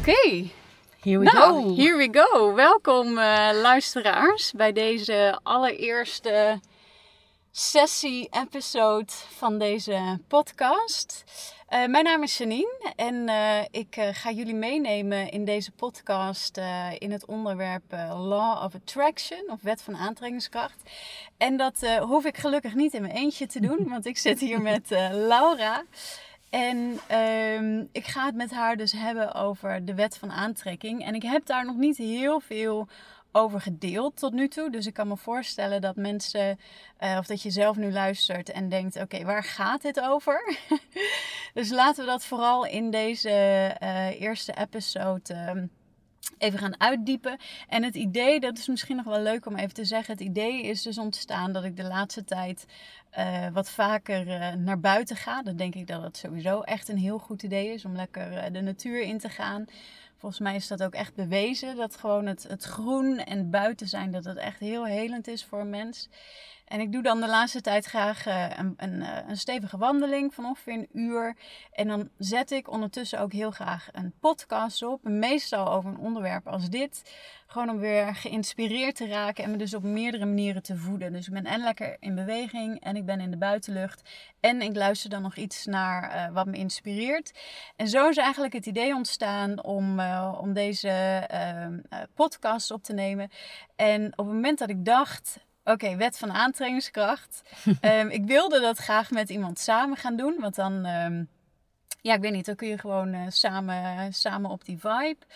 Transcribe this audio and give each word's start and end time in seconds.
Oké, 0.00 0.48
Here 1.00 1.18
we 1.18 1.24
nou, 1.24 1.62
go. 1.62 1.74
here 1.74 1.96
we 1.96 2.08
go. 2.12 2.54
Welkom 2.54 3.18
eh, 3.18 3.48
luisteraars 3.52 4.52
bij 4.52 4.72
deze 4.72 5.38
allereerste 5.42 6.60
sessie-episode 7.50 9.12
van 9.36 9.58
deze 9.58 10.18
podcast. 10.28 11.24
Eh, 11.66 11.86
mijn 11.86 12.04
naam 12.04 12.22
is 12.22 12.38
Janine 12.38 12.92
en 12.96 13.28
eh, 13.28 13.64
ik 13.70 13.96
ga 14.12 14.30
jullie 14.30 14.54
meenemen 14.54 15.30
in 15.30 15.44
deze 15.44 15.70
podcast 15.70 16.60
in 16.98 17.12
het 17.12 17.26
onderwerp 17.26 17.92
Law 18.16 18.64
of 18.64 18.74
Attraction 18.74 19.42
of 19.50 19.62
Wet 19.62 19.82
van 19.82 19.96
Aantrekkingskracht. 19.96 20.90
En 21.36 21.56
dat 21.56 21.98
hoef 22.00 22.24
ik 22.24 22.36
gelukkig 22.36 22.74
niet 22.74 22.94
in 22.94 23.02
mijn 23.02 23.14
eentje 23.14 23.46
te 23.46 23.60
doen, 23.60 23.88
want 23.94 24.06
ik 24.06 24.18
zit 24.18 24.40
hier 24.40 24.60
met 24.60 24.90
Laura. 25.12 25.84
En 26.50 26.98
ehm, 27.06 27.84
ik 27.92 28.06
ga 28.06 28.26
het 28.26 28.34
met 28.34 28.50
haar 28.50 28.76
dus 28.76 28.92
hebben 28.92 29.34
over 29.34 29.84
de 29.84 29.94
wet 29.94 30.18
van 30.18 30.30
aantrekking. 30.30 31.04
En 31.04 31.14
ik 31.14 31.22
heb 31.22 31.46
daar 31.46 31.64
nog 31.64 31.76
niet 31.76 31.96
heel 31.96 32.40
veel 32.40 32.88
over 33.32 33.60
gedeeld 33.60 34.16
tot 34.16 34.32
nu 34.32 34.48
toe. 34.48 34.70
Dus 34.70 34.86
ik 34.86 34.94
kan 34.94 35.08
me 35.08 35.16
voorstellen 35.16 35.80
dat 35.80 35.96
mensen, 35.96 36.58
eh, 36.96 37.16
of 37.18 37.26
dat 37.26 37.42
je 37.42 37.50
zelf 37.50 37.76
nu 37.76 37.92
luistert 37.92 38.50
en 38.50 38.68
denkt: 38.68 39.00
oké, 39.00 39.24
waar 39.24 39.44
gaat 39.44 39.82
dit 39.82 40.00
over? 40.00 40.56
dus 41.54 41.70
laten 41.70 42.04
we 42.04 42.10
dat 42.10 42.24
vooral 42.24 42.66
in 42.66 42.90
deze 42.90 43.30
eh, 43.78 44.20
eerste 44.20 44.54
episode. 44.56 45.34
ehm, 45.34 45.66
Even 46.38 46.58
gaan 46.58 46.80
uitdiepen. 46.80 47.36
En 47.68 47.82
het 47.82 47.94
idee, 47.94 48.40
dat 48.40 48.58
is 48.58 48.68
misschien 48.68 48.96
nog 48.96 49.04
wel 49.04 49.20
leuk 49.20 49.46
om 49.46 49.56
even 49.56 49.74
te 49.74 49.84
zeggen. 49.84 50.12
Het 50.12 50.22
idee 50.22 50.62
is 50.62 50.82
dus 50.82 50.98
ontstaan 50.98 51.52
dat 51.52 51.64
ik 51.64 51.76
de 51.76 51.84
laatste 51.84 52.24
tijd 52.24 52.66
eh, 53.10 53.46
wat 53.52 53.70
vaker 53.70 54.28
eh, 54.28 54.54
naar 54.54 54.80
buiten 54.80 55.16
ga. 55.16 55.42
Dan 55.42 55.56
denk 55.56 55.74
ik 55.74 55.86
dat 55.86 56.02
het 56.02 56.16
sowieso 56.16 56.60
echt 56.60 56.88
een 56.88 56.98
heel 56.98 57.18
goed 57.18 57.42
idee 57.42 57.72
is 57.72 57.84
om 57.84 57.96
lekker 57.96 58.36
eh, 58.36 58.52
de 58.52 58.60
natuur 58.60 59.02
in 59.02 59.18
te 59.18 59.28
gaan. 59.28 59.64
Volgens 60.16 60.40
mij 60.40 60.54
is 60.54 60.66
dat 60.66 60.82
ook 60.82 60.94
echt 60.94 61.14
bewezen. 61.14 61.76
Dat 61.76 61.96
gewoon 61.96 62.26
het, 62.26 62.42
het 62.42 62.64
groen 62.64 63.18
en 63.18 63.50
buiten 63.50 63.88
zijn, 63.88 64.10
dat 64.10 64.24
het 64.24 64.36
echt 64.36 64.60
heel 64.60 64.86
helend 64.86 65.28
is 65.28 65.44
voor 65.44 65.60
een 65.60 65.70
mens. 65.70 66.08
En 66.70 66.80
ik 66.80 66.92
doe 66.92 67.02
dan 67.02 67.20
de 67.20 67.28
laatste 67.28 67.60
tijd 67.60 67.84
graag 67.84 68.26
eh, 68.26 68.46
een, 68.56 68.74
een, 68.76 69.02
eh, 69.02 69.28
een 69.28 69.36
stevige 69.36 69.76
wandeling 69.76 70.34
van 70.34 70.44
ongeveer 70.44 70.72
een 70.72 70.88
uur. 70.92 71.36
En 71.72 71.88
dan 71.88 72.08
zet 72.18 72.50
ik 72.50 72.70
ondertussen 72.70 73.20
ook 73.20 73.32
heel 73.32 73.50
graag 73.50 73.88
een 73.92 74.12
podcast 74.20 74.82
op. 74.82 75.02
Meestal 75.02 75.72
over 75.72 75.90
een 75.90 75.98
onderwerp 75.98 76.48
als 76.48 76.68
dit. 76.68 77.02
Gewoon 77.46 77.70
om 77.70 77.78
weer 77.78 78.14
geïnspireerd 78.14 78.96
te 78.96 79.06
raken 79.06 79.44
en 79.44 79.50
me 79.50 79.56
dus 79.56 79.74
op 79.74 79.82
meerdere 79.82 80.24
manieren 80.24 80.62
te 80.62 80.76
voeden. 80.76 81.12
Dus 81.12 81.26
ik 81.26 81.32
ben 81.32 81.44
en 81.44 81.60
lekker 81.60 81.96
in 82.00 82.14
beweging 82.14 82.80
en 82.80 82.96
ik 82.96 83.04
ben 83.04 83.20
in 83.20 83.30
de 83.30 83.36
buitenlucht. 83.36 84.08
En 84.40 84.62
ik 84.62 84.76
luister 84.76 85.10
dan 85.10 85.22
nog 85.22 85.36
iets 85.36 85.66
naar 85.66 86.10
eh, 86.10 86.34
wat 86.34 86.46
me 86.46 86.56
inspireert. 86.56 87.38
En 87.76 87.88
zo 87.88 88.08
is 88.08 88.16
eigenlijk 88.16 88.52
het 88.52 88.66
idee 88.66 88.94
ontstaan 88.94 89.62
om, 89.64 90.00
om 90.40 90.52
deze 90.52 90.88
eh, 90.88 91.66
podcast 92.14 92.70
op 92.70 92.82
te 92.82 92.92
nemen. 92.92 93.30
En 93.76 94.04
op 94.04 94.26
het 94.26 94.34
moment 94.34 94.58
dat 94.58 94.70
ik 94.70 94.84
dacht, 94.84 95.38
oké, 95.64 95.96
wet 95.96 96.18
van 96.18 96.32
aantrekkingskracht. 96.32 97.42
Ehm, 97.80 98.08
ik 98.08 98.24
wilde 98.24 98.60
dat 98.60 98.78
graag 98.78 99.10
met 99.10 99.28
iemand 99.30 99.58
samen 99.58 99.96
gaan 99.96 100.16
doen. 100.16 100.36
Want 100.38 100.54
dan, 100.54 100.84
ehm, 100.84 101.24
ja, 102.00 102.14
ik 102.14 102.20
weet 102.20 102.32
niet, 102.32 102.46
dan 102.46 102.56
kun 102.56 102.68
je 102.68 102.78
gewoon 102.78 103.12
eh, 103.12 103.20
samen, 103.28 104.12
samen 104.12 104.50
op 104.50 104.64
die 104.64 104.78
vibe 104.78 105.26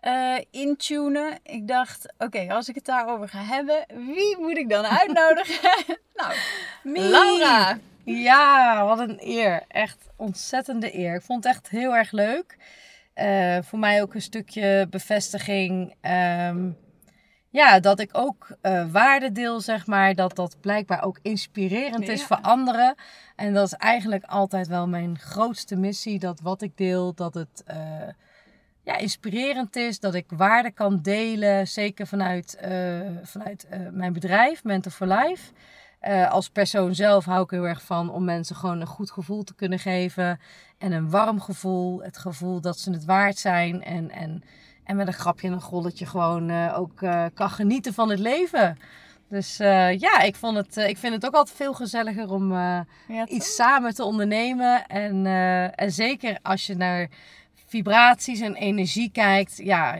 eh, 0.00 0.36
intunen. 0.50 1.38
Ik 1.42 1.68
dacht, 1.68 2.12
oké, 2.18 2.46
als 2.54 2.68
ik 2.68 2.74
het 2.74 2.84
daarover 2.84 3.28
ga 3.28 3.42
hebben, 3.42 3.84
wie 4.14 4.36
moet 4.38 4.56
ik 4.56 4.68
dan 4.68 4.84
uitnodigen? 4.84 5.70
nou, 6.14 6.34
Laura. 6.82 7.78
Ja, 8.04 8.84
wat 8.84 8.98
een 8.98 9.18
eer. 9.20 9.62
Echt 9.68 10.06
ontzettende 10.16 10.96
eer. 10.96 11.14
Ik 11.14 11.22
vond 11.22 11.44
het 11.44 11.52
echt 11.52 11.68
heel 11.68 11.96
erg 11.96 12.10
leuk. 12.10 12.56
Eh, 13.14 13.58
voor 13.62 13.78
mij 13.78 14.02
ook 14.02 14.14
een 14.14 14.22
stukje 14.22 14.86
bevestiging. 14.90 15.94
ehm, 16.00 16.70
ja, 17.50 17.80
dat 17.80 18.00
ik 18.00 18.10
ook 18.12 18.48
eh, 18.60 18.90
waarde 18.90 19.32
deel, 19.32 19.60
zeg 19.60 19.86
maar. 19.86 20.14
Dat 20.14 20.36
dat 20.36 20.56
blijkbaar 20.60 21.04
ook 21.04 21.18
inspirerend 21.22 22.08
is 22.08 22.24
voor 22.24 22.40
anderen. 22.40 22.94
En 23.36 23.54
dat 23.54 23.66
is 23.66 23.72
eigenlijk 23.72 24.24
altijd 24.24 24.68
wel 24.68 24.88
mijn 24.88 25.18
grootste 25.18 25.76
missie. 25.76 26.18
Dat 26.18 26.40
wat 26.40 26.62
ik 26.62 26.76
deel, 26.76 27.14
dat 27.14 27.34
het 27.34 27.62
eh, 27.66 27.78
ja, 28.82 28.96
inspirerend 28.96 29.76
is. 29.76 30.00
Dat 30.00 30.14
ik 30.14 30.26
waarde 30.28 30.70
kan 30.70 31.02
delen. 31.02 31.68
Zeker 31.68 32.06
vanuit, 32.06 32.54
eh, 32.54 33.00
vanuit 33.22 33.66
mijn 33.90 34.12
bedrijf, 34.12 34.64
Mentor 34.64 34.92
for 34.92 35.06
Life. 35.06 35.52
Als 36.28 36.48
persoon 36.48 36.94
zelf 36.94 37.24
hou 37.24 37.42
ik 37.42 37.50
heel 37.50 37.66
erg 37.66 37.82
van 37.82 38.10
om 38.10 38.24
mensen 38.24 38.56
gewoon 38.56 38.80
een 38.80 38.86
goed 38.86 39.10
gevoel 39.10 39.44
te 39.44 39.54
kunnen 39.54 39.78
geven. 39.78 40.40
En 40.78 40.92
een 40.92 41.10
warm 41.10 41.40
gevoel. 41.40 42.02
Het 42.02 42.18
gevoel 42.18 42.60
dat 42.60 42.78
ze 42.78 42.90
het 42.90 43.04
waard 43.04 43.38
zijn. 43.38 43.82
En, 43.82 44.10
en, 44.10 44.42
en 44.88 44.96
met 44.96 45.06
een 45.06 45.12
grapje 45.12 45.46
en 45.46 45.52
een 45.52 45.60
grolletje 45.60 46.06
gewoon 46.06 46.50
eh, 46.50 46.78
ook 46.78 47.02
eh, 47.02 47.24
kan 47.34 47.50
genieten 47.50 47.94
van 47.94 48.10
het 48.10 48.18
leven. 48.18 48.78
Dus 49.28 49.58
eh, 49.58 49.98
ja, 49.98 50.20
ik, 50.20 50.36
vond 50.36 50.56
het, 50.56 50.76
ik 50.76 50.98
vind 50.98 51.14
het 51.14 51.26
ook 51.26 51.34
altijd 51.34 51.56
veel 51.56 51.74
gezelliger 51.74 52.30
om 52.30 52.52
Ja, 52.52 52.84
iets 53.26 53.54
samen 53.54 53.94
te 53.94 54.04
ondernemen. 54.04 54.86
En, 54.86 55.26
en 55.74 55.92
zeker 55.92 56.38
als 56.42 56.66
je 56.66 56.74
naar 56.74 57.08
vibraties 57.66 58.40
en 58.40 58.54
energie 58.54 59.10
kijkt, 59.10 59.56
ja, 59.56 59.98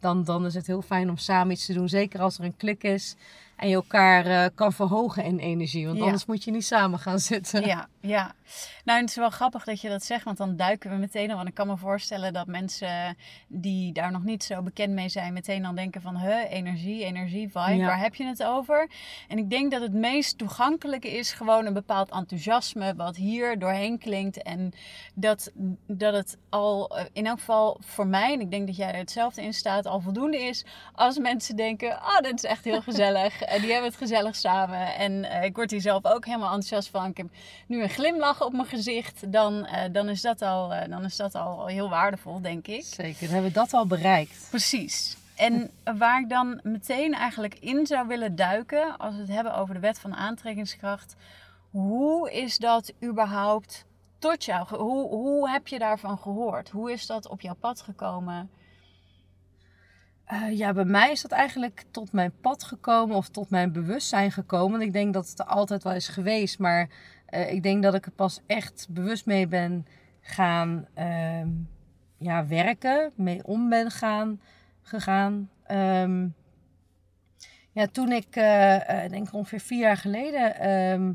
dan, 0.00 0.24
dan 0.24 0.46
is 0.46 0.54
het 0.54 0.66
heel 0.66 0.82
fijn 0.82 1.10
om 1.10 1.16
samen 1.16 1.52
iets 1.52 1.66
te 1.66 1.72
doen. 1.72 1.88
Zeker 1.88 2.20
als 2.20 2.38
er 2.38 2.44
een 2.44 2.56
klik 2.56 2.82
is 2.82 3.16
en 3.60 3.68
je 3.68 3.74
elkaar 3.74 4.26
eh, 4.26 4.44
kan 4.54 4.72
verhogen 4.72 5.24
in 5.24 5.38
energie. 5.38 5.86
Want 5.86 5.98
Ja. 5.98 6.04
anders 6.04 6.26
moet 6.26 6.44
je 6.44 6.50
niet 6.50 6.64
samen 6.66 6.98
gaan 6.98 7.18
zitten. 7.18 7.66
Ja, 7.66 7.88
ja. 8.00 8.32
Nou, 8.84 9.00
het 9.00 9.08
is 9.08 9.16
wel 9.16 9.30
grappig 9.30 9.64
dat 9.64 9.80
je 9.80 9.88
dat 9.88 10.04
zegt, 10.04 10.24
want 10.24 10.36
dan 10.36 10.56
duiken 10.56 10.90
we 10.90 10.96
meteen 10.96 11.30
al. 11.30 11.36
Want 11.36 11.48
ik 11.48 11.54
kan 11.54 11.66
me 11.66 11.76
voorstellen 11.76 12.32
dat 12.32 12.46
mensen 12.46 13.16
die 13.48 13.92
daar 13.92 14.10
nog 14.12 14.22
niet 14.24 14.44
zo 14.44 14.62
bekend 14.62 14.92
mee 14.92 15.08
zijn, 15.08 15.32
meteen 15.32 15.62
dan 15.62 15.74
denken 15.74 16.00
van, 16.02 16.16
huh, 16.16 16.50
energie, 16.52 17.04
energie, 17.04 17.48
vibe, 17.48 17.74
Ja. 17.76 17.86
waar 17.86 17.98
heb 18.00 18.14
je 18.14 18.24
het 18.26 18.42
over? 18.42 18.90
En 19.28 19.38
ik 19.38 19.50
denk 19.50 19.70
dat 19.70 19.82
het 19.82 19.92
meest 19.92 20.38
toegankelijke 20.38 21.10
is 21.10 21.32
gewoon 21.32 21.66
een 21.66 21.72
bepaald 21.72 22.10
enthousiasme 22.10 22.94
wat 22.94 23.16
hier 23.16 23.58
doorheen 23.58 23.98
klinkt. 23.98 24.42
En 24.42 24.72
dat, 25.14 25.50
dat 25.86 26.14
het 26.14 26.36
al, 26.48 26.96
eh, 26.98 27.04
in 27.12 27.26
elk 27.26 27.38
geval 27.38 27.80
voor 27.84 28.06
mij, 28.06 28.32
en 28.32 28.40
ik 28.40 28.50
denk 28.50 28.66
dat 28.66 28.76
jij 28.76 28.92
er 28.92 28.98
hetzelfde 28.98 29.42
in 29.42 29.54
staat, 29.54 29.86
al 29.86 30.00
voldoende 30.00 30.38
is 30.38 30.64
als 30.92 31.18
mensen 31.18 31.56
denken, 31.56 31.90
oh, 31.90 32.18
dit 32.20 32.34
is 32.34 32.44
echt 32.44 32.64
heel 32.64 32.82
gezellig. 32.90 33.42
En 33.50 33.60
die 33.60 33.72
hebben 33.72 33.90
het 33.90 33.98
gezellig 33.98 34.36
samen. 34.36 34.94
En 34.94 35.24
eh, 35.24 35.44
ik 35.44 35.56
word 35.56 35.70
hier 35.70 35.80
zelf 35.80 36.04
ook 36.04 36.24
helemaal 36.24 36.52
enthousiast 36.52 36.88
van. 36.88 37.06
Ik 37.06 37.16
heb 37.16 37.26
nu 37.66 37.82
een 37.82 37.88
glimlach 37.88 38.42
op 38.42 38.52
mijn 38.52 38.66
gezicht. 38.66 39.32
Dan, 39.32 39.66
eh, 39.66 39.92
dan, 39.92 40.08
is, 40.08 40.20
dat 40.20 40.42
al, 40.42 40.74
eh, 40.74 40.88
dan 40.88 41.04
is 41.04 41.16
dat 41.16 41.34
al 41.34 41.66
heel 41.66 41.88
waardevol, 41.88 42.40
denk 42.40 42.66
ik. 42.66 42.84
Zeker, 42.84 43.20
dan 43.20 43.28
hebben 43.28 43.52
we 43.52 43.58
dat 43.58 43.72
al 43.72 43.86
bereikt. 43.86 44.46
Precies. 44.50 45.16
En 45.36 45.70
waar 45.98 46.20
ik 46.20 46.28
dan 46.28 46.60
meteen 46.62 47.14
eigenlijk 47.14 47.54
in 47.54 47.86
zou 47.86 48.06
willen 48.06 48.36
duiken, 48.36 48.96
als 48.98 49.14
we 49.14 49.20
het 49.20 49.30
hebben 49.30 49.54
over 49.54 49.74
de 49.74 49.80
wet 49.80 49.98
van 49.98 50.14
aantrekkingskracht. 50.14 51.16
Hoe 51.70 52.32
is 52.32 52.58
dat 52.58 52.92
überhaupt 53.02 53.84
tot 54.18 54.44
jou? 54.44 54.76
Hoe, 54.76 55.08
hoe 55.08 55.50
heb 55.50 55.68
je 55.68 55.78
daarvan 55.78 56.18
gehoord? 56.18 56.70
Hoe 56.70 56.92
is 56.92 57.06
dat 57.06 57.28
op 57.28 57.40
jouw 57.40 57.54
pad 57.54 57.80
gekomen? 57.80 58.50
Eh, 60.30 60.58
ja, 60.58 60.72
bij 60.72 60.84
mij 60.84 61.10
is 61.10 61.22
dat 61.22 61.30
eigenlijk 61.30 61.84
tot 61.90 62.12
mijn 62.12 62.32
pad 62.40 62.64
gekomen 62.64 63.16
of 63.16 63.28
tot 63.28 63.50
mijn 63.50 63.72
bewustzijn 63.72 64.32
gekomen. 64.32 64.80
Ik 64.80 64.92
denk 64.92 65.14
dat 65.14 65.28
het 65.28 65.38
er 65.38 65.44
altijd 65.44 65.82
wel 65.82 65.92
is 65.92 66.08
geweest, 66.08 66.58
maar 66.58 66.88
eh, 67.26 67.52
ik 67.52 67.62
denk 67.62 67.82
dat 67.82 67.94
ik 67.94 68.06
er 68.06 68.12
pas 68.12 68.40
echt 68.46 68.86
bewust 68.90 69.26
mee 69.26 69.46
ben 69.46 69.86
gaan 70.20 70.86
ehm, 70.94 71.48
ja, 72.16 72.46
werken, 72.46 73.12
mee 73.14 73.44
om 73.44 73.68
ben 73.68 73.90
gaan, 73.90 74.40
gegaan. 74.82 75.50
Ehm, 75.66 76.28
ja, 77.72 77.86
toen 77.86 78.12
ik, 78.12 78.36
eh, 78.36 79.08
denk 79.08 79.26
ik 79.26 79.34
ongeveer 79.34 79.60
vier 79.60 79.80
jaar 79.80 79.96
geleden, 79.96 80.56
ehm, 80.56 81.12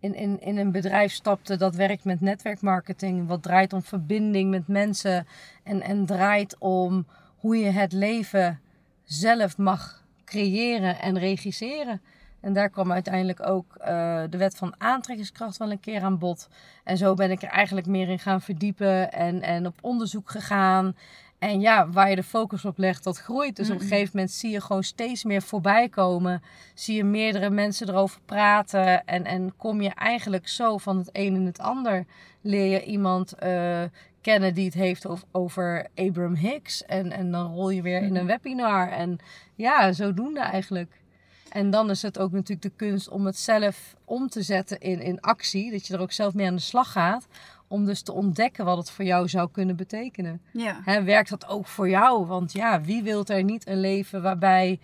in, 0.00 0.14
in, 0.14 0.40
in 0.40 0.56
een 0.56 0.72
bedrijf 0.72 1.12
stapte 1.12 1.56
dat 1.56 1.74
werkt 1.74 2.04
met 2.04 2.20
netwerkmarketing, 2.20 3.26
wat 3.26 3.42
draait 3.42 3.72
om 3.72 3.82
verbinding 3.82 4.50
met 4.50 4.68
mensen 4.68 5.26
en, 5.62 5.82
en 5.82 6.06
draait 6.06 6.58
om 6.58 7.06
hoe 7.38 7.56
je 7.56 7.70
het 7.70 7.92
leven 7.92 8.60
zelf 9.04 9.58
mag 9.58 10.04
creëren 10.24 10.98
en 10.98 11.18
regisseren. 11.18 12.00
En 12.40 12.52
daar 12.52 12.70
kwam 12.70 12.92
uiteindelijk 12.92 13.46
ook 13.46 13.74
eh, 13.76 14.22
de 14.30 14.36
wet 14.36 14.56
van 14.56 14.74
aantrekkingskracht 14.78 15.56
wel 15.56 15.70
een 15.70 15.80
keer 15.80 16.02
aan 16.02 16.18
bod. 16.18 16.48
En 16.84 16.96
zo 16.96 17.14
ben 17.14 17.30
ik 17.30 17.42
er 17.42 17.48
eigenlijk 17.48 17.86
meer 17.86 18.08
in 18.08 18.18
gaan 18.18 18.40
verdiepen 18.40 19.12
en, 19.12 19.42
en 19.42 19.66
op 19.66 19.74
onderzoek 19.80 20.30
gegaan. 20.30 20.94
En 21.38 21.60
ja, 21.60 21.88
waar 21.88 22.10
je 22.10 22.16
de 22.16 22.22
focus 22.22 22.64
op 22.64 22.78
legt, 22.78 23.04
dat 23.04 23.18
groeit. 23.18 23.56
Dus 23.56 23.70
op 23.70 23.80
een 23.80 23.86
gegeven 23.86 24.10
moment 24.12 24.30
zie 24.30 24.50
je 24.50 24.60
gewoon 24.60 24.82
steeds 24.82 25.24
meer 25.24 25.42
voorbij 25.42 25.88
komen. 25.88 26.42
Zie 26.74 26.96
je 26.96 27.04
meerdere 27.04 27.50
mensen 27.50 27.88
erover 27.88 28.20
praten. 28.24 29.06
En, 29.06 29.24
en 29.24 29.56
kom 29.56 29.80
je 29.82 29.90
eigenlijk 29.94 30.48
zo 30.48 30.78
van 30.78 30.98
het 30.98 31.10
een 31.12 31.34
in 31.34 31.46
het 31.46 31.58
ander. 31.58 32.04
Leer 32.40 32.70
je 32.70 32.84
iemand 32.84 33.32
eh, 33.32 33.82
kennen 34.20 34.54
die 34.54 34.64
het 34.64 34.74
heeft 34.74 35.06
over, 35.06 35.26
over 35.32 35.86
Abraham 35.94 36.34
Hicks. 36.34 36.84
En, 36.84 37.12
en 37.12 37.30
dan 37.30 37.52
rol 37.54 37.70
je 37.70 37.82
weer 37.82 38.02
in 38.02 38.16
een 38.16 38.26
webinar. 38.26 38.88
En 38.88 39.18
ja, 39.54 39.92
zodoende 39.92 40.40
eigenlijk. 40.40 41.00
En 41.48 41.70
dan 41.70 41.90
is 41.90 42.02
het 42.02 42.18
ook 42.18 42.32
natuurlijk 42.32 42.62
de 42.62 42.86
kunst 42.86 43.08
om 43.08 43.26
het 43.26 43.38
zelf 43.38 43.96
om 44.04 44.28
te 44.28 44.42
zetten 44.42 44.80
in, 44.80 45.00
in 45.00 45.20
actie. 45.20 45.70
Dat 45.70 45.86
je 45.86 45.94
er 45.94 46.00
ook 46.00 46.12
zelf 46.12 46.34
mee 46.34 46.46
aan 46.46 46.54
de 46.54 46.60
slag 46.60 46.92
gaat. 46.92 47.26
om 47.68 47.84
dus 47.84 48.02
te 48.02 48.12
ontdekken 48.12 48.64
wat 48.64 48.76
het 48.76 48.90
voor 48.90 49.04
jou 49.04 49.28
zou 49.28 49.50
kunnen 49.50 49.76
betekenen. 49.76 50.42
Ja. 50.52 50.80
Hè, 50.84 51.02
werkt 51.02 51.30
dat 51.30 51.48
ook 51.48 51.66
voor 51.66 51.88
jou? 51.88 52.26
Want 52.26 52.52
ja, 52.52 52.80
wie 52.80 53.02
wil 53.02 53.24
er 53.26 53.44
niet 53.44 53.66
een 53.66 53.80
leven 53.80 54.22
waarbij 54.22 54.80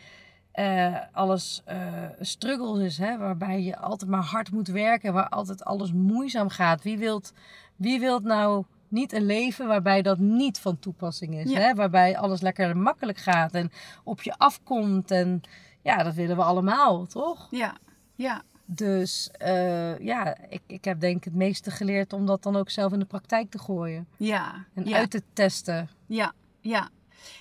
eh, 0.53 0.97
alles 1.13 1.63
eh 1.65 1.77
struggles 2.21 2.85
is, 2.85 2.99
hè? 2.99 3.19
waarbij 3.19 3.63
je 3.63 3.79
altijd 3.79 4.11
maar 4.11 4.23
hard 4.23 4.51
moet 4.51 4.69
werken, 4.69 5.13
waar 5.13 5.29
altijd 5.29 5.65
alles 5.65 5.93
moeizaam 5.93 6.49
gaat? 6.49 6.83
Wie 6.83 6.99
wilt, 6.99 7.33
wie 7.77 8.01
wilt 8.01 8.23
nou 8.23 8.65
niet 8.95 9.13
een 9.13 9.27
leven 9.27 9.67
waarbij 9.67 10.03
dat 10.03 10.19
niet 10.19 10.59
van 10.59 10.79
toepassing 10.79 11.35
is? 11.35 11.51
Ja. 11.51 11.61
Hè? 11.61 11.75
Waarbij 11.75 12.17
alles 12.17 12.41
lekker 12.41 12.77
makkelijk 12.77 13.19
gaat 13.19 13.53
en 13.53 13.71
op 14.05 14.23
je 14.23 14.35
afkomt. 14.37 15.11
En 15.11 15.43
ja, 15.83 16.03
dat 16.03 16.15
willen 16.15 16.37
we 16.37 16.43
allemaal, 16.43 17.07
toch? 17.07 17.47
Ja. 17.51 17.77
Ja. 18.15 18.43
Dus 18.67 19.31
eh, 19.39 19.99
ja, 19.99 20.37
ik, 20.49 20.63
ik 20.67 20.85
heb 20.85 21.01
denk 21.01 21.17
ik 21.17 21.25
het 21.25 21.35
meeste 21.35 21.71
geleerd 21.71 22.13
om 22.13 22.27
dat 22.27 22.43
dan 22.43 22.57
ook 22.57 22.71
zelf 22.71 22.93
in 22.93 22.99
de 22.99 23.05
praktijk 23.05 23.51
te 23.51 23.59
gooien. 23.59 24.07
Ja. 24.17 24.65
En 24.75 24.85
ja. 24.85 24.97
uit 24.97 25.11
te 25.11 25.23
testen. 25.33 25.89
Ja, 26.07 26.33
ja. 26.61 26.89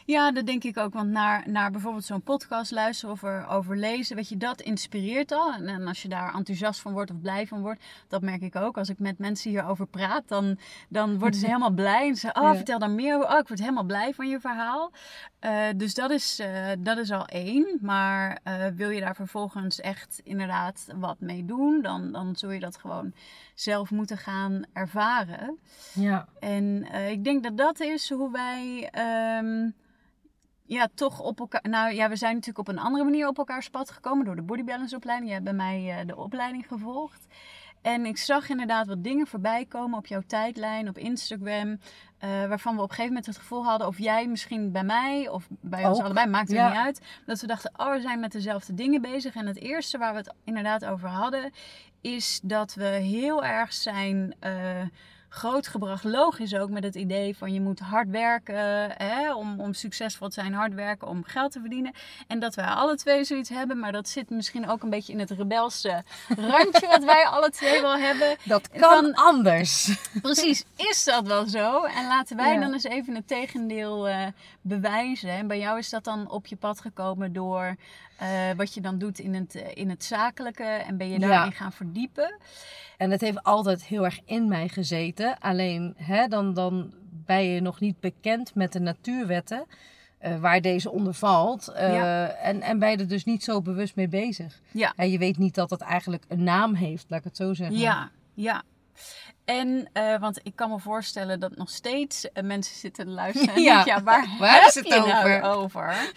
Ja, 0.05 0.31
dat 0.31 0.45
denk 0.45 0.63
ik 0.63 0.77
ook. 0.77 0.93
Want 0.93 1.09
naar, 1.09 1.43
naar 1.49 1.71
bijvoorbeeld 1.71 2.05
zo'n 2.05 2.21
podcast 2.21 2.71
luisteren 2.71 3.13
of 3.13 3.23
erover 3.23 3.77
lezen, 3.77 4.15
weet 4.15 4.29
je, 4.29 4.37
dat 4.37 4.61
inspireert 4.61 5.31
al. 5.31 5.53
En, 5.53 5.67
en 5.67 5.87
als 5.87 6.01
je 6.01 6.07
daar 6.07 6.35
enthousiast 6.35 6.79
van 6.79 6.93
wordt 6.93 7.11
of 7.11 7.21
blij 7.21 7.47
van 7.47 7.61
wordt, 7.61 7.83
dat 8.07 8.21
merk 8.21 8.41
ik 8.41 8.55
ook. 8.55 8.77
Als 8.77 8.89
ik 8.89 8.99
met 8.99 9.17
mensen 9.17 9.49
hierover 9.49 9.87
praat, 9.87 10.23
dan, 10.27 10.57
dan 10.89 11.19
worden 11.19 11.39
ze 11.39 11.45
helemaal 11.53 11.71
blij. 11.71 12.07
En 12.07 12.15
ze 12.15 12.27
oh, 12.27 12.43
Ja. 12.43 12.55
vertel 12.55 12.79
daar 12.79 12.89
meer. 12.89 13.15
Oh, 13.15 13.37
ik 13.39 13.47
word 13.47 13.59
helemaal 13.59 13.83
blij 13.83 14.13
van 14.13 14.29
je 14.29 14.39
verhaal. 14.39 14.91
Eh, 15.39 15.67
dus 15.75 15.93
dat 15.93 16.11
is, 16.11 16.39
eh, 16.39 16.69
dat 16.79 16.97
is 16.97 17.11
al 17.11 17.25
één. 17.25 17.77
Maar 17.81 18.39
eh, 18.43 18.65
wil 18.75 18.89
je 18.89 18.99
daar 18.99 19.15
vervolgens 19.15 19.81
echt 19.81 20.21
inderdaad 20.23 20.87
wat 20.95 21.19
mee 21.19 21.45
doen, 21.45 21.81
dan, 21.81 22.11
dan 22.11 22.35
zul 22.35 22.51
je 22.51 22.59
dat 22.59 22.77
gewoon 22.77 23.13
zelf 23.55 23.91
moeten 23.91 24.17
gaan 24.17 24.63
ervaren. 24.73 25.57
Ja. 25.93 26.27
En 26.39 26.83
ik 27.09 27.23
denk 27.23 27.43
dat 27.43 27.57
dat 27.57 27.79
is 27.79 28.09
hoe 28.09 28.31
wij 28.31 28.89
ehm, 28.91 29.69
ja, 30.65 30.87
toch 30.95 31.19
op 31.19 31.39
elkaar... 31.39 31.61
Nou 31.69 31.93
ja, 31.93 32.09
we 32.09 32.15
zijn 32.15 32.33
natuurlijk 32.33 32.69
op 32.69 32.75
een 32.75 32.83
andere 32.83 33.03
manier 33.03 33.27
op 33.27 33.37
elkaars 33.37 33.69
pad 33.69 33.91
gekomen 33.91 34.25
door 34.25 34.35
de 34.35 34.41
Body 34.41 34.63
Balance 34.63 34.95
opleiding. 34.95 35.27
Je 35.27 35.33
hebt 35.33 35.45
bij 35.45 35.57
mij 35.57 35.99
eh, 35.99 36.07
de 36.07 36.15
opleiding 36.15 36.67
gevolgd. 36.67 37.27
En 37.83 38.05
ik 38.05 38.17
zag 38.17 38.49
inderdaad 38.49 38.87
wat 38.87 39.03
dingen 39.03 39.27
voorbij 39.27 39.65
komen 39.65 39.97
op 39.97 40.05
jouw 40.05 40.21
tijdlijn, 40.27 40.89
op 40.89 40.97
Instagram. 40.97 41.79
eh, 42.17 42.29
waarvan 42.47 42.75
we 42.75 42.81
op 42.81 42.89
een 42.89 42.95
gegeven 42.95 43.13
moment 43.13 43.25
het 43.25 43.37
gevoel 43.37 43.65
hadden, 43.65 43.87
of 43.87 43.97
jij 43.97 44.27
misschien 44.27 44.71
bij 44.71 44.83
mij 44.83 45.29
of 45.29 45.47
bij 45.49 45.85
ons 45.85 45.99
allebei, 45.99 46.29
maakt 46.29 46.47
het 46.47 46.57
ja. 46.57 46.69
niet 46.69 46.77
uit. 46.77 47.01
Dat 47.25 47.41
we 47.41 47.47
dachten, 47.47 47.71
oh, 47.75 47.91
we 47.91 48.01
zijn 48.01 48.19
met 48.19 48.31
dezelfde 48.31 48.73
dingen 48.73 49.01
bezig. 49.01 49.35
En 49.35 49.47
het 49.47 49.57
eerste 49.57 49.97
waar 49.97 50.11
we 50.11 50.17
het 50.17 50.33
inderdaad 50.43 50.85
over 50.85 51.09
hadden, 51.09 51.51
is 52.01 52.39
dat 52.43 52.73
we 52.73 52.85
heel 52.85 53.43
erg 53.43 53.73
zijn 53.73 54.35
eh, 54.39 54.81
grootgebracht. 55.35 56.03
Logisch 56.03 56.55
ook 56.55 56.69
met 56.69 56.83
het 56.83 56.95
idee 56.95 57.37
van 57.37 57.53
je 57.53 57.61
moet 57.61 57.79
hard 57.79 58.09
werken 58.09 58.91
hè, 58.97 59.33
om, 59.33 59.59
om 59.59 59.73
succesvol 59.73 60.27
te 60.27 60.33
zijn, 60.33 60.53
hard 60.53 60.73
werken 60.73 61.07
om 61.07 61.23
geld 61.23 61.51
te 61.51 61.59
verdienen. 61.59 61.93
En 62.27 62.39
dat 62.39 62.55
wij 62.55 62.65
alle 62.65 62.95
twee 62.95 63.23
zoiets 63.23 63.49
hebben, 63.49 63.79
maar 63.79 63.91
dat 63.91 64.09
zit 64.09 64.29
misschien 64.29 64.69
ook 64.69 64.83
een 64.83 64.89
beetje 64.89 65.13
in 65.13 65.19
het 65.19 65.31
rebelse 65.31 66.03
randje 66.37 66.87
wat 66.87 67.03
wij 67.03 67.25
alle 67.25 67.49
twee 67.49 67.81
wel 67.81 67.97
hebben. 67.97 68.35
Dat 68.43 68.69
kan 68.69 69.03
Van- 69.03 69.13
anders. 69.13 69.97
Precies, 70.21 70.63
is 70.75 71.03
dat 71.03 71.27
wel 71.27 71.45
zo? 71.47 71.83
En 71.83 72.07
laten 72.07 72.37
wij 72.37 72.53
Ja. 72.53 72.59
dan 72.59 72.73
eens 72.73 72.83
even 72.83 73.15
het 73.15 73.27
tegendeel 73.27 74.07
eh, 74.07 74.25
bewijzen. 74.61 75.29
En 75.29 75.47
bij 75.47 75.59
jou 75.59 75.77
is 75.77 75.89
dat 75.89 76.03
dan 76.03 76.29
op 76.29 76.45
je 76.45 76.55
pad 76.55 76.81
gekomen 76.81 77.33
door 77.33 77.75
eh, 78.23 78.55
wat 78.57 78.73
je 78.73 78.81
dan 78.81 78.97
doet 78.97 79.19
in 79.19 79.33
het, 79.33 79.55
eh, 79.55 79.67
in 79.73 79.89
het 79.89 80.03
zakelijke. 80.03 80.63
En 80.63 80.97
ben 80.97 81.09
je 81.09 81.19
Ja. 81.19 81.27
daarin 81.27 81.51
gaan 81.51 81.71
verdiepen. 81.71 82.37
En 82.97 83.11
het 83.11 83.21
heeft 83.21 83.43
altijd 83.43 83.83
heel 83.83 84.05
erg 84.05 84.19
in 84.25 84.47
mij 84.47 84.67
gezeten. 84.67 85.37
Alleen 85.39 85.93
hè, 85.97 86.27
dan, 86.27 86.53
dan 86.53 86.93
ben 87.11 87.43
je 87.43 87.61
nog 87.61 87.79
niet 87.79 87.99
bekend 87.99 88.55
met 88.55 88.71
de 88.73 88.79
natuurwetten. 88.79 89.65
eh, 90.17 90.39
waar 90.39 90.61
deze 90.61 90.91
onder 90.91 91.13
valt. 91.13 91.71
Ja. 91.75 92.27
en, 92.27 92.61
en 92.61 92.79
ben 92.79 92.89
je 92.91 92.97
er 92.97 93.07
dus 93.07 93.23
niet 93.25 93.43
zo 93.43 93.61
bewust 93.61 93.95
mee 93.95 94.07
bezig. 94.07 94.59
Ja. 94.71 94.93
En 94.95 95.09
je 95.11 95.17
weet 95.17 95.37
niet 95.37 95.55
dat 95.55 95.69
het 95.69 95.81
eigenlijk 95.81 96.23
een 96.27 96.43
naam 96.43 96.73
heeft, 96.73 97.05
laat 97.09 97.19
ik 97.19 97.25
het 97.25 97.37
zo 97.37 97.53
zeggen. 97.53 97.77
Ja, 97.77 98.09
ja. 98.33 98.63
En, 99.45 99.89
want 100.19 100.39
ik 100.43 100.55
kan 100.55 100.69
me 100.69 100.79
voorstellen 100.79 101.39
dat 101.39 101.55
nog 101.55 101.69
steeds 101.69 102.27
mensen 102.43 102.75
zitten 102.75 103.05
te 103.05 103.11
luisteren. 103.11 103.55
En 103.55 103.61
Ja. 103.85 104.03
waar, 104.03 104.27
Waar 104.39 104.53
heb 104.59 104.67
is 104.67 104.75
het 104.75 104.87
je 104.87 104.99
nou 105.07 105.41
over? 105.41 106.11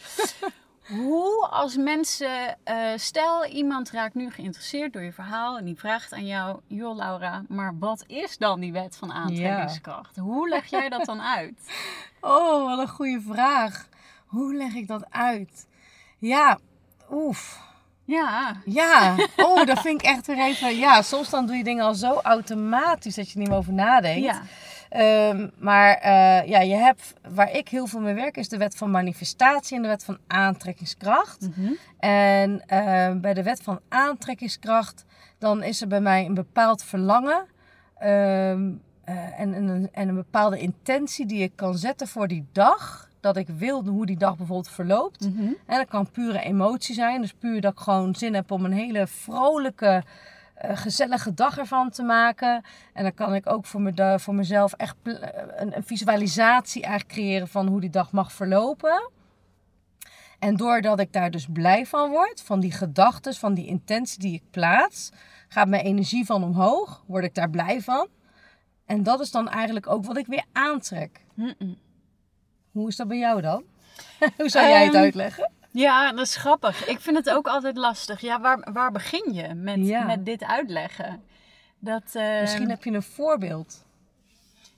Hoe 0.88 1.47
als 1.50 1.77
mensen, 1.77 2.56
eh, 2.65 2.77
stel 2.97 3.47
iemand 3.47 3.91
raakt 3.91 4.15
nu 4.15 4.31
geïnteresseerd 4.31 4.93
door 4.93 5.03
je 5.03 5.12
verhaal 5.12 5.59
en 5.59 5.65
die 5.65 5.79
vraagt 5.79 6.12
aan 6.12 6.27
jou, 6.27 6.61
joh 6.67 6.97
Laura, 6.97 7.43
maar 7.49 7.79
wat 7.79 8.05
is 8.06 8.38
dan 8.38 8.61
die 8.61 8.73
wet 8.73 8.97
van 8.97 9.12
aantrekkingskracht? 9.12 10.17
Hoe 10.17 10.49
leg 10.49 10.67
jij 10.67 10.88
dat 10.88 11.05
dan 11.05 11.23
uit? 11.23 11.61
Oh, 12.21 12.65
wat 12.65 12.79
een 12.79 12.88
goede 12.88 13.21
vraag. 13.21 13.88
Hoe 14.27 14.55
leg 14.55 14.75
ik 14.75 14.87
dat 14.87 15.06
uit? 15.11 15.67
Ja, 16.19 16.59
oef. 17.11 17.61
Ja, 18.05 18.56
Ja, 18.65 19.15
oh, 19.37 19.65
dat 19.65 19.81
vind 19.81 20.00
ik 20.03 20.06
echt 20.06 20.27
weer 20.27 20.39
even... 20.39 20.77
Ja, 20.77 21.03
soms 21.03 21.31
dan 21.31 21.47
doe 21.47 21.56
je 21.56 21.65
dingen 21.65 21.85
al 21.85 21.94
zo 21.94 22.21
automatisch 22.21 23.15
dat 23.15 23.27
je 23.27 23.32
er 23.32 23.39
niet 23.39 23.49
meer 23.49 23.59
over 23.59 23.73
nadenkt. 23.73 24.25
ja, 24.25 24.43
Ehm, 24.96 25.48
maar 25.58 25.94
eh, 25.94 26.48
ja, 26.48 26.60
je 26.60 26.75
hebt, 26.75 27.14
waar 27.34 27.52
ik 27.52 27.69
heel 27.69 27.87
veel 27.87 28.00
mee 28.00 28.14
werk, 28.14 28.37
is 28.37 28.48
de 28.48 28.56
wet 28.56 28.76
van 28.76 28.90
manifestatie 28.90 29.76
en 29.76 29.82
de 29.82 29.88
wet 29.88 30.04
van 30.04 30.19
aantrekkingskracht. 30.26 31.48
Mhm. 31.56 31.72
En 31.98 32.62
eh, 32.66 33.12
bij 33.14 33.34
de 33.34 33.43
wet 33.43 33.62
van 33.62 33.81
aantrekkingskracht, 33.88 35.04
dan 35.38 35.62
is 35.62 35.81
er 35.81 35.88
bij 35.88 36.00
mij 36.00 36.25
een 36.25 36.34
bepaald 36.34 36.82
verlangen 36.82 37.44
ehm, 37.98 38.70
eh, 39.04 39.40
en, 39.40 39.54
en, 39.54 39.69
een- 39.69 39.88
en 39.93 40.08
een 40.08 40.14
bepaalde 40.14 40.58
intentie 40.58 41.26
die 41.26 41.43
ik 41.43 41.52
kan 41.54 41.78
zetten 41.78 42.08
voor 42.08 42.28
die 42.28 42.46
dag. 42.52 43.04
Dat 43.20 43.37
ik 43.37 43.48
wil 43.48 43.84
hoe 43.84 44.06
die 44.06 44.16
dag 44.16 44.37
bijvoorbeeld 44.37 44.70
verloopt. 44.70 45.20
Mhm. 45.31 45.43
En 45.66 45.78
dat 45.78 45.88
kan 45.88 46.10
pure 46.10 46.40
emotie 46.40 46.94
zijn. 46.94 47.20
Dus 47.20 47.32
puur 47.32 47.60
dat 47.60 47.72
ik 47.72 47.78
gewoon 47.78 48.14
zin 48.14 48.34
heb 48.34 48.50
om 48.50 48.64
een 48.64 48.72
hele 48.72 49.06
vrolijke, 49.06 50.02
gezellige 50.58 51.35
dag 51.35 51.58
ervan 51.58 51.91
te 51.91 52.03
maken. 52.03 52.64
En 52.93 53.03
dan 53.03 53.14
kan 53.14 53.35
ik 53.35 53.50
ook 53.50 53.67
voor, 53.67 53.81
me, 53.81 54.14
voor 54.19 54.35
mezelf 54.35 54.73
echt 54.73 54.97
eh, 55.03 55.12
een, 55.56 55.76
een 55.76 55.85
visualisatie 55.85 56.82
eigenlijk 56.82 57.12
creëren 57.12 57.49
van 57.49 57.67
hoe 57.67 57.81
die 57.81 57.91
dag 57.91 58.12
mag 58.12 58.32
verlopen. 58.32 59.11
En 60.38 60.56
doordat 60.56 61.00
ik 61.00 61.12
daar 61.12 61.31
dus 61.31 61.47
blij 61.53 61.87
van 61.87 62.11
word, 62.11 62.43
van 62.43 62.61
die 62.61 62.73
gedachten, 62.73 63.35
van 63.35 63.55
die 63.55 63.67
intentie 63.67 64.19
die 64.20 64.35
ik 64.35 64.43
plaats, 64.50 65.10
gaat 65.48 65.69
mijn 65.69 65.84
energie 65.84 66.27
van 66.27 66.44
omhoog, 66.44 67.05
word 67.06 67.25
ik 67.25 67.34
daar 67.34 67.51
blij 67.51 67.81
van. 67.81 68.08
En 68.86 69.03
dat 69.03 69.20
is 69.20 69.31
dan 69.31 69.48
eigenlijk 69.48 69.86
ook 69.86 70.05
wat 70.05 70.17
ik 70.17 70.27
weer 70.27 70.44
aantrek. 70.53 71.20
Hoe 72.70 72.89
is 72.89 72.96
dat 72.96 73.08
bij 73.08 73.19
jou 73.19 73.41
dan? 73.41 73.65
Hoe 74.36 74.48
zou 74.48 74.69
jij 74.69 74.84
het 74.84 74.94
Ehm, 74.94 75.03
uitleggen? 75.03 75.51
Ja, 75.79 76.11
dat 76.13 76.27
is 76.27 76.37
grappig. 76.37 76.87
Ik 76.87 77.01
vind 77.01 77.17
het 77.17 77.31
ook 77.31 77.47
altijd 77.49 77.77
lastig. 77.77 78.21
Ja, 78.21 78.41
waar, 78.41 78.69
waar 78.73 78.93
begin 78.93 79.33
je 79.33 79.55
met, 79.55 79.87
Ja. 79.87 80.05
met 80.05 80.25
dit 80.25 80.45
uitleggen? 80.45 81.23
Dat, 81.79 82.15
Misschien 82.41 82.69
heb 82.71 82.85
je 82.85 82.91
een 82.93 83.03
voorbeeld. 83.03 83.85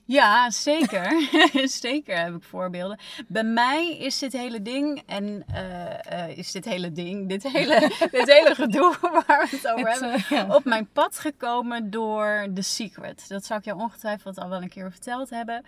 Ja, 0.09 0.49
zeker. 0.49 1.29
zeker 1.83 2.23
heb 2.23 2.35
ik 2.35 2.43
voorbeelden. 2.43 2.99
Bij 3.27 3.43
mij 3.43 3.97
is 3.97 4.19
dit 4.19 4.33
hele 4.33 4.61
ding 4.61 5.01
en 5.05 5.43
eh, 5.53 6.27
eh, 6.27 6.37
is 6.37 6.51
dit 6.51 6.65
hele 6.65 6.91
ding, 6.91 7.29
dit 7.29 7.43
hele, 7.43 7.79
dit 8.11 8.31
hele 8.31 8.55
gedoe 8.55 8.95
waar 9.25 9.47
we 9.49 9.57
het 9.57 9.67
over 9.67 9.89
Het, 9.89 9.99
hebben, 9.99 10.19
eh, 10.19 10.29
ja. 10.29 10.55
op 10.55 10.63
mijn 10.63 10.89
pad 10.93 11.19
gekomen 11.19 11.89
door 11.89 12.47
The 12.53 12.61
Secret. 12.61 13.25
Dat 13.27 13.45
zou 13.45 13.59
ik 13.59 13.65
jou 13.65 13.79
ongetwijfeld 13.79 14.37
al 14.37 14.49
wel 14.49 14.61
een 14.61 14.69
keer 14.69 14.91
verteld 14.91 15.29
hebben. 15.29 15.65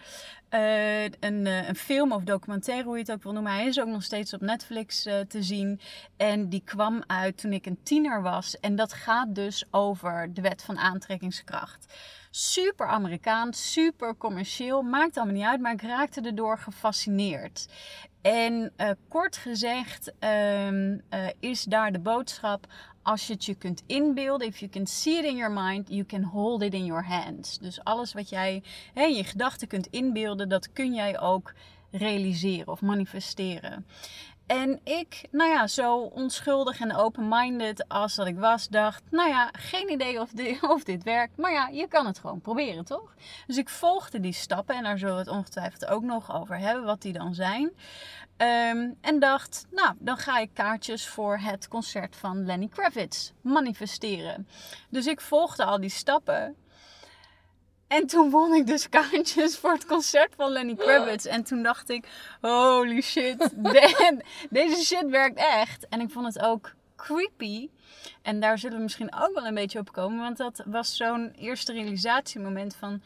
Een, 0.50 1.46
een 1.46 1.76
film 1.76 2.12
of 2.12 2.24
documentaire, 2.24 2.84
hoe 2.84 2.96
je 2.96 3.02
het 3.02 3.12
ook 3.12 3.24
wil 3.24 3.34
noemen. 3.34 3.54
Hij 3.54 3.66
is 3.66 3.80
ook 3.80 3.88
nog 3.88 4.04
steeds 4.04 4.34
op 4.34 4.42
Netflix 4.42 5.02
te 5.04 5.44
zien. 5.44 5.80
En 6.18 6.50
die 6.50 6.62
kwam 6.66 7.04
uit 7.08 7.38
toen 7.38 7.54
ik 7.54 7.66
een 7.66 7.80
tiener 7.84 8.22
was. 8.22 8.60
En 8.60 8.76
dat 8.76 8.94
gaat 8.94 9.36
dus 9.36 9.66
over 9.72 10.34
de 10.34 10.42
wet 10.42 10.64
van 10.64 10.78
aantrekkingskracht. 10.78 11.86
Super 12.34 12.88
Amerikaans, 12.88 13.72
super 13.72 14.18
commercieel. 14.18 14.82
Maakt 14.82 15.18
allemaal 15.18 15.36
niet 15.36 15.46
uit, 15.46 15.62
maar 15.62 15.74
ik 15.74 15.82
raakte 15.82 16.22
erdoor 16.22 16.58
gefascineerd. 16.58 17.68
En 18.22 18.72
eh, 18.76 18.90
kort 19.08 19.38
gezegd 19.38 20.12
ehm, 20.20 20.98
eh, 21.10 21.28
is 21.40 21.64
daar 21.64 21.92
de 21.92 22.00
boodschap: 22.00 22.68
als 23.02 23.28
je 23.28 23.34
het 23.34 23.46
je 23.46 23.56
kunt 23.56 23.84
inbeelden, 23.86 24.48
if 24.48 24.58
you 24.58 24.72
can 24.72 24.88
see 24.88 25.18
it 25.18 25.26
in 25.26 25.36
your 25.36 25.52
mind, 25.54 25.90
you 25.90 26.06
can 26.06 26.24
hold 26.24 26.62
it 26.62 26.74
in 26.74 26.86
your 26.86 27.06
hands. 27.06 27.60
Dus 27.60 27.84
alles 27.84 28.14
wat 28.14 28.30
jij 28.30 28.64
hè, 28.94 29.04
je 29.04 29.24
gedachten 29.24 29.68
kunt 29.68 29.88
inbeelden, 29.88 30.50
dat 30.50 30.74
kun 30.74 30.94
jij 30.94 31.20
ook 31.20 31.54
realiseren 31.92 32.68
of 32.68 32.82
manifesteren. 32.82 33.86
En 34.52 34.80
ik, 34.84 35.28
nou 35.32 35.50
ja, 35.50 35.68
zo 35.68 35.98
onschuldig 35.98 36.80
en 36.80 36.96
open-minded 36.96 37.88
als 37.88 38.16
dat 38.16 38.28
ik 38.28 38.38
was, 38.38 38.68
dacht, 38.68 39.04
nou 39.10 39.30
ja, 39.30 39.50
geen 39.52 39.92
idee 39.92 40.20
of 40.20 40.30
dit, 40.32 40.64
of 40.76 40.84
dit 40.84 41.04
werkt. 41.04 41.38
Maar 41.38 41.52
ja, 41.52 41.68
je 41.68 41.88
kan 41.88 42.06
het 42.06 42.20
gewoon 42.20 42.42
proberen, 42.42 42.86
toch? 42.86 43.14
Dus 43.48 43.58
ik 43.58 43.70
volgde 43.70 44.20
die 44.20 44.34
stappen 44.34 44.76
en 44.76 44.84
daar 44.84 44.98
zullen 44.98 45.14
we 45.14 45.20
het 45.20 45.30
ongetwijfeld 45.30 45.86
ook 45.86 46.04
nog 46.04 46.36
over 46.36 46.58
hebben, 46.58 46.84
wat 46.84 47.02
die 47.02 47.14
dan 47.14 47.34
zijn. 47.34 47.72
Ehm, 48.38 48.90
en 49.02 49.20
dacht, 49.20 49.66
nou, 49.70 49.96
dan 50.00 50.18
ga 50.18 50.40
ik 50.40 50.50
kaartjes 50.54 51.08
voor 51.08 51.38
het 51.38 51.68
concert 51.68 52.16
van 52.16 52.46
Lenny 52.46 52.68
Kravitz 52.68 53.32
manifesteren. 53.42 54.48
Dus 54.90 55.08
ik 55.08 55.22
volgde 55.22 55.66
al 55.66 55.80
die 55.80 55.90
stappen. 55.90 56.56
En 57.92 58.08
toen 58.08 58.30
won 58.30 58.54
ik 58.54 58.68
dus 58.68 58.90
kaartjes 59.00 59.58
voor 59.58 59.72
het 59.72 59.86
concert 59.86 60.34
van 60.36 60.52
Lenny 60.52 60.76
Kravitz. 60.76 61.26
En 61.26 61.44
toen 61.44 61.64
dacht 61.64 61.90
ik, 61.90 62.08
holy 62.42 63.02
shit, 63.02 63.40
de- 63.56 64.24
deze 64.50 64.86
shit 64.86 65.10
werkt 65.10 65.38
echt. 65.38 65.88
En 65.90 66.00
ik 66.02 66.10
vond 66.12 66.26
het 66.26 66.40
ook 66.44 66.74
creepy. 66.96 67.70
En 68.22 68.40
daar 68.40 68.58
zullen 68.58 68.78
we 68.78 68.84
misschien 68.84 69.14
ook 69.16 69.32
wel 69.34 69.46
een 69.46 69.54
beetje 69.54 69.80
op 69.80 69.92
komen. 69.92 70.20
Want 70.20 70.38
dat 70.38 70.64
was 70.66 70.96
zo'n 70.96 71.32
eerste 71.38 71.74
realisatiemoment 71.74 72.76
van... 72.76 73.02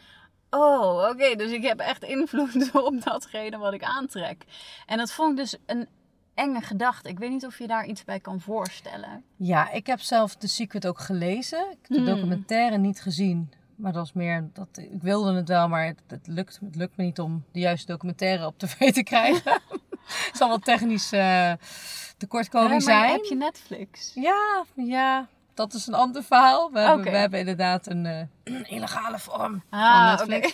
Oh, 0.49 1.07
oké, 1.09 1.35
dus 1.35 1.51
ik 1.51 1.63
heb 1.63 1.79
echt 1.79 2.03
invloed 2.03 2.69
op 2.87 3.03
datgene 3.03 3.57
wat 3.57 3.73
ik 3.73 3.83
aantrek. 3.83 4.43
En 4.85 4.97
dat 4.97 5.11
vond 5.11 5.31
ik 5.31 5.37
dus 5.37 5.55
een 5.65 5.87
enge 6.33 6.61
gedachte. 6.61 7.09
Ik 7.09 7.19
weet 7.19 7.29
niet 7.29 7.45
of 7.45 7.57
je 7.57 7.67
daar 7.67 7.85
iets 7.85 8.03
bij 8.03 8.19
kan 8.19 8.39
voorstellen. 8.41 9.23
Ja, 9.35 9.71
ik 9.71 9.87
heb 9.87 9.99
zelf 9.99 10.35
The 10.35 10.47
Secret 10.47 10.87
ook 10.87 10.99
gelezen. 10.99 11.59
Ik 11.59 11.77
heb 11.81 11.87
de 11.87 11.95
Hmm. 11.97 12.05
documentaire 12.05 12.77
niet 12.77 13.01
gezien. 13.01 13.51
Maar 13.75 13.91
dat 13.91 14.01
was 14.01 14.13
meer 14.13 14.49
dat 14.53 14.67
ik 14.73 15.01
wilde 15.01 15.33
het 15.33 15.47
wel, 15.47 15.67
maar 15.67 15.85
het, 15.85 16.01
het, 16.07 16.27
lukt, 16.27 16.59
het 16.65 16.75
lukt 16.75 16.97
me 16.97 17.03
niet 17.03 17.19
om 17.19 17.43
de 17.51 17.59
juiste 17.59 17.91
documentaire 17.91 18.45
op 18.45 18.57
tv 18.57 18.93
te 18.93 19.03
krijgen. 19.03 19.51
Het 20.05 20.37
zal 20.37 20.47
wel 20.47 20.57
technisch 20.59 21.11
eh 21.11 21.51
tekortkoming 22.17 22.69
Ja, 22.69 22.75
maar 22.75 22.81
zijn. 22.81 23.11
heb 23.11 23.23
je 23.23 23.35
Netflix? 23.35 24.11
Ja, 24.15 24.63
ja, 24.75 25.27
dat 25.53 25.73
is 25.73 25.87
een 25.87 25.93
ander 25.93 26.23
verhaal. 26.23 26.71
We, 26.71 26.79
hebben, 26.79 27.03
we 27.11 27.17
hebben 27.17 27.39
inderdaad 27.39 27.87
een, 27.87 28.05
eh, 28.05 28.19
een 28.43 28.69
illegale 28.69 29.19
vorm 29.19 29.63
Ah, 29.69 30.17
van. 30.17 30.29
Netflix. 30.29 30.53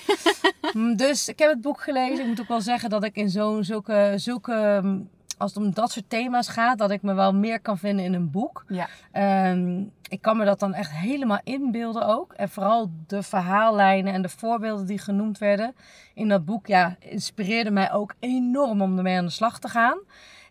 Mm, 0.74 0.96
Dus 0.96 1.28
ik 1.28 1.40
heb 1.40 1.50
het 1.50 1.62
boek 1.62 1.82
gelezen. 1.82 2.20
Ik 2.20 2.28
moet 2.28 2.42
ook 2.42 2.48
wel 2.48 2.62
zeggen 2.62 2.90
dat 2.90 3.04
ik 3.04 3.16
in 3.16 3.30
zo'n 3.30 3.64
zulke, 3.64 4.14
zulke, 4.16 4.80
mm, 4.84 5.10
als 5.42 5.54
het 5.54 5.64
om 5.64 5.74
dat 5.74 5.92
soort 5.92 6.10
thema's 6.10 6.48
gaat, 6.48 6.78
dat 6.78 6.92
ik 6.92 7.02
me 7.02 7.14
wel 7.14 7.34
meer 7.34 7.60
kan 7.60 7.78
vinden 7.78 8.06
in 8.06 8.14
een 8.14 8.32
boek. 8.32 8.64
Ja. 8.68 8.88
Ehm, 9.12 9.84
ik 10.10 10.22
kan 10.22 10.38
me 10.38 10.46
dat 10.46 10.60
dan 10.60 10.74
echt 10.74 10.92
helemaal 10.92 11.40
inbeelden 11.44 12.08
ook. 12.08 12.34
En 12.34 12.50
vooral 12.50 12.92
de 13.08 13.24
verhaallijnen 13.24 14.14
en 14.14 14.22
de 14.22 14.30
voorbeelden 14.30 14.86
die 14.86 15.00
genoemd 15.00 15.38
werden 15.38 15.76
in 16.14 16.28
dat 16.28 16.46
boek, 16.46 16.68
ja, 16.68 16.96
inspireerde 17.00 17.72
mij 17.72 17.92
ook 17.92 18.14
enorm 18.20 18.82
om 18.82 18.98
ermee 18.98 19.18
aan 19.18 19.26
de 19.26 19.32
slag 19.32 19.60
te 19.60 19.68
gaan. 19.68 20.00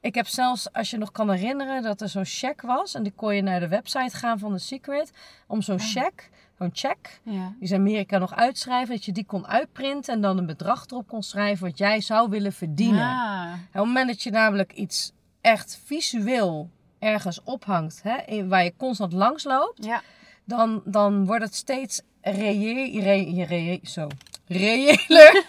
Ik 0.00 0.14
heb 0.14 0.26
zelfs, 0.26 0.72
als 0.72 0.90
je 0.90 0.98
nog 0.98 1.12
kan 1.12 1.30
herinneren, 1.30 1.82
dat 1.82 2.00
er 2.00 2.08
zo'n 2.08 2.24
check 2.24 2.62
was. 2.62 2.94
En 2.94 3.02
die 3.02 3.12
kon 3.12 3.34
je 3.34 3.42
naar 3.42 3.60
de 3.60 3.68
website 3.68 4.16
gaan 4.16 4.38
van 4.38 4.52
The 4.52 4.58
Secret. 4.58 5.12
Om 5.46 5.62
zo'n 5.62 5.80
check, 5.80 6.30
zo'n 6.60 6.70
check, 6.72 7.20
Ja. 7.22 7.52
die 7.58 7.68
ze 7.68 7.74
in 7.74 7.80
Amerika 7.80 8.18
nog 8.18 8.34
uitschrijven. 8.34 8.94
Dat 8.94 9.04
je 9.04 9.12
die 9.12 9.24
kon 9.24 9.46
uitprinten 9.46 10.14
en 10.14 10.20
dan 10.20 10.38
een 10.38 10.46
bedrag 10.46 10.86
erop 10.86 11.08
kon 11.08 11.22
schrijven 11.22 11.66
wat 11.66 11.78
jij 11.78 12.00
zou 12.00 12.28
willen 12.30 12.52
verdienen. 12.52 13.08
Ah, 13.08 13.42
En 13.52 13.52
op 13.52 13.72
het 13.72 13.84
moment 13.84 14.06
dat 14.08 14.22
je 14.22 14.30
namelijk 14.30 14.72
iets 14.72 15.12
echt 15.40 15.80
visueel 15.84 16.70
ergens 16.98 17.42
ophangt, 17.44 18.00
hè, 18.02 18.16
in- 18.26 18.48
waar 18.48 18.64
je 18.64 18.74
constant 18.76 19.12
langs 19.12 19.44
loopt, 19.44 19.84
ja. 19.84 20.02
dan, 20.44 20.82
dan 20.84 21.26
wordt 21.26 21.44
het 21.44 21.54
steeds 21.54 22.00
reëel, 22.20 23.02
re, 23.02 23.44
re- 23.44 23.78
zo, 23.82 24.06
reëler 24.46 25.44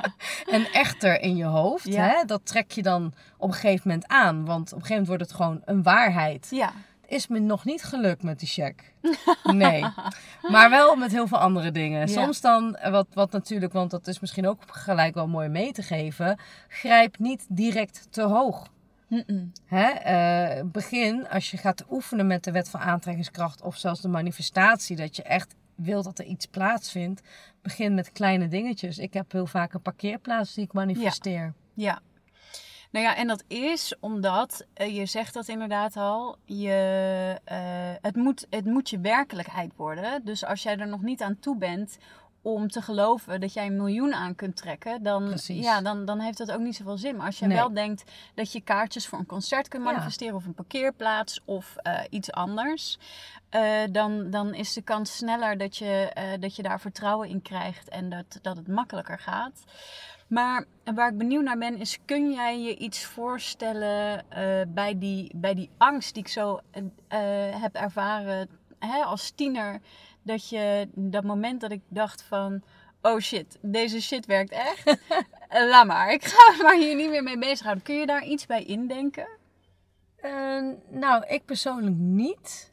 en 0.50 0.64
echter 0.72 1.20
in 1.20 1.36
je 1.36 1.44
hoofd. 1.44 1.84
Ja. 1.86 2.08
Hè? 2.08 2.24
Dat 2.24 2.40
trek 2.46 2.70
je 2.70 2.82
dan 2.82 3.12
op 3.36 3.48
een 3.48 3.54
gegeven 3.54 3.82
moment 3.88 4.06
aan, 4.08 4.44
want 4.44 4.72
op 4.72 4.78
een 4.78 4.86
gegeven 4.86 4.90
moment 4.90 5.06
wordt 5.06 5.22
het 5.22 5.32
gewoon 5.32 5.60
een 5.64 5.82
waarheid. 5.82 6.46
Ja. 6.50 6.72
Is 7.06 7.26
me 7.26 7.38
nog 7.38 7.64
niet 7.64 7.82
gelukt 7.82 8.22
met 8.22 8.38
die 8.38 8.48
check. 8.48 8.92
Nee. 9.42 9.84
Maar 10.50 10.70
wel 10.70 10.96
met 10.96 11.12
heel 11.12 11.26
veel 11.26 11.38
andere 11.38 11.70
dingen. 11.70 12.00
Ja. 12.00 12.06
Soms 12.06 12.40
dan, 12.40 12.78
wat, 12.90 13.06
wat 13.12 13.32
natuurlijk, 13.32 13.72
want 13.72 13.90
dat 13.90 14.06
is 14.06 14.20
misschien 14.20 14.48
ook 14.48 14.62
gelijk 14.66 15.14
wel 15.14 15.28
mooi 15.28 15.48
mee 15.48 15.72
te 15.72 15.82
geven. 15.82 16.38
Grijp 16.68 17.18
niet 17.18 17.46
direct 17.48 18.06
te 18.10 18.22
hoog. 18.22 18.68
Hè? 19.64 19.88
eh, 19.88 20.64
begin 20.64 21.28
als 21.28 21.50
je 21.50 21.56
gaat 21.56 21.84
oefenen 21.90 22.26
met 22.26 22.44
de 22.44 22.52
wet 22.52 22.68
van 22.68 22.80
aantrekkingskracht 22.80 23.62
of 23.62 23.76
zelfs 23.76 24.00
de 24.00 24.08
manifestatie, 24.08 24.96
dat 24.96 25.16
je 25.16 25.22
echt 25.22 25.54
wil 25.74 26.02
dat 26.02 26.18
er 26.18 26.24
iets 26.24 26.46
plaatsvindt. 26.46 27.22
Begin 27.62 27.94
met 27.94 28.12
kleine 28.12 28.48
dingetjes. 28.48 28.98
Ik 28.98 29.12
heb 29.12 29.32
heel 29.32 29.46
vaak 29.46 29.72
een 29.74 29.82
parkeerplaats 29.82 30.54
die 30.54 30.64
ik 30.64 30.72
manifesteer. 30.72 31.54
Ja. 31.74 32.00
Nou 32.96 33.08
ja, 33.08 33.16
en 33.16 33.26
dat 33.26 33.44
is 33.48 33.94
omdat, 34.00 34.66
eh, 34.74 34.96
je 34.96 35.06
zegt 35.06 35.34
dat 35.34 35.48
inderdaad 35.48 35.96
al, 35.96 36.36
je, 36.44 37.40
eh, 37.44 37.58
het, 38.00 38.16
moet, 38.16 38.46
het 38.50 38.64
moet 38.64 38.90
je 38.90 38.98
werkelijkheid 39.00 39.72
worden. 39.76 40.24
Dus 40.24 40.44
als 40.44 40.62
jij 40.62 40.76
er 40.76 40.88
nog 40.88 41.02
niet 41.02 41.22
aan 41.22 41.38
toe 41.38 41.56
bent 41.56 41.98
om 42.42 42.68
te 42.68 42.82
geloven 42.82 43.40
dat 43.40 43.52
jij 43.52 43.66
een 43.66 43.76
miljoen 43.76 44.14
aan 44.14 44.34
kunt 44.34 44.56
trekken, 44.56 45.02
dan, 45.02 45.24
Precies. 45.24 45.64
ja, 45.64 45.80
dan, 45.80 46.04
dan 46.04 46.20
heeft 46.20 46.38
dat 46.38 46.52
ook 46.52 46.60
niet 46.60 46.76
zoveel 46.76 46.98
zin. 46.98 47.16
Maar 47.16 47.26
als 47.26 47.38
je 47.38 47.46
Nee. 47.46 47.56
wel 47.56 47.72
denkt 47.74 48.04
dat 48.34 48.52
je 48.52 48.60
kaartjes 48.60 49.06
voor 49.06 49.18
een 49.18 49.26
concert 49.26 49.68
kunt 49.68 49.84
Ja. 49.84 49.90
manifesteren 49.90 50.34
of 50.34 50.44
een 50.44 50.54
parkeerplaats 50.54 51.40
of 51.44 51.76
eh, 51.76 52.00
iets 52.10 52.32
anders, 52.32 52.98
dan, 53.90 54.30
dan 54.30 54.54
is 54.54 54.72
de 54.72 54.82
kans 54.82 55.16
sneller 55.16 55.58
dat 55.58 55.76
je, 55.76 56.12
dat 56.40 56.56
je 56.56 56.62
daar 56.62 56.80
vertrouwen 56.80 57.28
in 57.28 57.42
krijgt 57.42 57.88
en 57.88 58.08
dat, 58.08 58.38
dat 58.42 58.56
het 58.56 58.68
makkelijker 58.68 59.18
gaat. 59.18 59.64
Maar 60.26 60.64
waar 60.94 61.08
ik 61.08 61.18
benieuwd 61.18 61.44
naar 61.44 61.58
ben, 61.58 61.76
is 61.76 61.98
kun 62.04 62.32
jij 62.32 62.60
je 62.60 62.76
iets 62.76 63.04
voorstellen 63.04 64.30
eh, 64.30 64.60
bij, 64.68 64.98
die, 64.98 65.30
bij 65.34 65.54
die 65.54 65.70
angst 65.76 66.14
die 66.14 66.22
ik 66.22 66.28
zo 66.28 66.60
eh, 66.70 66.82
eh, 67.08 67.62
heb 67.62 67.74
ervaren 67.74 68.48
hè, 68.78 69.02
als 69.02 69.30
tiener? 69.30 69.80
Dat 70.22 70.48
je 70.48 70.88
dat 70.94 71.24
moment 71.24 71.60
dat 71.60 71.70
ik 71.70 71.80
dacht 71.88 72.22
van, 72.22 72.62
oh 73.02 73.18
shit, 73.18 73.58
deze 73.60 74.02
shit 74.02 74.26
werkt 74.26 74.50
echt. 74.50 74.98
Laat 75.70 75.86
maar, 75.86 76.12
ik 76.12 76.24
ga 76.24 76.56
maar 76.62 76.76
hier 76.76 76.94
niet 76.94 77.10
meer 77.10 77.22
mee 77.22 77.38
bezighouden. 77.38 77.84
Kun 77.84 77.94
je 77.94 78.06
daar 78.06 78.24
iets 78.24 78.46
bij 78.46 78.64
indenken? 78.64 79.28
Nou, 80.90 81.24
ik 81.26 81.44
persoonlijk 81.44 81.96
niet. 81.96 82.72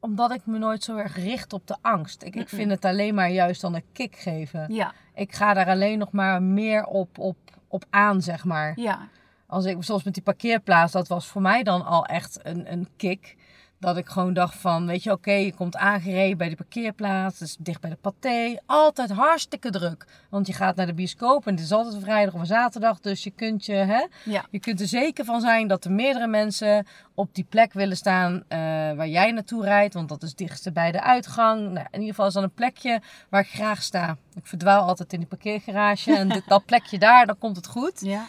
Omdat 0.00 0.32
ik 0.32 0.46
me 0.46 0.58
nooit 0.58 0.84
zo 0.84 0.96
erg 0.96 1.16
richt 1.16 1.52
op 1.52 1.66
de 1.66 1.76
angst. 1.80 2.22
Ik, 2.22 2.36
ik 2.36 2.48
vind 2.48 2.70
het 2.70 2.84
alleen 2.84 3.14
maar 3.14 3.30
juist 3.30 3.60
dan 3.60 3.74
een 3.74 3.92
kick 3.92 4.16
geven. 4.16 4.74
Ja, 4.74 4.94
Ik 5.14 5.34
ga 5.34 5.54
daar 5.54 5.68
alleen 5.68 5.98
nog 5.98 6.12
maar 6.12 6.42
meer 6.42 6.84
op, 6.84 7.18
op, 7.18 7.36
op 7.68 7.84
aan, 7.90 8.22
zeg 8.22 8.44
maar. 8.44 8.72
ja, 8.76 9.08
Als 9.46 9.64
ik, 9.64 9.84
zoals 9.84 10.02
met 10.02 10.14
die 10.14 10.22
parkeerplaats, 10.22 10.92
dat 10.92 11.08
was 11.08 11.26
voor 11.26 11.42
mij 11.42 11.62
dan 11.62 11.84
al 11.84 12.06
echt 12.06 12.38
een, 12.42 12.72
een 12.72 12.88
kick. 12.96 13.36
Dat 13.82 13.96
ik 13.96 14.08
gewoon 14.08 14.32
dacht 14.32 14.56
van, 14.56 14.86
weet 14.86 15.02
je, 15.02 15.10
oké, 15.10 15.32
je 15.32 15.54
komt 15.54 15.76
aangereden 15.76 16.38
bij 16.38 16.48
de 16.48 16.56
parkeerplaats. 16.56 17.40
Is 17.40 17.56
dicht 17.58 17.80
bij 17.80 17.90
de 17.90 17.96
paté. 18.00 18.56
Altijd 18.66 19.10
hartstikke 19.10 19.70
druk. 19.70 20.06
Want 20.28 20.46
je 20.46 20.52
gaat 20.52 20.76
naar 20.76 20.86
de 20.86 20.94
bioscoop 20.94 21.46
en 21.46 21.54
het 21.54 21.64
is 21.64 21.72
altijd 21.72 21.94
een 21.94 22.00
vrijdag 22.00 22.34
of 22.34 22.40
een 22.40 22.46
zaterdag. 22.46 23.00
Dus 23.00 23.24
je 23.24 23.30
kunt, 23.30 23.66
je, 23.66 23.72
hè, 23.72 24.06
ja, 24.24 24.44
je 24.50 24.58
kunt 24.58 24.80
er 24.80 24.86
zeker 24.86 25.24
van 25.24 25.40
zijn 25.40 25.66
dat 25.66 25.84
er 25.84 25.90
meerdere 25.92 26.26
mensen 26.26 26.86
op 27.14 27.34
die 27.34 27.46
plek 27.48 27.72
willen 27.72 27.96
staan 27.96 28.42
eh, 28.48 28.58
waar 28.92 29.08
jij 29.08 29.30
naartoe 29.30 29.64
rijdt. 29.64 29.94
Want 29.94 30.08
dat 30.08 30.22
is 30.22 30.28
het 30.28 30.38
dichtste 30.38 30.72
bij 30.72 30.92
de 30.92 31.02
uitgang. 31.02 31.60
Nou, 31.60 31.86
in 31.90 32.00
ieder 32.00 32.08
geval 32.08 32.26
is 32.26 32.34
dat 32.34 32.42
een 32.42 32.54
plekje 32.54 33.00
waar 33.28 33.40
ik 33.40 33.48
graag 33.48 33.82
sta. 33.82 34.16
Ik 34.34 34.46
verdwaal 34.46 34.86
altijd 34.86 35.12
in 35.12 35.18
die 35.18 35.28
parkeergarage. 35.28 36.16
En 36.16 36.28
dit, 36.28 36.42
dat 36.46 36.64
plekje 36.64 36.98
daar, 36.98 37.26
dan 37.26 37.38
komt 37.38 37.56
het 37.56 37.66
goed. 37.66 38.00
ja. 38.00 38.26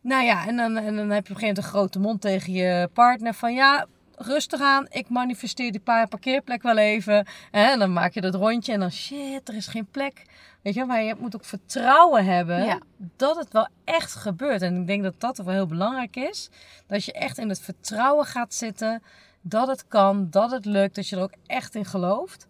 Nou 0.00 0.24
ja, 0.24 0.46
en 0.46 0.56
dan, 0.56 0.76
en 0.76 0.96
dan 0.96 1.10
heb 1.10 1.26
je 1.26 1.32
op 1.32 1.40
een 1.40 1.40
gegeven 1.40 1.46
moment 1.46 1.58
een 1.58 1.62
grote 1.62 1.98
mond 1.98 2.20
tegen 2.20 2.52
je 2.52 2.88
partner 2.92 3.34
van 3.34 3.54
ja, 3.54 3.86
rustig 4.18 4.60
aan, 4.60 4.86
ik 4.90 5.08
manifesteer 5.08 5.70
die 5.70 5.80
paar 5.80 6.08
parkeerplek 6.08 6.62
wel 6.62 6.76
even. 6.76 7.26
En 7.50 7.78
dan 7.78 7.92
maak 7.92 8.12
je 8.12 8.20
dat 8.20 8.34
rondje 8.34 8.72
en 8.72 8.80
dan 8.80 8.90
shit, 8.92 9.48
er 9.48 9.54
is 9.54 9.66
geen 9.66 9.86
plek. 9.90 10.22
Weet 10.62 10.74
je, 10.74 10.84
maar 10.84 11.02
je 11.02 11.14
moet 11.18 11.34
ook 11.34 11.44
vertrouwen 11.44 12.24
hebben 12.24 12.64
Ja. 12.64 12.78
dat 13.16 13.36
het 13.36 13.52
wel 13.52 13.68
echt 13.84 14.14
gebeurt. 14.14 14.62
En 14.62 14.80
ik 14.80 14.86
denk 14.86 15.02
dat 15.02 15.20
dat 15.20 15.36
wel 15.38 15.54
heel 15.54 15.66
belangrijk 15.66 16.16
is. 16.16 16.50
Dat 16.86 17.04
je 17.04 17.12
echt 17.12 17.38
in 17.38 17.48
het 17.48 17.60
vertrouwen 17.60 18.24
gaat 18.26 18.54
zitten 18.54 19.02
dat 19.40 19.68
het 19.68 19.88
kan, 19.88 20.26
dat 20.30 20.50
het 20.50 20.64
lukt, 20.64 20.94
dat 20.94 21.08
je 21.08 21.16
er 21.16 21.22
ook 21.22 21.34
echt 21.46 21.74
in 21.74 21.84
gelooft. 21.84 22.46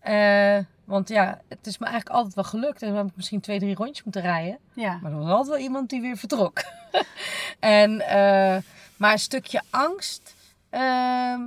Eh, 0.00 0.58
want 0.84 1.08
ja, 1.08 1.40
het 1.48 1.66
is 1.66 1.78
me 1.78 1.86
eigenlijk 1.86 2.16
altijd 2.16 2.34
wel 2.34 2.44
gelukt. 2.44 2.82
En 2.82 2.88
dan 2.88 2.96
heb 2.96 3.06
ik 3.06 3.16
misschien 3.16 3.40
twee, 3.40 3.58
drie 3.58 3.74
rondjes 3.74 4.04
moeten 4.04 4.22
rijden. 4.22 4.58
ja. 4.74 4.98
Maar 5.02 5.10
er 5.12 5.18
was 5.18 5.28
altijd 5.30 5.48
wel 5.48 5.64
iemand 5.64 5.90
die 5.90 6.00
weer 6.00 6.16
vertrok. 6.16 6.62
en, 7.60 8.00
eh, 8.00 8.56
maar 8.96 9.12
een 9.12 9.18
stukje 9.18 9.62
angst 9.70 10.34
ehm, 10.72 11.40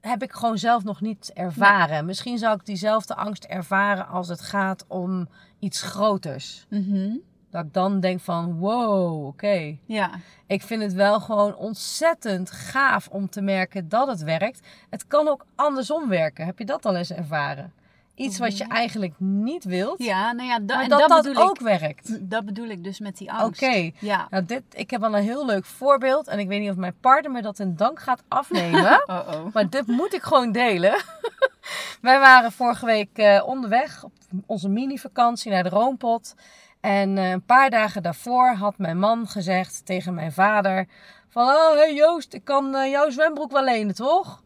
heb 0.00 0.22
ik 0.22 0.32
gewoon 0.32 0.58
zelf 0.58 0.84
nog 0.84 1.00
niet 1.00 1.30
ervaren. 1.34 2.04
Misschien 2.06 2.38
zou 2.38 2.54
ik 2.54 2.66
diezelfde 2.66 3.14
angst 3.14 3.44
ervaren 3.44 4.08
als 4.08 4.28
het 4.28 4.40
gaat 4.40 4.84
om 4.88 5.28
iets 5.58 5.82
groters. 5.82 6.66
Mhm. 6.68 7.16
Dat 7.50 7.64
ik 7.64 7.72
dan 7.72 8.00
denk 8.00 8.20
van 8.20 8.58
wow, 8.58 9.26
oké. 9.26 9.76
Ja, 9.84 10.10
Ik 10.46 10.62
vind 10.62 10.82
het 10.82 10.92
wel 10.92 11.20
gewoon 11.20 11.56
ontzettend 11.56 12.50
gaaf 12.50 13.08
om 13.08 13.28
te 13.28 13.40
merken 13.40 13.88
dat 13.88 14.08
het 14.08 14.22
werkt. 14.22 14.66
Het 14.90 15.06
kan 15.06 15.28
ook 15.28 15.46
andersom 15.54 16.08
werken. 16.08 16.46
Heb 16.46 16.58
je 16.58 16.64
dat 16.64 16.86
al 16.86 16.96
eens 16.96 17.12
ervaren? 17.12 17.72
Iets 18.16 18.38
wat 18.38 18.58
je 18.58 18.64
Ja. 18.68 18.74
eigenlijk 18.74 19.14
niet 19.18 19.64
wilt, 19.64 20.02
ja 20.02 20.32
nou 20.32 20.48
ja, 20.48 20.58
da- 20.58 20.74
maar 20.74 20.82
en 20.84 20.88
dat 20.90 21.08
dat, 21.08 21.24
dat, 21.24 21.36
ook 21.36 21.58
ik. 21.58 21.62
werkt. 21.80 22.30
Dat 22.30 22.44
bedoel 22.44 22.66
ik 22.68 22.84
dus 22.84 22.98
met 23.00 23.16
die 23.16 23.32
angst. 23.32 23.62
Oké. 23.62 23.90
Ja. 24.00 24.26
Nou, 24.30 24.44
dit, 24.44 24.62
ik 24.72 24.90
heb 24.90 25.00
wel 25.00 25.16
een 25.16 25.22
heel 25.22 25.46
leuk 25.46 25.64
voorbeeld. 25.64 26.28
En 26.28 26.38
ik 26.38 26.48
weet 26.48 26.60
niet 26.60 26.70
of 26.70 26.76
mijn 26.76 26.96
partner 27.00 27.30
me 27.32 27.42
dat 27.42 27.58
in 27.58 27.76
dank 27.76 28.00
gaat 28.00 28.22
afnemen. 28.28 28.84
Oh 29.06 29.28
oh. 29.28 29.52
maar 29.52 29.70
dit 29.70 29.86
moet 29.86 30.14
ik 30.14 30.22
gewoon 30.22 30.52
delen. 30.52 30.94
Wij 32.00 32.18
waren 32.18 32.52
vorige 32.52 32.86
week 32.86 33.18
eh, 33.18 33.42
onderweg 33.46 34.04
op 34.04 34.12
onze 34.46 34.68
mini-vakantie 34.68 35.50
naar 35.52 35.62
de 35.62 35.68
Roompot. 35.68 36.34
En 36.80 37.18
eh, 37.18 37.30
een 37.30 37.44
paar 37.44 37.70
dagen 37.70 38.02
daarvoor 38.02 38.48
had 38.54 38.78
mijn 38.78 38.98
man 38.98 39.26
gezegd 39.26 39.86
tegen 39.86 40.14
mijn 40.14 40.32
vader... 40.32 40.86
Van, 41.28 41.46
oh 41.48 41.72
hey 41.74 41.94
Joost, 41.94 42.32
ik 42.34 42.44
kan 42.44 42.74
eh, 42.74 42.90
jouw 42.90 43.10
zwembroek 43.10 43.52
wel 43.52 43.64
lenen, 43.64 43.94
toch? 43.94 44.42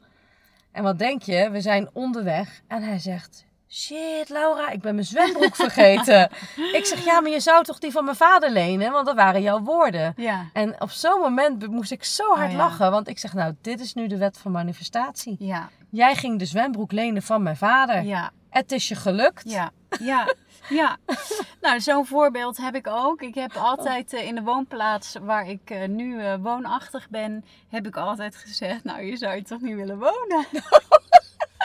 En 0.72 0.82
wat 0.82 0.98
denk 0.98 1.22
je? 1.22 1.50
We 1.50 1.60
zijn 1.60 1.88
onderweg. 1.92 2.60
En 2.66 2.82
hij 2.82 2.98
zegt, 2.98 3.44
Shit, 3.72 4.28
Laura, 4.28 4.70
ik 4.70 4.80
ben 4.80 4.94
mijn 4.94 5.06
zwembroek 5.06 5.56
vergeten. 5.66 6.30
ik 6.72 6.84
zeg, 6.84 7.04
ja, 7.04 7.20
maar 7.20 7.30
je 7.30 7.40
zou 7.40 7.64
toch 7.64 7.78
die 7.78 7.90
van 7.90 8.04
mijn 8.04 8.16
vader 8.16 8.50
lenen? 8.50 8.92
Want 8.92 9.06
dat 9.06 9.14
waren 9.14 9.42
jouw 9.42 9.60
woorden. 9.60 10.12
Ja. 10.16 10.46
En 10.52 10.80
op 10.80 10.90
zo'n 10.90 11.20
moment 11.20 11.66
moest 11.66 11.90
ik 11.90 12.04
zo 12.04 12.34
hard 12.34 12.46
Oh 12.46 12.50
ja. 12.52 12.56
lachen. 12.56 12.90
Want 12.90 13.08
ik 13.08 13.18
zeg, 13.18 13.32
nou, 13.34 13.54
dit 13.60 13.80
is 13.80 13.94
nu 13.94 14.06
de 14.06 14.16
wet 14.16 14.38
van 14.38 14.52
manifestatie. 14.52 15.36
Ja. 15.38 15.68
Jij 15.90 16.14
ging 16.14 16.38
de 16.38 16.44
zwembroek 16.44 16.92
lenen 16.92 17.22
van 17.22 17.42
mijn 17.42 17.56
vader. 17.56 18.02
Ja. 18.02 18.30
Het 18.50 18.72
is 18.72 18.88
je 18.88 18.94
gelukt. 18.94 19.50
Ja, 19.50 19.70
ja, 20.00 20.34
ja. 20.68 20.96
Nou, 21.60 21.80
zo'n 21.80 22.06
voorbeeld 22.06 22.56
heb 22.56 22.74
ik 22.74 22.86
ook. 22.86 23.22
Ik 23.22 23.34
heb 23.34 23.56
altijd 23.56 24.12
eh, 24.12 24.26
in 24.26 24.34
de 24.34 24.42
woonplaats 24.42 25.16
waar 25.22 25.48
ik 25.48 25.70
eh, 25.70 25.88
nu 25.88 26.20
eh, 26.22 26.34
woonachtig 26.40 27.08
ben, 27.08 27.44
heb 27.68 27.86
ik 27.86 27.96
altijd 27.96 28.36
gezegd, 28.36 28.84
nou, 28.84 29.02
je 29.02 29.16
zou 29.16 29.34
je 29.34 29.42
toch 29.42 29.60
niet 29.60 29.74
willen 29.74 29.98
wonen? 29.98 30.46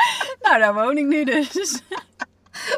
nou, 0.44 0.60
daar 0.60 0.74
woon 0.74 0.98
ik 0.98 1.06
nu 1.06 1.24
dus. 1.24 1.50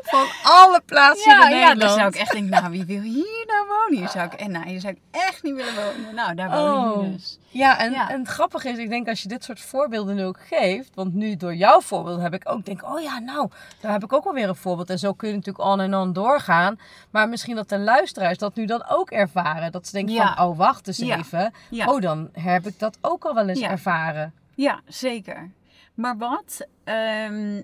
Van 0.03 0.25
alle 0.43 0.81
plaatsen 0.85 1.31
Ja, 1.31 1.43
in 1.49 1.49
ja, 1.49 1.55
Nederland. 1.67 1.79
dan 1.79 1.89
zou 1.89 2.07
ik 2.07 2.15
echt 2.15 2.31
denken, 2.31 2.49
nou, 2.49 2.69
wie 2.71 2.85
wil 2.85 3.01
hier 3.01 3.43
nou 3.47 3.67
wonen? 3.67 3.97
Hier 3.99 4.09
zou 4.09 4.25
ik, 4.25 4.33
en, 4.33 4.51
nou, 4.51 4.67
hier 4.67 4.79
zou 4.79 4.93
ik 4.93 4.99
echt 5.11 5.43
niet 5.43 5.55
willen 5.55 5.73
wonen. 5.75 6.15
Nou, 6.15 6.35
daar 6.35 6.49
woon 6.49 6.89
ik 6.89 6.95
Oh. 6.95 7.01
nu 7.03 7.11
dus. 7.11 7.39
Ja, 7.49 7.79
en, 7.79 7.91
Ja. 7.91 8.09
en 8.09 8.19
het 8.19 8.27
grappige 8.27 8.69
is, 8.69 8.77
ik 8.77 8.89
denk 8.89 9.07
als 9.07 9.21
je 9.21 9.27
dit 9.27 9.43
soort 9.43 9.59
voorbeelden 9.59 10.15
nu 10.15 10.23
ook 10.25 10.39
geeft, 10.49 10.89
want 10.95 11.13
nu 11.13 11.35
door 11.35 11.55
jouw 11.55 11.81
voorbeeld 11.81 12.21
heb 12.21 12.33
ik 12.33 12.41
ook 12.49 12.65
denk, 12.65 12.83
oh 12.89 13.01
ja, 13.01 13.19
nou, 13.19 13.49
daar 13.81 13.91
heb 13.91 14.03
ik 14.03 14.13
ook 14.13 14.23
wel 14.23 14.33
weer 14.33 14.49
een 14.49 14.55
voorbeeld. 14.55 14.89
En 14.89 14.99
zo 14.99 15.13
kun 15.13 15.29
je 15.29 15.35
natuurlijk 15.35 15.65
on 15.65 15.79
en 15.79 15.95
on 15.95 16.13
doorgaan. 16.13 16.79
Maar 17.09 17.29
misschien 17.29 17.55
dat 17.55 17.69
de 17.69 17.79
luisteraars 17.79 18.37
dat 18.37 18.55
nu 18.55 18.65
dan 18.65 18.85
ook 18.89 19.11
ervaren. 19.11 19.71
Dat 19.71 19.85
ze 19.87 19.91
denken 19.91 20.13
Ja. 20.13 20.33
van, 20.35 20.45
oh 20.47 20.57
wacht 20.57 20.87
eens 20.87 20.97
Ja. 20.97 21.17
even. 21.17 21.53
Ja. 21.69 21.85
Oh, 21.85 22.01
dan 22.01 22.29
heb 22.33 22.67
ik 22.67 22.79
dat 22.79 22.97
ook 23.01 23.25
al 23.25 23.33
wel 23.33 23.47
eens 23.47 23.59
Ja. 23.59 23.69
ervaren. 23.69 24.33
Ja, 24.55 24.79
zeker. 24.87 25.51
Maar 25.97 26.17
wat? 26.17 26.67
Ehm, 26.83 27.61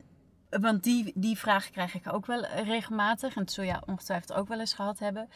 want 0.50 0.84
die, 0.84 1.12
die 1.16 1.38
vraag 1.38 1.70
krijg 1.70 1.94
ik 1.96 2.14
ook 2.14 2.26
wel 2.26 2.46
regelmatig. 2.46 3.36
En 3.36 3.44
dat 3.44 3.54
zul 3.54 3.64
je 3.64 3.82
ongetwijfeld 3.86 4.34
ook 4.34 4.48
wel 4.48 4.60
eens 4.60 4.74
gehad 4.74 5.00
hebben. 5.00 5.30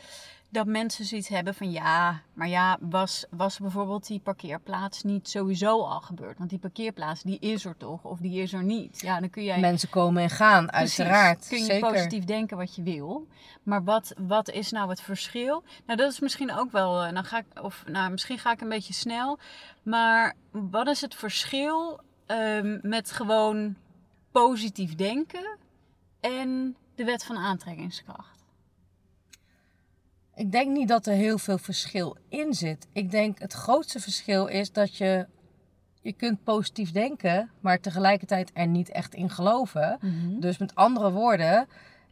Dat 0.49 0.65
mensen 0.65 1.05
zoiets 1.05 1.27
hebben 1.27 1.55
van 1.55 1.71
ja, 1.71 2.21
maar 2.33 2.47
ja, 2.47 2.77
was, 2.81 3.25
was 3.29 3.59
bijvoorbeeld 3.59 4.07
die 4.07 4.19
parkeerplaats 4.19 5.03
niet 5.03 5.29
sowieso 5.29 5.81
al 5.81 6.01
gebeurd? 6.01 6.37
Want 6.37 6.49
die 6.49 6.59
parkeerplaats 6.59 7.23
die 7.23 7.39
is 7.39 7.65
er 7.65 7.77
toch 7.77 8.03
of 8.03 8.19
die 8.19 8.41
is 8.41 8.53
er 8.53 8.63
niet? 8.63 9.01
Ja, 9.01 9.19
dan 9.19 9.29
kun 9.29 9.43
jij 9.43 9.59
Mensen 9.59 9.89
komen 9.89 10.23
en 10.23 10.29
gaan, 10.29 10.65
Precies. 10.65 10.99
uiteraard. 10.99 11.47
Kun 11.47 11.57
je 11.57 11.63
Zeker. 11.65 11.91
positief 11.91 12.23
denken 12.23 12.57
wat 12.57 12.75
je 12.75 12.83
wil. 12.83 13.27
Maar 13.63 13.83
wat, 13.83 14.13
wat 14.17 14.49
is 14.49 14.71
nou 14.71 14.89
het 14.89 15.01
verschil? 15.01 15.63
Nou, 15.85 15.99
dat 15.99 16.11
is 16.11 16.19
misschien 16.19 16.53
ook 16.53 16.71
wel. 16.71 17.03
eh, 17.03 17.13
Dan 17.13 17.23
ga 17.23 17.37
ik, 17.37 17.45
of 17.61 17.83
nou, 17.87 18.11
misschien 18.11 18.39
ga 18.39 18.51
ik 18.51 18.61
een 18.61 18.69
beetje 18.69 18.93
snel. 18.93 19.39
Maar 19.83 20.33
wat 20.51 20.87
is 20.87 21.01
het 21.01 21.15
verschil 21.15 21.99
ehm, 22.27 22.79
met 22.81 23.11
gewoon 23.11 23.75
positief 24.31 24.95
denken 24.95 25.57
en 26.19 26.75
de 26.95 27.03
wet 27.03 27.23
van 27.23 27.37
aantrekkingskracht? 27.37 28.45
Ik 30.35 30.51
denk 30.51 30.71
niet 30.71 30.87
dat 30.87 31.05
er 31.05 31.13
heel 31.13 31.37
veel 31.37 31.57
verschil 31.57 32.17
in 32.29 32.53
zit. 32.53 32.87
Ik 32.91 33.11
denk 33.11 33.39
het 33.39 33.53
grootste 33.53 33.99
verschil 33.99 34.45
is 34.45 34.71
dat 34.71 34.97
je, 34.97 35.25
je 36.01 36.13
kunt 36.13 36.43
positief 36.43 36.91
denken, 36.91 37.51
maar 37.59 37.79
tegelijkertijd 37.79 38.51
er 38.53 38.67
niet 38.67 38.89
echt 38.89 39.13
in 39.13 39.29
geloven. 39.29 39.99
Dus 40.39 40.57
met 40.57 40.75
andere 40.75 41.11
woorden, 41.11 41.67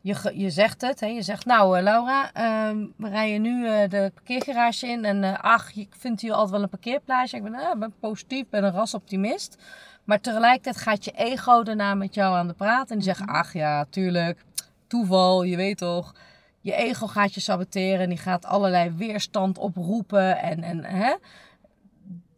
je, 0.05 0.31
je 0.33 0.49
zegt 0.49 0.81
het. 0.81 0.99
Hè? 0.99 1.07
Je 1.07 1.21
zegt, 1.21 1.45
nou 1.45 1.77
eh, 1.77 1.83
Laura, 1.83 2.31
ehm, 2.33 2.85
we 2.97 3.09
rijden 3.09 3.41
nu 3.41 3.67
eh, 3.67 3.89
de 3.89 4.11
parkeergarage 4.13 4.87
in. 4.87 5.05
En 5.05 5.23
eh, 5.23 5.39
ach, 5.39 5.71
je 5.71 5.87
vindt 5.89 6.21
hier 6.21 6.31
altijd 6.31 6.51
wel 6.51 6.61
een 6.61 6.69
parkeerplaatsje. 6.69 7.37
Ik 7.37 7.43
ben, 7.43 7.53
eh, 7.53 7.75
ben 7.75 7.93
positief, 7.99 8.45
ben 8.49 8.63
een 8.63 8.71
rasoptimist. 8.71 9.57
Maar 10.05 10.21
tegelijkertijd 10.21 10.77
gaat 10.77 11.05
je 11.05 11.11
ego 11.11 11.63
daarna 11.63 11.95
met 11.95 12.13
jou 12.13 12.35
aan 12.35 12.47
de 12.47 12.53
praat. 12.53 12.89
En 12.89 12.95
die 12.95 13.05
zegt, 13.05 13.21
ach 13.25 13.53
ja, 13.53 13.85
tuurlijk, 13.89 14.45
toeval, 14.87 15.43
je 15.43 15.55
weet 15.55 15.77
toch. 15.77 16.15
Je 16.61 16.73
ego 16.73 17.07
gaat 17.07 17.33
je 17.33 17.39
saboteren 17.39 17.99
en 17.99 18.09
die 18.09 18.17
gaat 18.17 18.45
allerlei 18.45 18.91
weerstand 18.91 19.57
oproepen. 19.57 20.37
En, 20.37 20.63
en 20.63 20.83
hè? 20.83 21.13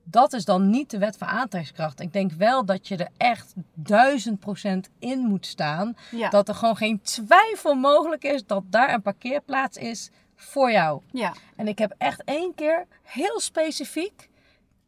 dat 0.10 0.34
is 0.34 0.46
dan 0.46 0.70
niet 0.70 0.90
de 0.90 0.98
wet 0.98 1.18
van 1.18 1.28
aantrekkingskracht. 1.28 2.00
Ik 2.00 2.14
denk 2.14 2.32
wel 2.32 2.66
dat 2.66 2.88
je 2.88 2.98
er 2.98 3.10
echt 3.18 3.54
duizend 3.74 4.40
procent 4.40 4.90
in 5.00 5.20
moet 5.20 5.46
staan. 5.46 5.96
Ja. 6.12 6.30
Dat 6.30 6.48
er 6.48 6.56
gewoon 6.56 6.78
geen 6.78 7.02
twijfel 7.02 7.76
mogelijk 7.76 8.24
is 8.24 8.46
dat 8.46 8.64
daar 8.70 8.94
een 8.94 9.02
parkeerplaats 9.02 9.78
is 9.78 10.10
voor 10.36 10.72
jou. 10.72 11.02
ja. 11.12 11.34
En 11.56 11.68
ik 11.68 11.78
heb 11.78 11.94
echt 11.98 12.24
één 12.24 12.54
keer 12.56 12.86
heel 13.04 13.40
specifiek 13.40 14.30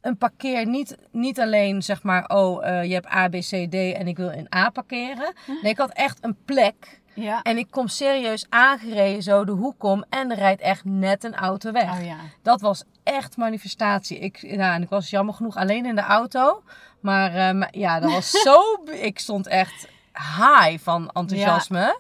een 0.02 0.18
parkeer. 0.18 0.68
Niet, 0.68 0.98
niet 1.12 1.40
alleen 1.40 1.84
zeg 1.84 2.04
maar, 2.04 2.30
oh, 2.30 2.68
eh, 2.68 2.84
je 2.84 2.94
hebt 2.94 3.12
A, 3.14 3.28
B, 3.28 3.32
C, 3.32 3.72
D 3.72 3.74
en 3.74 4.08
ik 4.08 4.18
wil 4.18 4.30
in 4.30 4.48
A 4.56 4.70
parkeren. 4.70 5.34
Nee, 5.62 5.72
ik 5.72 5.78
had 5.78 5.92
echt 5.94 6.18
een 6.22 6.38
plek. 6.46 7.00
Ja. 7.14 7.42
En 7.42 7.58
ik 7.58 7.68
kom 7.72 7.88
serieus 7.88 8.46
aangereden, 8.50 9.24
zo 9.24 9.46
de 9.46 9.52
hoek 9.52 9.84
om. 9.84 10.04
En 10.10 10.32
er 10.32 10.38
rijdt 10.38 10.62
echt 10.62 10.86
net 10.86 11.24
een 11.24 11.36
auto 11.36 11.72
weg. 11.72 12.00
Oh 12.00 12.06
ja. 12.06 12.18
Dat 12.42 12.62
was 12.62 12.84
echt 13.04 13.38
manifestatie. 13.38 14.20
Ik, 14.20 14.42
nou, 14.42 14.74
en 14.74 14.82
ik 14.82 14.90
was 14.90 15.10
jammer 15.10 15.34
genoeg 15.34 15.56
alleen 15.56 15.86
in 15.86 15.96
de 15.96 16.02
auto. 16.02 16.64
Maar 17.00 17.36
eh, 17.36 17.68
ja, 17.72 18.00
dat 18.00 18.12
was 18.12 18.30
zo... 18.48 18.62
ik 18.86 19.20
stond 19.20 19.48
echt 19.48 19.88
high 20.14 20.84
van 20.84 21.10
enthousiasme. 21.14 22.00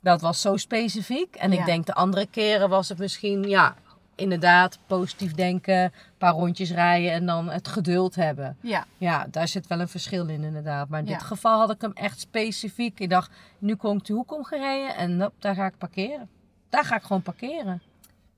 Dat 0.00 0.20
was 0.20 0.40
zo 0.40 0.56
specifiek. 0.56 1.34
En 1.34 1.52
Ja. 1.52 1.58
ik 1.58 1.64
denk 1.66 1.86
de 1.86 1.94
andere 1.94 2.26
keren 2.26 2.68
was 2.68 2.88
het 2.88 2.98
misschien... 2.98 3.42
Ja, 3.42 3.74
inderdaad, 4.14 4.78
positief 4.86 5.32
denken. 5.34 5.82
Een 5.82 5.92
paar 6.18 6.32
rondjes 6.32 6.70
rijden 6.70 7.12
en 7.12 7.26
dan 7.26 7.50
het 7.50 7.68
geduld 7.68 8.14
hebben. 8.14 8.56
Ja. 8.60 8.84
Ja, 8.98 9.26
daar 9.30 9.48
zit 9.48 9.66
wel 9.66 9.80
een 9.80 9.88
verschil 9.88 10.26
in 10.28 10.42
inderdaad. 10.42 10.88
Maar 10.88 10.98
in 11.00 11.06
dit 11.06 11.20
Ja. 11.20 11.26
geval 11.26 11.58
had 11.58 11.70
ik 11.70 11.80
hem 11.80 11.92
echt 11.92 12.20
specifiek. 12.20 13.00
Ik 13.00 13.10
dacht, 13.10 13.30
nu 13.58 13.74
kom 13.74 13.96
ik 13.96 14.04
de 14.04 14.12
hoek 14.12 14.32
omgereden 14.32 14.96
en 14.96 15.20
hop, 15.20 15.32
daar 15.38 15.54
ga 15.54 15.66
ik 15.66 15.78
parkeren. 15.78 16.28
Daar 16.68 16.84
ga 16.84 16.96
ik 16.96 17.02
gewoon 17.02 17.22
parkeren. 17.22 17.82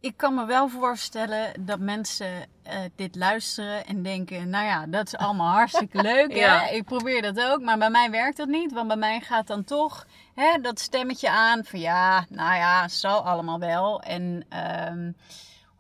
Ik 0.00 0.16
kan 0.16 0.34
me 0.34 0.44
wel 0.46 0.68
voorstellen 0.68 1.52
dat 1.60 1.78
mensen 1.78 2.26
eh, 2.62 2.78
dit 2.96 3.16
luisteren 3.16 3.86
en 3.86 4.02
denken: 4.02 4.50
Nou 4.50 4.64
ja, 4.64 4.86
dat 4.86 5.06
is 5.06 5.16
allemaal 5.16 5.52
hartstikke 5.60 6.02
leuk. 6.02 6.32
Ja. 6.32 6.58
Hè? 6.60 6.74
Ik 6.74 6.84
probeer 6.84 7.22
dat 7.22 7.40
ook, 7.42 7.60
maar 7.62 7.78
bij 7.78 7.90
mij 7.90 8.10
werkt 8.10 8.36
dat 8.36 8.48
niet. 8.48 8.72
Want 8.72 8.88
bij 8.88 8.96
mij 8.96 9.20
gaat 9.20 9.46
dan 9.46 9.64
toch 9.64 10.06
hè, 10.34 10.60
dat 10.60 10.80
stemmetje 10.80 11.30
aan 11.30 11.64
van 11.64 11.80
ja, 11.80 12.24
nou 12.28 12.54
ja, 12.54 12.88
zal 12.88 13.24
allemaal 13.26 13.58
wel. 13.58 14.02
En 14.02 14.44
ehm, 14.48 15.10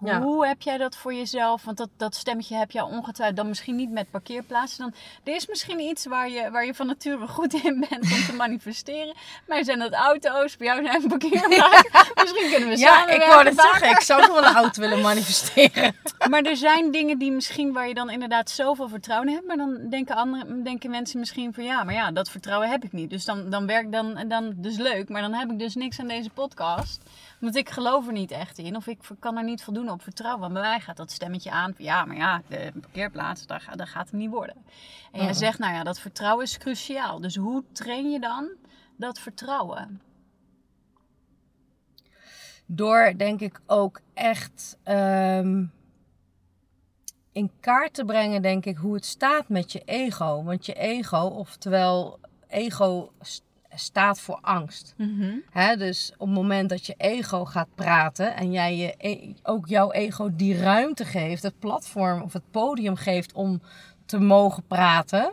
Ja. 0.00 0.20
hoe 0.20 0.46
heb 0.46 0.62
jij 0.62 0.78
dat 0.78 0.96
voor 0.96 1.14
jezelf? 1.14 1.64
Want 1.64 1.76
dat, 1.76 1.88
dat 1.96 2.14
stemmetje 2.14 2.56
heb 2.56 2.70
je 2.70 2.84
ongetwijfeld 2.84 3.36
dan 3.36 3.48
misschien 3.48 3.76
niet 3.76 3.90
met 3.90 4.10
parkeerplaatsen. 4.10 4.78
Dan, 4.78 4.94
er 5.24 5.34
is 5.34 5.46
misschien 5.46 5.80
iets 5.80 6.06
waar 6.06 6.30
je, 6.30 6.50
waar 6.50 6.66
je 6.66 6.74
van 6.74 6.86
nature 6.86 7.26
goed 7.36 7.54
in 7.54 7.86
bent 7.88 8.02
om 8.02 8.24
te 8.26 8.34
manifesteren. 8.36 9.14
Maar 9.46 9.64
zijn 9.64 9.78
dat 9.78 9.92
auto's, 9.92 10.56
bij 10.56 10.66
jou 10.66 10.82
zijn 10.84 11.00
het 11.02 11.08
parkeerplaatsen. 11.08 11.90
Misschien 12.22 12.50
kunnen 12.50 12.68
we 12.68 12.78
Ja, 12.78 12.96
samen 12.96 13.14
ik 13.14 13.20
wou 13.20 13.44
het 13.44 13.60
zeggen. 13.60 13.90
Ik 13.90 14.00
zou 14.00 14.20
nog 14.20 14.30
wel 14.30 14.44
een 14.44 14.54
auto 14.54 14.80
willen 14.80 15.00
manifesteren. 15.00 15.96
maar 16.30 16.42
er 16.42 16.56
zijn 16.56 16.90
dingen 16.90 17.18
die 17.18 17.32
misschien 17.32 17.72
waar 17.72 17.88
je 17.88 17.94
dan 17.94 18.10
inderdaad 18.10 18.50
zoveel 18.50 18.88
vertrouwen 18.88 19.28
in 19.28 19.34
hebt. 19.34 19.46
Maar 19.46 19.56
dan 19.56 19.78
denken, 19.90 20.16
andere, 20.16 20.62
denken 20.62 20.90
mensen 20.90 21.18
misschien 21.18 21.54
van 21.54 21.64
ja, 21.64 21.84
maar 21.84 21.94
ja, 21.94 22.10
dat 22.10 22.30
vertrouwen 22.30 22.68
heb 22.68 22.84
ik 22.84 22.92
niet. 22.92 23.10
Dus 23.10 23.24
dan, 23.24 23.50
dan 23.50 23.66
werkt 23.66 23.92
dan, 23.92 24.24
dan 24.28 24.52
dus 24.56 24.76
leuk. 24.76 25.08
Maar 25.08 25.22
dan 25.22 25.32
heb 25.32 25.50
ik 25.50 25.58
dus 25.58 25.74
niks 25.74 26.00
aan 26.00 26.08
deze 26.08 26.30
podcast. 26.30 27.00
Want 27.40 27.56
ik 27.56 27.70
geloof 27.70 28.06
er 28.06 28.12
niet 28.12 28.30
echt 28.30 28.58
in. 28.58 28.76
Of 28.76 28.86
ik 28.86 28.98
kan 29.18 29.36
er 29.36 29.44
niet 29.44 29.62
voldoen 29.62 29.90
op 29.90 30.02
vertrouwen. 30.02 30.40
Want 30.40 30.52
bij 30.52 30.62
mij 30.62 30.80
gaat 30.80 30.96
dat 30.96 31.10
stemmetje 31.10 31.50
aan 31.50 31.74
van 31.74 31.84
ja, 31.84 32.04
maar 32.04 32.16
ja, 32.16 32.42
de 32.48 32.72
parkeerplaats, 32.80 33.46
daar, 33.46 33.60
gaat- 33.60 33.78
daar 33.78 33.86
gaat 33.86 34.04
het 34.06 34.12
niet 34.14 34.30
worden. 34.30 34.56
En 35.12 35.18
jij 35.20 35.24
Mhm. 35.30 35.38
zegt 35.38 35.58
nou 35.58 35.74
ja, 35.74 35.82
dat 35.82 36.00
vertrouwen 36.00 36.44
is 36.44 36.58
cruciaal. 36.58 37.20
Dus 37.20 37.36
hoe 37.36 37.64
train 37.72 38.10
je 38.10 38.20
dan 38.20 38.48
dat 38.96 39.18
vertrouwen? 39.18 40.00
Door 42.66 43.12
denk 43.16 43.40
ik 43.40 43.60
ook 43.66 44.00
echt 44.14 44.76
ehm, 44.82 45.64
in 47.32 47.50
kaart 47.60 47.94
te 47.94 48.04
brengen, 48.04 48.42
denk 48.42 48.64
ik, 48.66 48.76
hoe 48.76 48.94
het 48.94 49.04
staat 49.04 49.48
met 49.48 49.72
je 49.72 49.82
ego. 49.84 50.42
Want 50.44 50.66
je 50.66 50.72
ego, 50.74 51.18
oftewel 51.26 52.18
ego 52.48 53.12
staat 53.78 54.20
voor 54.20 54.38
angst. 54.40 54.94
Hè, 55.50 55.76
dus 55.76 56.12
op 56.16 56.26
het 56.26 56.36
moment 56.36 56.68
dat 56.68 56.86
je 56.86 56.94
ego 56.96 57.44
gaat 57.44 57.68
praten 57.74 58.36
en 58.36 58.52
jij 58.52 58.76
je, 58.76 58.94
e- 58.98 59.32
ook 59.42 59.66
jouw 59.66 59.90
ego 59.92 60.28
die 60.36 60.56
ruimte 60.58 61.04
geeft, 61.04 61.42
het 61.42 61.58
platform 61.58 62.22
of 62.22 62.32
het 62.32 62.50
podium 62.50 62.96
geeft 62.96 63.32
om 63.32 63.60
te 64.06 64.18
mogen 64.18 64.66
praten. 64.66 65.32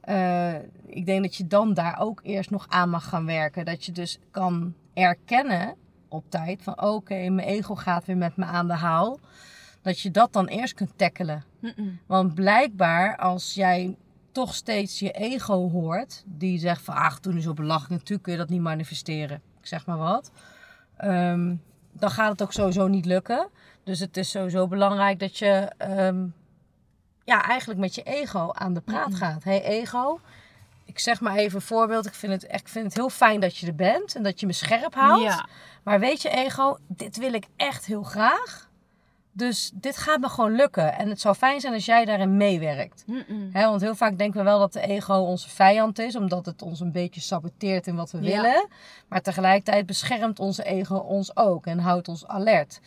eh, 0.00 0.54
ik 0.86 1.06
denk 1.06 1.22
dat 1.22 1.36
je 1.36 1.46
dan 1.46 1.74
daar 1.74 2.00
ook 2.00 2.20
eerst 2.22 2.50
nog 2.50 2.66
aan 2.68 2.90
mag 2.90 3.08
gaan 3.08 3.26
werken. 3.26 3.64
Dat 3.64 3.84
je 3.84 3.92
dus 3.92 4.18
kan 4.30 4.74
erkennen 4.94 5.74
op 6.08 6.24
tijd 6.30 6.62
van 6.62 6.82
oké, 6.82 7.28
mijn 7.28 7.48
ego 7.48 7.74
gaat 7.74 8.04
weer 8.04 8.16
met 8.16 8.36
me 8.36 8.44
aan 8.44 8.66
de 8.66 8.72
haal. 8.74 9.18
Dat 9.82 10.00
je 10.00 10.10
dat 10.10 10.32
dan 10.32 10.46
eerst 10.46 10.74
kunt 10.74 10.92
tackelen. 10.98 11.44
Want 12.06 12.34
blijkbaar 12.34 13.16
als 13.16 13.54
jij 13.54 13.96
toch 14.34 14.54
steeds 14.54 14.98
je 14.98 15.10
ego 15.10 15.70
hoort, 15.70 16.22
die 16.26 16.58
zegt 16.58 16.82
van 16.82 16.94
ach, 16.94 17.18
toen 17.18 17.36
is 17.36 17.46
op 17.46 17.56
belachelijk, 17.56 17.90
natuurlijk 17.90 18.22
kun 18.22 18.32
je 18.32 18.38
dat 18.38 18.48
niet 18.48 18.60
manifesteren. 18.60 19.42
Ik 19.60 19.66
zeg 19.66 19.86
maar 19.86 19.98
wat. 19.98 20.30
Ehm, 20.96 21.54
dan 21.92 22.10
gaat 22.10 22.30
het 22.30 22.42
ook 22.42 22.52
sowieso 22.52 22.86
niet 22.86 23.04
lukken. 23.06 23.48
Dus 23.84 23.98
het 24.00 24.16
is 24.16 24.30
sowieso 24.30 24.68
belangrijk 24.68 25.18
dat 25.18 25.38
je 25.38 25.70
ehm, 25.78 26.26
ja, 27.24 27.42
eigenlijk 27.44 27.80
met 27.80 27.94
je 27.94 28.02
ego 28.02 28.52
aan 28.52 28.74
de 28.74 28.80
praat 28.80 29.14
gaat. 29.14 29.44
Hé 29.44 29.50
hey, 29.50 29.62
ego, 29.62 30.20
ik 30.84 30.98
zeg 30.98 31.20
maar 31.20 31.36
even 31.36 31.56
een 31.56 31.62
voorbeeld. 31.66 32.06
Ik 32.06 32.14
vind, 32.14 32.32
het, 32.32 32.46
echt- 32.46 32.60
ik 32.60 32.68
vind 32.68 32.84
het 32.84 32.94
heel 32.94 33.10
fijn 33.10 33.40
dat 33.40 33.56
je 33.56 33.66
er 33.66 33.74
bent 33.74 34.14
en 34.14 34.22
dat 34.22 34.40
je 34.40 34.46
me 34.46 34.52
scherp 34.52 34.94
houdt. 34.94 35.22
Ja. 35.22 35.46
Maar 35.82 36.00
weet 36.00 36.22
je, 36.22 36.28
ego, 36.28 36.76
dit 36.86 37.16
wil 37.16 37.32
ik 37.32 37.46
echt 37.56 37.86
heel 37.86 38.02
graag. 38.02 38.70
Dus 39.36 39.70
dit 39.74 39.96
gaat 39.96 40.20
me 40.20 40.28
gewoon 40.28 40.54
lukken. 40.54 40.94
En 40.94 41.08
het 41.08 41.20
zou 41.20 41.34
fijn 41.34 41.60
zijn 41.60 41.72
als 41.72 41.84
jij 41.84 42.04
daarin 42.04 42.36
meewerkt. 42.36 43.04
Hè, 43.52 43.64
want 43.64 43.80
heel 43.80 43.94
vaak 43.94 44.18
denken 44.18 44.38
we 44.38 44.44
wel 44.44 44.58
dat 44.58 44.72
de 44.72 44.80
ego 44.80 45.14
onze 45.14 45.48
vijand 45.48 45.98
is, 45.98 46.16
omdat 46.16 46.46
het 46.46 46.62
ons 46.62 46.80
een 46.80 46.92
beetje 46.92 47.20
saboteert 47.20 47.86
in 47.86 47.96
wat 47.96 48.10
we 48.10 48.20
Ja. 48.22 48.24
willen. 48.42 48.68
Maar 49.08 49.20
tegelijkertijd 49.22 49.86
beschermt 49.86 50.38
onze 50.38 50.64
ego 50.64 50.96
ons 50.96 51.36
ook 51.36 51.66
en 51.66 51.78
houdt 51.78 52.08
ons 52.08 52.26
alert. 52.26 52.80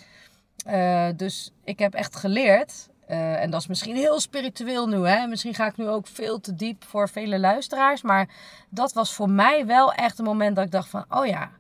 Eh, 0.66 1.08
dus 1.16 1.52
ik 1.64 1.80
heb 1.80 1.94
echt 1.94 2.16
geleerd, 2.16 2.90
eh, 3.08 3.42
en 3.42 3.50
dat 3.50 3.62
is 3.62 3.68
misschien 3.68 3.96
heel 3.96 4.20
spiritueel 4.20 4.88
nu, 4.88 5.08
hè? 5.08 5.28
misschien 5.28 5.54
ga 5.54 5.66
ik 5.66 5.78
nu 5.78 5.88
ook 5.88 6.08
veel 6.08 6.40
te 6.40 6.56
diep 6.56 6.84
voor 6.84 7.10
vele 7.10 7.40
luisteraars, 7.40 8.02
maar 8.02 8.30
dat 8.70 8.94
was 8.94 9.14
voor 9.14 9.30
mij 9.30 9.66
wel 9.66 9.94
echt 9.94 10.20
een 10.20 10.26
moment 10.26 10.56
dat 10.56 10.66
ik 10.66 10.72
dacht 10.72 10.90
van, 10.90 11.06
oh 11.10 11.26
ja, 11.26 11.52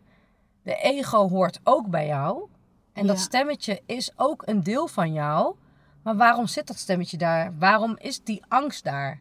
de 0.63 0.75
ego 0.75 1.29
hoort 1.29 1.59
ook 1.63 1.87
bij 1.87 2.07
jou. 2.07 2.47
En 2.97 3.07
dat 3.07 3.17
Ja. 3.17 3.21
stemmetje 3.23 3.81
is 3.85 4.11
ook 4.15 4.43
een 4.45 4.63
deel 4.63 4.87
van 4.87 5.13
jou. 5.13 5.55
Maar 6.03 6.15
waarom 6.15 6.47
zit 6.47 6.67
dat 6.67 6.77
stemmetje 6.77 7.17
daar? 7.17 7.53
Waarom 7.59 7.95
is 7.99 8.23
die 8.23 8.41
angst 8.47 8.83
daar? 8.83 9.19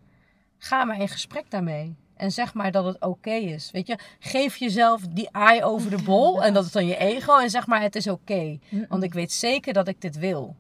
Ga 0.58 0.84
maar 0.84 1.00
in 1.00 1.08
gesprek 1.08 1.50
daarmee. 1.50 1.96
En 2.16 2.30
zeg 2.32 2.54
maar 2.54 2.70
dat 2.70 2.84
het 2.84 3.00
oké 3.02 3.30
is. 3.30 3.70
Weet 3.70 3.86
je, 3.86 3.98
geef 4.18 4.56
jezelf 4.56 5.00
die 5.10 5.28
eye 5.30 5.64
over 5.64 5.90
de 5.90 6.02
bol. 6.12 6.44
En 6.44 6.54
dat 6.54 6.64
is 6.64 6.72
dan 6.72 6.86
je 6.86 6.96
ego. 6.96 7.38
En 7.38 7.50
zeg 7.50 7.66
maar, 7.66 7.80
het 7.82 7.96
is 7.96 8.08
oké. 8.08 8.58
Want 8.88 9.02
ik 9.02 9.12
weet 9.14 9.32
zeker 9.32 9.72
dat 9.72 9.88
ik 9.88 10.00
dit 10.00 10.18
wil. 10.18 10.56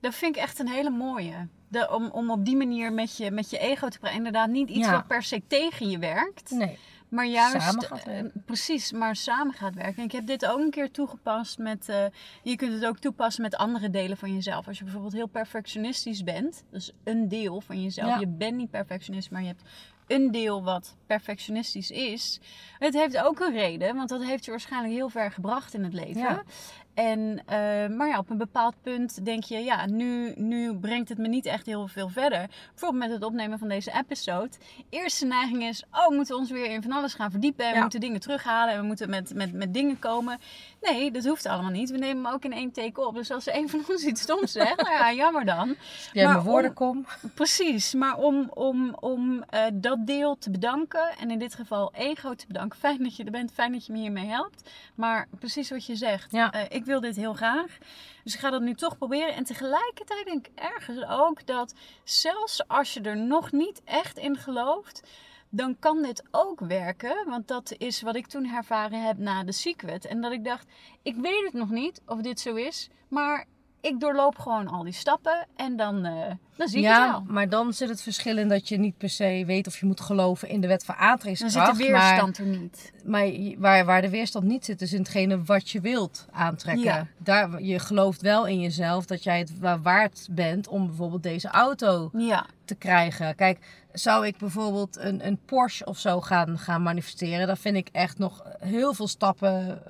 Dat 0.00 0.14
vind 0.14 0.36
ik 0.36 0.42
echt 0.42 0.58
een 0.58 0.68
hele 0.68 0.90
mooie. 0.90 1.48
De, 1.68 1.90
om, 1.90 2.10
om 2.10 2.30
op 2.30 2.44
die 2.44 2.56
manier 2.56 2.92
met 2.92 3.16
je, 3.16 3.30
met 3.30 3.50
je 3.50 3.58
ego 3.58 3.88
te 3.88 3.98
praten. 3.98 4.16
Inderdaad, 4.18 4.48
niet 4.48 4.68
iets 4.68 4.86
Ja. 4.86 4.92
wat 4.92 5.06
per 5.06 5.22
se 5.22 5.42
tegen 5.46 5.90
je 5.90 5.98
werkt. 5.98 6.50
Nee. 6.50 6.78
Maar 7.08 7.26
juist, 7.26 7.62
Samen 7.62 7.84
gaat 7.84 8.06
eh, 8.06 8.24
precies, 8.44 8.92
maar 8.92 9.16
samen 9.16 9.54
gaat 9.54 9.74
werken. 9.74 9.96
En 9.96 10.04
ik 10.04 10.12
heb 10.12 10.26
dit 10.26 10.46
ook 10.46 10.58
een 10.58 10.70
keer 10.70 10.90
toegepast 10.90 11.58
met, 11.58 11.88
eh, 11.88 12.04
je 12.42 12.56
kunt 12.56 12.72
het 12.72 12.86
ook 12.86 12.98
toepassen 12.98 13.42
met 13.42 13.56
andere 13.56 13.90
delen 13.90 14.16
van 14.16 14.34
jezelf. 14.34 14.66
Als 14.66 14.78
je 14.78 14.84
bijvoorbeeld 14.84 15.12
heel 15.12 15.26
perfectionistisch 15.26 16.24
bent, 16.24 16.64
dus 16.70 16.92
een 17.04 17.28
deel 17.28 17.60
van 17.60 17.82
jezelf. 17.82 18.08
Ja. 18.08 18.18
Je 18.18 18.26
bent 18.26 18.56
niet 18.56 18.70
perfectionist, 18.70 19.30
maar 19.30 19.40
je 19.40 19.46
hebt 19.46 19.62
een 20.06 20.30
deel 20.30 20.62
wat 20.62 20.96
perfectionistisch 21.06 21.90
is. 21.90 22.40
Het 22.78 22.94
heeft 22.94 23.18
ook 23.18 23.40
een 23.40 23.52
reden, 23.52 23.96
want 23.96 24.08
dat 24.08 24.22
heeft 24.22 24.44
je 24.44 24.50
waarschijnlijk 24.50 24.94
heel 24.94 25.08
ver 25.08 25.32
gebracht 25.32 25.74
in 25.74 25.84
het 25.84 25.92
leven. 25.92 26.20
Ja. 26.20 26.42
En, 26.94 27.42
eh, 27.46 27.56
maar 27.96 28.08
ja, 28.08 28.18
op 28.18 28.30
een 28.30 28.38
bepaald 28.38 28.74
punt 28.82 29.24
denk 29.24 29.44
je, 29.44 29.58
ja, 29.58 29.86
nu, 29.86 30.32
nu 30.36 30.74
brengt 30.74 31.08
het 31.08 31.18
me 31.18 31.28
niet 31.28 31.46
echt 31.46 31.66
heel 31.66 31.88
veel 31.88 32.08
verder. 32.08 32.46
Bijvoorbeeld 32.70 33.02
met 33.02 33.12
het 33.12 33.24
opnemen 33.24 33.58
van 33.58 33.68
deze 33.68 33.92
episode. 33.92 34.50
Eerste 34.90 35.26
neiging 35.26 35.62
is, 35.62 35.84
oh, 35.92 36.08
we 36.08 36.14
moeten 36.14 36.36
ons 36.36 36.50
weer 36.50 36.70
in 36.70 36.82
van 36.82 36.92
alles 36.92 37.14
gaan 37.14 37.30
verdiepen. 37.30 37.66
En 37.66 37.74
we 37.74 37.80
moeten 37.80 38.00
dingen 38.00 38.20
terughalen 38.20 38.74
en 38.74 38.80
we 38.80 38.86
moeten 38.86 39.10
met, 39.10 39.34
met, 39.34 39.52
met 39.52 39.74
dingen 39.74 39.98
komen. 39.98 40.38
Nee, 40.80 41.10
dat 41.10 41.24
hoeft 41.24 41.46
allemaal 41.46 41.70
niet. 41.70 41.90
We 41.90 41.98
nemen 41.98 42.24
hem 42.24 42.34
ook 42.34 42.44
in 42.44 42.52
één 42.52 42.72
take 42.72 43.06
op. 43.06 43.14
Dus 43.14 43.30
als 43.30 43.46
er 43.46 43.54
een 43.56 43.68
van 43.68 43.84
ons 43.90 44.04
iets 44.04 44.20
stoms 44.20 44.52
zegt, 44.52 44.76
nou 44.76 44.92
ja, 44.92 45.12
jammer 45.12 45.44
dan. 45.44 45.76
Jij 46.12 46.24
Maar 46.24 46.32
mijn 46.34 46.46
woorden 46.46 46.70
om- 46.70 46.76
kom. 46.76 47.06
Precies, 47.34 47.94
maar 47.94 48.16
om, 48.16 48.50
om, 48.54 48.96
om 49.00 49.42
eh, 49.50 49.62
dat 49.72 50.06
deel 50.06 50.36
te 50.38 50.50
bedanken, 50.50 51.08
en 51.20 51.30
in 51.30 51.38
dit 51.38 51.54
geval 51.54 51.92
ego 51.94 52.34
te 52.34 52.46
bedanken. 52.46 52.78
Fijn 52.78 53.02
dat 53.02 53.16
je 53.16 53.24
er 53.24 53.30
bent, 53.30 53.52
fijn 53.52 53.72
dat 53.72 53.86
je 53.86 53.92
me 53.92 53.98
hiermee 53.98 54.26
helpt. 54.26 54.70
Maar 54.94 55.28
precies 55.38 55.70
wat 55.70 55.86
je 55.86 55.96
zegt, 55.96 56.32
Ja. 56.32 56.52
eh, 56.52 56.60
ik 56.68 56.83
wil 56.84 57.00
dit 57.00 57.16
heel 57.16 57.34
graag. 57.34 57.78
Dus 58.24 58.34
ik 58.34 58.40
ga 58.40 58.50
dat 58.50 58.60
nu 58.60 58.74
toch 58.74 58.96
proberen. 58.96 59.34
En 59.34 59.44
tegelijkertijd 59.44 60.24
denk 60.24 60.46
ik 60.46 60.52
ergens 60.54 61.04
ook 61.08 61.46
dat 61.46 61.74
zelfs 62.04 62.68
als 62.68 62.94
je 62.94 63.00
er 63.00 63.16
nog 63.16 63.52
niet 63.52 63.82
echt 63.84 64.18
in 64.18 64.36
gelooft, 64.36 65.02
dan 65.50 65.78
kan 65.78 66.02
dit 66.02 66.24
ook 66.30 66.60
werken. 66.60 67.28
Want 67.28 67.48
dat 67.48 67.74
is 67.78 68.02
wat 68.02 68.16
ik 68.16 68.26
toen 68.26 68.54
ervaren 68.54 69.06
heb 69.06 69.18
na 69.18 69.44
de 69.44 69.52
Secret. 69.52 70.04
En 70.04 70.20
dat 70.20 70.32
ik 70.32 70.44
dacht, 70.44 70.66
ik 71.02 71.16
weet 71.16 71.44
het 71.44 71.52
nog 71.52 71.70
niet 71.70 72.00
of 72.06 72.20
dit 72.20 72.40
zo 72.40 72.54
is, 72.54 72.88
maar 73.08 73.46
ik 73.84 74.00
doorloop 74.00 74.38
gewoon 74.38 74.68
al 74.68 74.82
die 74.84 74.92
stappen 74.92 75.46
en 75.56 75.76
dan, 75.76 76.04
eh, 76.04 76.12
dan 76.56 76.68
zie 76.68 76.78
ik 76.78 76.84
het 76.84 76.94
Ja, 76.96 77.10
wel. 77.10 77.24
maar 77.26 77.48
dan 77.48 77.72
zit 77.72 77.88
het 77.88 78.02
verschil 78.02 78.38
in 78.38 78.48
dat 78.48 78.68
je 78.68 78.76
niet 78.78 78.98
per 78.98 79.08
se 79.10 79.42
weet 79.46 79.66
of 79.66 79.78
je 79.80 79.86
moet 79.86 80.00
geloven 80.00 80.48
in 80.48 80.60
de 80.60 80.66
wet 80.66 80.84
van 80.84 80.94
Dan 80.98 81.04
aantrekkingskracht. 81.06 81.76
zit 81.76 81.86
de 81.86 81.92
weerstand 81.92 82.38
er 82.38 82.46
niet. 82.46 82.92
Maar, 83.04 83.26
maar 83.26 83.54
waar, 83.58 83.84
waar 83.84 84.02
de 84.02 84.10
weerstand 84.10 84.44
niet 84.44 84.64
zit, 84.64 84.82
is 84.82 84.92
in 84.92 84.98
hetgene 84.98 85.42
wat 85.44 85.70
je 85.70 85.80
wilt 85.80 86.26
aantrekken. 86.32 86.84
Ja. 86.84 87.06
Daar, 87.18 87.62
je 87.62 87.78
gelooft 87.78 88.20
wel 88.22 88.46
in 88.46 88.60
jezelf 88.60 89.06
dat 89.06 89.22
jij 89.22 89.38
het 89.38 89.58
wa- 89.58 89.80
waard 89.80 90.26
bent 90.30 90.68
om 90.68 90.86
bijvoorbeeld 90.86 91.22
deze 91.22 91.48
auto 91.48 92.10
Ja, 92.12 92.46
te 92.64 92.74
krijgen. 92.74 93.34
Kijk, 93.34 93.58
zou 93.92 94.26
ik 94.26 94.36
bijvoorbeeld 94.38 94.96
een, 94.98 95.26
een 95.26 95.38
Porsche 95.44 95.84
of 95.84 95.98
zo 95.98 96.20
gaan, 96.20 96.58
gaan 96.58 96.82
manifesteren, 96.82 97.46
dan 97.46 97.56
vind 97.56 97.76
ik 97.76 97.88
echt 97.92 98.18
nog 98.18 98.42
heel 98.58 98.94
veel 98.94 99.08
stappen. 99.08 99.82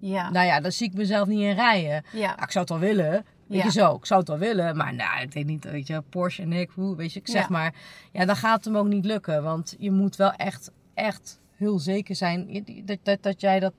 ja, 0.00 0.30
Nou 0.30 0.46
ja, 0.46 0.60
daar 0.60 0.72
zie 0.72 0.88
ik 0.88 0.94
mezelf 0.94 1.28
niet 1.28 1.40
in 1.40 1.54
rijden. 1.54 1.90
ja. 1.90 2.02
Ja, 2.12 2.42
ik 2.42 2.50
zou 2.50 2.58
het 2.64 2.68
wel 2.68 2.78
willen. 2.78 3.24
Weet 3.46 3.58
Ja. 3.58 3.64
je 3.64 3.70
zo, 3.70 3.94
ik 3.94 4.06
zou 4.06 4.20
het 4.20 4.28
wel 4.28 4.38
willen. 4.38 4.76
Maar 4.76 4.94
nou, 4.94 5.20
ik 5.22 5.32
weet 5.32 5.46
niet, 5.46 5.64
weet 5.64 5.86
je, 5.86 6.02
Porsche 6.08 6.42
en 6.42 6.52
ik, 6.52 6.70
hoe, 6.74 6.96
weet 6.96 7.12
je, 7.12 7.20
ik 7.20 7.28
zeg 7.28 7.42
Ja. 7.42 7.48
maar. 7.50 7.74
Ja, 8.12 8.24
dan 8.24 8.36
gaat 8.36 8.56
het 8.56 8.64
hem 8.64 8.76
ook 8.76 8.86
niet 8.86 9.04
lukken. 9.04 9.42
Want 9.42 9.74
je 9.78 9.90
moet 9.90 10.16
wel 10.16 10.32
echt, 10.32 10.70
echt 10.94 11.40
heel 11.56 11.78
zeker 11.78 12.14
zijn 12.16 12.64
dat, 12.84 12.98
dat, 13.02 13.22
dat 13.22 13.40
jij 13.40 13.60
dat 13.60 13.72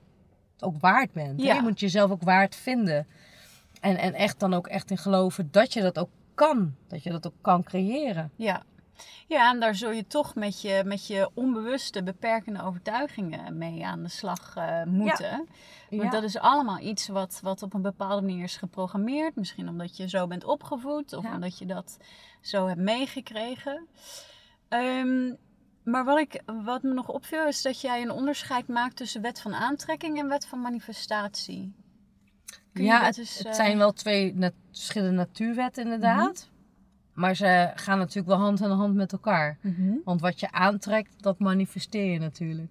ook 0.58 0.80
waard 0.80 1.12
bent. 1.12 1.42
Ja. 1.42 1.54
Je 1.54 1.62
moet 1.62 1.80
jezelf 1.80 2.10
ook 2.10 2.22
waard 2.22 2.54
vinden. 2.54 3.06
En, 3.80 3.96
en 3.96 4.14
echt 4.14 4.40
dan 4.40 4.54
ook 4.54 4.66
echt 4.66 4.90
in 4.90 4.98
geloven 4.98 5.48
dat 5.50 5.72
je 5.72 5.80
dat 5.80 5.98
ook 5.98 6.10
kan. 6.34 6.74
Dat 6.88 7.02
je 7.02 7.10
dat 7.10 7.26
ook 7.26 7.34
kan 7.40 7.62
creëren. 7.62 8.30
Ja. 8.36 8.62
Ja, 9.26 9.50
en 9.50 9.60
daar 9.60 9.74
zul 9.74 9.90
je 9.90 10.06
toch 10.06 10.34
met 10.34 10.60
je, 10.60 10.82
met 10.84 11.06
je 11.06 11.30
onbewuste 11.34 12.02
beperkende 12.02 12.62
overtuigingen 12.62 13.58
mee 13.58 13.86
aan 13.86 14.02
de 14.02 14.08
slag 14.08 14.56
eh, 14.56 14.82
moeten. 14.84 15.48
Want 15.90 16.02
Ja. 16.02 16.10
dat 16.10 16.22
is 16.22 16.38
allemaal 16.38 16.78
iets 16.78 17.08
wat, 17.08 17.40
wat 17.42 17.62
op 17.62 17.74
een 17.74 17.82
bepaalde 17.82 18.26
manier 18.26 18.44
is 18.44 18.56
geprogrammeerd. 18.56 19.36
Misschien 19.36 19.68
omdat 19.68 19.96
je 19.96 20.08
zo 20.08 20.26
bent 20.26 20.44
opgevoed 20.44 21.12
of 21.12 21.22
Ja. 21.24 21.34
omdat 21.34 21.58
je 21.58 21.66
dat 21.66 21.96
zo 22.40 22.66
hebt 22.66 22.80
meegekregen. 22.80 23.86
Ehm, 24.68 25.34
maar 25.84 26.04
wat, 26.04 26.18
ik, 26.18 26.42
wat 26.64 26.82
me 26.82 26.92
nog 26.94 27.08
opviel 27.08 27.46
is 27.46 27.62
dat 27.62 27.80
jij 27.80 28.02
een 28.02 28.10
onderscheid 28.10 28.68
maakt 28.68 28.96
tussen 28.96 29.22
wet 29.22 29.40
van 29.40 29.54
aantrekking 29.54 30.18
en 30.18 30.28
wet 30.28 30.46
van 30.46 30.60
manifestatie. 30.60 31.74
Kun 32.72 32.84
ja, 32.84 33.04
het, 33.04 33.42
eh, 33.44 33.52
zijn 33.52 33.78
wel 33.78 33.92
twee 33.92 34.34
nat- 34.34 34.52
verschillende 34.70 35.14
natuurwetten 35.16 35.84
inderdaad. 35.84 36.48
Maar 37.16 37.36
ze 37.36 37.72
gaan 37.74 37.98
natuurlijk 37.98 38.26
wel 38.26 38.36
hand 38.36 38.60
in 38.60 38.70
hand 38.70 38.94
met 38.94 39.12
elkaar. 39.12 39.58
Mhm. 39.60 39.92
Want 40.04 40.20
wat 40.20 40.40
je 40.40 40.52
aantrekt, 40.52 41.22
dat 41.22 41.38
manifesteer 41.38 42.12
je 42.12 42.18
natuurlijk. 42.18 42.70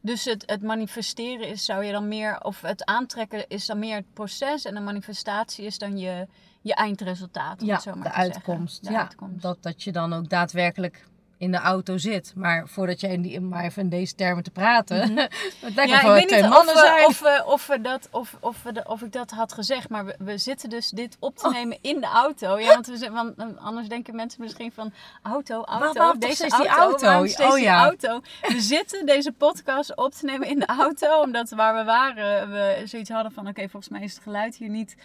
Dus 0.00 0.24
het, 0.24 0.42
het 0.46 0.62
manifesteren 0.62 1.48
is, 1.48 1.64
zou 1.64 1.84
je 1.84 1.92
dan 1.92 2.08
meer, 2.08 2.42
of 2.42 2.60
het 2.60 2.84
aantrekken 2.84 3.48
is 3.48 3.66
dan 3.66 3.78
meer 3.78 3.96
het 3.96 4.12
proces 4.12 4.64
en 4.64 4.74
de 4.74 4.80
manifestatie 4.80 5.64
is 5.64 5.78
dan 5.78 5.98
je, 5.98 6.26
je 6.60 6.74
eindresultaat. 6.74 7.60
om 7.60 7.66
Ja, 7.66 7.74
het 7.74 7.82
zo 7.82 7.94
maar 7.94 8.02
de 8.02 8.12
uitkomst. 8.12 8.84
De 8.84 8.92
ja, 8.92 8.98
uitkomst. 9.00 9.42
Dat, 9.42 9.62
dat 9.62 9.82
je 9.82 9.92
dan 9.92 10.12
ook 10.12 10.28
daadwerkelijk 10.28 11.08
in 11.40 11.50
de 11.50 11.58
auto 11.58 11.98
zit. 11.98 12.32
Maar 12.36 12.68
voordat 12.68 13.00
je 13.00 13.08
in 13.08 13.22
die, 13.22 13.40
maar 13.40 13.64
even 13.64 13.82
in 13.82 13.88
deze 13.88 14.14
termen 14.14 14.44
te 14.44 14.50
praten. 14.50 15.16
het 15.60 15.74
lijkt. 15.74 15.90
Ja, 15.90 15.96
of 15.96 16.02
ik 16.02 16.06
we 16.06 16.12
weet 16.12 16.28
twee 16.28 16.42
mannen 16.42 16.74
of, 16.74 16.80
we, 16.80 16.86
zijn. 16.86 17.06
of, 17.06 17.20
we, 17.20 17.42
of, 17.46 17.66
we 17.66 17.80
dat, 17.80 18.08
of, 18.10 18.36
of, 18.40 18.62
we 18.62 18.72
de, 18.72 18.84
of 18.86 19.02
ik 19.02 19.12
dat 19.12 19.30
had 19.30 19.52
gezegd, 19.52 19.88
maar 19.88 20.04
we, 20.04 20.14
we 20.18 20.38
zitten 20.38 20.70
dus 20.70 20.88
dit 20.88 21.16
op 21.20 21.36
te 21.36 21.50
nemen 21.50 21.78
in 21.80 22.00
de 22.00 22.06
auto. 22.06 22.58
Ja, 22.58 22.66
want, 22.66 22.86
we, 22.86 23.10
want 23.10 23.36
eh, 23.36 23.46
anders 23.56 23.88
denken 23.88 24.16
mensen 24.16 24.42
misschien 24.42 24.72
van 24.72 24.92
auto, 25.22 25.64
auto, 25.64 26.18
deze 26.18 26.48
auto, 26.48 26.96
die 26.96 27.06
auto? 27.06 27.26
steeds 27.26 27.50
Oh, 27.50 27.54
die 27.54 27.64
ja. 27.64 27.84
auto. 27.84 28.20
We 28.40 28.60
zitten 28.76 29.06
deze 29.06 29.32
podcast 29.32 29.96
op 29.96 30.12
te 30.12 30.24
nemen 30.24 30.48
in 30.48 30.58
de 30.58 30.66
auto, 30.66 31.20
omdat 31.20 31.50
waar 31.50 31.74
we 31.74 31.84
waren, 31.84 32.50
we 32.50 32.82
zoiets 32.84 33.10
hadden 33.10 33.32
van 33.32 33.48
oké, 33.48 33.68
volgens 33.68 33.88
mij 33.92 34.02
is 34.02 34.14
het 34.14 34.22
geluid 34.22 34.56
hier 34.56 34.68
niet 34.68 34.96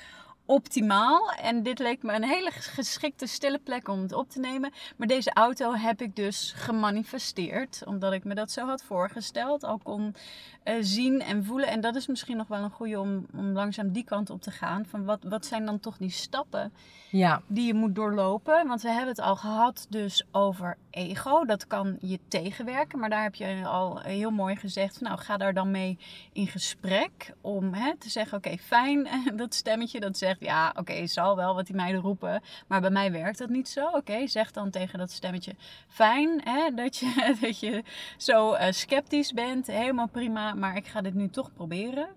optimaal. 0.45 1.31
En 1.31 1.63
dit 1.63 1.79
leek 1.79 2.03
me 2.03 2.13
een 2.13 2.23
hele 2.23 2.51
geschikte 2.51 3.27
stille 3.27 3.59
plek 3.59 3.87
om 3.87 4.01
het 4.01 4.13
op 4.13 4.29
te 4.29 4.39
nemen. 4.39 4.73
Maar 4.95 5.07
deze 5.07 5.33
auto 5.33 5.73
heb 5.73 6.01
ik 6.01 6.15
dus 6.15 6.53
gemanifesteerd. 6.55 7.81
Omdat 7.85 8.13
ik 8.13 8.23
me 8.23 8.35
dat 8.35 8.51
zo 8.51 8.65
had 8.65 8.83
voorgesteld. 8.83 9.63
Al 9.63 9.79
kon 9.83 10.15
eh, 10.63 10.75
zien 10.79 11.21
en 11.21 11.45
voelen. 11.45 11.67
En 11.67 11.81
dat 11.81 11.95
is 11.95 12.07
misschien 12.07 12.37
nog 12.37 12.47
wel 12.47 12.63
een 12.63 12.69
goede 12.69 12.99
om, 12.99 13.25
om 13.35 13.51
langzaam 13.51 13.91
die 13.91 14.03
kant 14.03 14.29
op 14.29 14.41
te 14.41 14.51
gaan. 14.51 14.85
Van 14.85 15.05
wat, 15.05 15.23
wat 15.23 15.45
zijn 15.45 15.65
dan 15.65 15.79
toch 15.79 15.97
die 15.97 16.09
stappen 16.09 16.73
Ja, 17.09 17.41
die 17.47 17.65
je 17.67 17.73
moet 17.73 17.95
doorlopen? 17.95 18.67
Want 18.67 18.81
we 18.81 18.89
hebben 18.89 19.07
het 19.07 19.19
al 19.19 19.35
gehad 19.35 19.85
dus 19.89 20.25
over 20.31 20.77
ego. 20.89 21.45
Dat 21.45 21.67
kan 21.67 21.97
je 22.01 22.19
tegenwerken. 22.27 22.99
Maar 22.99 23.09
daar 23.09 23.23
heb 23.23 23.35
je 23.35 23.61
al 23.65 23.99
heel 23.99 24.31
mooi 24.31 24.55
gezegd. 24.55 24.97
van, 24.97 25.07
Nou, 25.07 25.19
ga 25.19 25.37
daar 25.37 25.53
dan 25.53 25.71
mee 25.71 25.97
in 26.33 26.47
gesprek. 26.47 27.33
Om 27.41 27.73
hè, 27.73 27.97
te 27.97 28.09
zeggen, 28.09 28.37
oké, 28.37 28.57
fijn. 28.57 29.07
Dat 29.35 29.53
stemmetje 29.53 29.99
dat 29.99 30.17
zegt, 30.17 30.34
ja, 30.39 30.73
oké, 30.75 31.07
zal 31.07 31.35
wel 31.35 31.55
wat 31.55 31.65
die 31.65 31.75
meiden 31.75 32.01
roepen. 32.01 32.41
Maar 32.67 32.81
bij 32.81 32.89
mij 32.89 33.11
werkt 33.11 33.37
dat 33.37 33.49
niet 33.49 33.69
zo. 33.69 33.87
Oké, 33.87 34.27
zeg 34.27 34.51
dan 34.51 34.69
tegen 34.69 34.99
dat 34.99 35.11
stemmetje, 35.11 35.55
fijn 35.87 36.41
hè, 36.43 36.73
dat, 36.73 36.97
je, 36.97 37.35
dat 37.41 37.59
je 37.59 37.83
zo 38.17 38.53
eh, 38.53 38.71
sceptisch 38.71 39.33
bent. 39.33 39.67
Helemaal 39.67 40.07
prima, 40.07 40.53
maar 40.53 40.75
ik 40.75 40.87
ga 40.87 41.01
dit 41.01 41.13
nu 41.13 41.29
toch 41.29 41.53
proberen. 41.53 42.07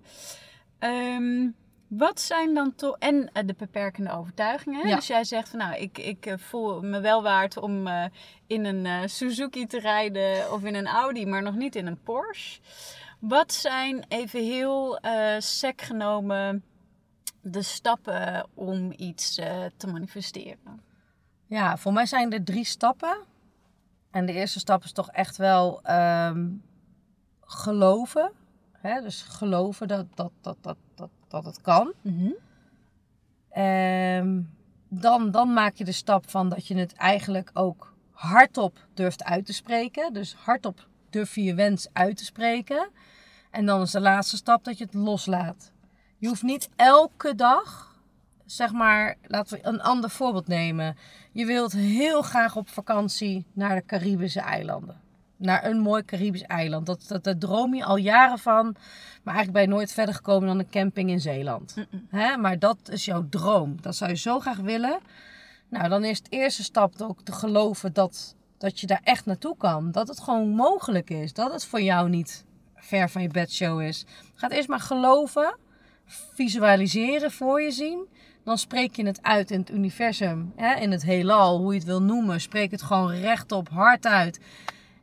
Ehm, 0.78 1.48
Wat 1.88 2.20
zijn 2.20 2.54
dan 2.54 2.74
toch. 2.74 2.96
En 2.98 3.30
eh, 3.32 3.46
de 3.46 3.54
beperkende 3.58 4.12
overtuigingen. 4.12 4.88
Ja. 4.88 4.96
Dus 4.96 5.06
jij 5.06 5.24
zegt 5.24 5.48
van 5.48 5.58
nou, 5.58 5.74
ik, 5.76 5.98
ik 5.98 6.26
eh, 6.26 6.34
voel 6.38 6.80
me 6.82 7.00
wel 7.00 7.22
waard 7.22 7.56
om 7.56 7.88
in 8.46 8.64
een 8.64 9.08
Suzuki 9.10 9.66
te 9.66 9.80
rijden 9.80 10.52
of 10.52 10.64
in 10.64 10.74
een 10.74 10.86
Audi, 10.86 11.26
maar 11.26 11.42
nog 11.42 11.54
niet 11.54 11.76
in 11.76 11.86
een 11.86 12.02
Porsche. 12.02 12.60
Wat 13.18 13.52
zijn 13.52 14.04
even 14.08 14.44
heel 14.44 14.98
sec 15.38 15.80
genomen 15.80 16.64
de 17.50 17.62
stappen 17.62 18.46
om 18.54 18.92
iets 18.96 19.38
eh, 19.38 19.64
te 19.76 19.86
manifesteren? 19.86 20.80
Ja, 21.46 21.76
voor 21.76 21.92
mij 21.92 22.06
zijn 22.06 22.32
er 22.32 22.44
drie 22.44 22.64
stappen. 22.64 23.18
En 24.10 24.26
de 24.26 24.32
eerste 24.32 24.58
stap 24.58 24.84
is 24.84 24.92
toch 24.92 25.10
echt 25.10 25.36
wel 25.36 25.82
ehm, 25.82 26.48
geloven. 27.40 28.32
Hè? 28.72 29.00
Dus 29.00 29.22
geloven 29.22 29.88
dat, 29.88 30.06
dat, 30.14 30.32
dat, 30.40 30.56
dat, 30.60 30.76
dat, 30.94 31.10
dat 31.28 31.44
het 31.44 31.60
kan. 31.60 31.92
Ehm, 33.50 34.40
dan, 34.88 35.30
dan 35.30 35.52
maak 35.52 35.74
je 35.74 35.84
de 35.84 35.92
stap 35.92 36.30
van 36.30 36.48
dat 36.48 36.66
je 36.66 36.76
het 36.76 36.92
eigenlijk 36.94 37.50
ook 37.52 37.94
hardop 38.10 38.86
durft 38.94 39.24
uit 39.24 39.46
te 39.46 39.52
spreken. 39.52 40.12
Dus 40.12 40.34
hardop 40.34 40.86
durf 41.10 41.34
je 41.34 41.42
je 41.42 41.54
wens 41.54 41.88
uit 41.92 42.16
te 42.16 42.24
spreken. 42.24 42.90
En 43.50 43.66
dan 43.66 43.80
is 43.80 43.90
de 43.90 44.00
laatste 44.00 44.36
stap 44.36 44.64
dat 44.64 44.78
je 44.78 44.84
het 44.84 44.94
loslaat. 44.94 45.72
Je 46.20 46.28
hoeft 46.28 46.42
niet 46.42 46.68
elke 46.76 47.34
dag, 47.34 47.96
zeg 48.46 48.72
maar, 48.72 49.16
laten 49.22 49.56
we 49.56 49.66
een 49.66 49.80
ander 49.80 50.10
voorbeeld 50.10 50.46
nemen. 50.46 50.96
Je 51.32 51.46
wilt 51.46 51.72
heel 51.72 52.22
graag 52.22 52.56
op 52.56 52.68
vakantie 52.68 53.46
naar 53.52 53.74
de 53.74 53.84
Caribische 53.86 54.40
eilanden. 54.40 55.00
Naar 55.36 55.64
een 55.64 55.78
mooi 55.78 56.04
Caribisch 56.04 56.42
eiland. 56.42 56.86
Dat, 56.86 57.04
dat, 57.08 57.24
daar 57.24 57.38
droom 57.38 57.74
je 57.74 57.84
al 57.84 57.96
jaren 57.96 58.38
van. 58.38 58.64
Maar 59.22 59.34
eigenlijk 59.34 59.52
ben 59.52 59.62
je 59.62 59.68
nooit 59.68 59.92
verder 59.92 60.14
gekomen 60.14 60.48
dan 60.48 60.58
een 60.58 60.70
camping 60.70 61.10
in 61.10 61.20
Zeeland. 61.20 61.74
Hè? 62.08 62.36
Maar 62.36 62.58
dat 62.58 62.78
is 62.88 63.04
jouw 63.04 63.26
droom. 63.28 63.76
Dat 63.80 63.96
zou 63.96 64.10
je 64.10 64.16
zo 64.16 64.40
graag 64.40 64.58
willen. 64.58 64.98
Nou, 65.68 65.88
dan 65.88 66.04
is 66.04 66.18
het 66.18 66.32
eerste 66.32 66.62
stap 66.62 67.00
ook 67.00 67.22
te 67.22 67.32
geloven 67.32 67.92
dat, 67.92 68.36
dat 68.56 68.80
je 68.80 68.86
daar 68.86 69.00
echt 69.04 69.26
naartoe 69.26 69.56
kan. 69.56 69.90
Dat 69.92 70.08
het 70.08 70.20
gewoon 70.20 70.48
mogelijk 70.48 71.10
is. 71.10 71.32
Dat 71.32 71.52
het 71.52 71.64
voor 71.64 71.80
jou 71.80 72.08
niet 72.08 72.44
ver 72.76 73.10
van 73.10 73.22
je 73.22 73.28
bedshow 73.28 73.80
is. 73.80 74.04
Ga 74.34 74.46
het 74.46 74.56
eerst 74.56 74.68
maar 74.68 74.80
geloven. 74.80 75.56
Visualiseren 76.34 77.30
voor 77.30 77.62
je 77.62 77.70
zien. 77.70 78.06
Dan 78.44 78.58
spreek 78.58 78.96
je 78.96 79.06
het 79.06 79.22
uit 79.22 79.50
in 79.50 79.60
het 79.60 79.70
universum. 79.70 80.52
Hè? 80.56 80.74
In 80.80 80.90
het 80.90 81.02
heelal, 81.02 81.58
hoe 81.58 81.72
je 81.72 81.78
het 81.78 81.88
wil 81.88 82.02
noemen. 82.02 82.40
Spreek 82.40 82.70
het 82.70 82.82
gewoon 82.82 83.10
rechtop, 83.14 83.68
hard 83.68 84.06
uit. 84.06 84.40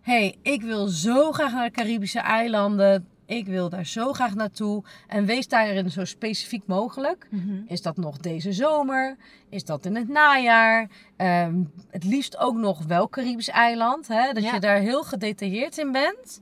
hey, 0.01 0.35
ik 0.41 0.61
wil 0.61 0.87
zo 0.87 1.31
graag 1.31 1.51
naar 1.51 1.65
de 1.65 1.71
Caribische 1.71 2.19
eilanden. 2.19 3.07
Ik 3.25 3.45
wil 3.47 3.69
daar 3.69 3.85
zo 3.85 4.13
graag 4.13 4.35
naartoe. 4.35 4.83
En 5.07 5.25
wees 5.25 5.47
daarin 5.47 5.89
zo 5.91 6.05
specifiek 6.05 6.63
mogelijk. 6.67 7.27
Is 7.67 7.81
dat 7.81 7.97
nog 7.97 8.17
deze 8.17 8.51
zomer? 8.53 9.15
Is 9.49 9.63
dat 9.63 9.85
in 9.85 9.95
het 9.95 10.07
najaar? 10.09 10.89
Ehm, 11.17 11.55
het 11.91 12.03
liefst 12.03 12.37
ook 12.37 12.55
nog 12.55 12.83
wel 12.85 13.09
Caribisch 13.09 13.49
eiland. 13.49 14.07
Hè? 14.07 14.33
Dat 14.33 14.43
Ja. 14.43 14.53
je 14.53 14.59
daar 14.59 14.77
heel 14.79 15.03
gedetailleerd 15.03 15.77
in 15.77 15.91
bent. 15.91 16.41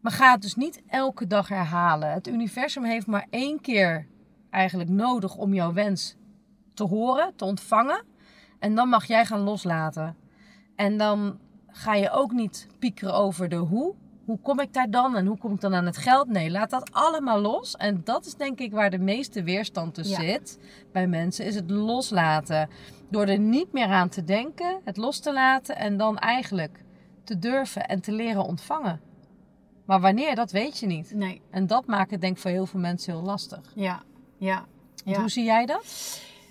Maar 0.00 0.12
ga 0.12 0.32
het 0.32 0.42
dus 0.42 0.54
niet 0.54 0.82
elke 0.88 1.26
dag 1.26 1.48
herhalen. 1.48 2.12
Het 2.12 2.26
universum 2.28 2.84
heeft 2.84 3.06
maar 3.06 3.26
één 3.30 3.60
keer 3.60 4.06
eigenlijk 4.50 4.90
nodig 4.90 5.36
om 5.36 5.54
jouw 5.54 5.72
wens 5.72 6.16
te 6.74 6.84
horen, 6.84 7.32
te 7.36 7.44
ontvangen. 7.44 8.04
En 8.58 8.74
dan 8.74 8.88
mag 8.88 9.04
jij 9.06 9.24
gaan 9.26 9.40
loslaten. 9.40 10.16
En 10.76 10.98
dan 10.98 11.38
ga 11.68 11.94
je 11.94 12.10
ook 12.10 12.32
niet 12.32 12.66
piekeren 12.78 13.14
over 13.14 13.48
de 13.48 13.56
hoe. 13.56 13.94
Hoe 14.24 14.38
kom 14.40 14.60
ik 14.60 14.72
daar 14.72 14.90
dan 14.90 15.16
en 15.16 15.26
hoe 15.26 15.38
kom 15.38 15.52
ik 15.54 15.60
dan 15.60 15.74
aan 15.74 15.86
het 15.86 15.96
geld? 15.96 16.28
Nee, 16.28 16.50
laat 16.50 16.70
dat 16.70 16.92
allemaal 16.92 17.40
los. 17.40 17.76
En 17.76 18.00
dat 18.04 18.26
is 18.26 18.34
denk 18.34 18.58
ik 18.58 18.72
waar 18.72 18.90
de 18.90 18.98
meeste 18.98 19.42
weerstand 19.42 19.94
tussen 19.94 20.22
Ja. 20.24 20.30
zit 20.30 20.58
bij 20.92 21.06
mensen, 21.06 21.44
is 21.44 21.54
het 21.54 21.70
loslaten. 21.70 22.68
Door 23.10 23.26
er 23.26 23.38
niet 23.38 23.72
meer 23.72 23.86
aan 23.86 24.08
te 24.08 24.24
denken, 24.24 24.80
het 24.84 24.96
los 24.96 25.20
te 25.20 25.32
laten 25.32 25.76
en 25.76 25.96
dan 25.96 26.18
eigenlijk 26.18 26.84
te 27.24 27.38
durven 27.38 27.86
en 27.88 28.00
te 28.00 28.12
leren 28.12 28.44
ontvangen. 28.44 29.00
Maar 29.86 30.00
wanneer, 30.00 30.34
dat 30.34 30.50
weet 30.50 30.78
je 30.78 30.86
niet. 30.86 31.12
Nee, 31.14 31.40
En 31.50 31.66
dat 31.66 31.86
maakt 31.86 32.10
het 32.10 32.20
denk 32.20 32.36
ik 32.36 32.42
voor 32.42 32.50
heel 32.50 32.66
veel 32.66 32.80
mensen 32.80 33.12
heel 33.12 33.22
lastig. 33.22 33.60
ja, 33.74 34.02
ja. 34.38 34.64
Hoe 35.04 35.28
zie 35.28 35.44
jij 35.44 35.66
dat? 35.66 35.84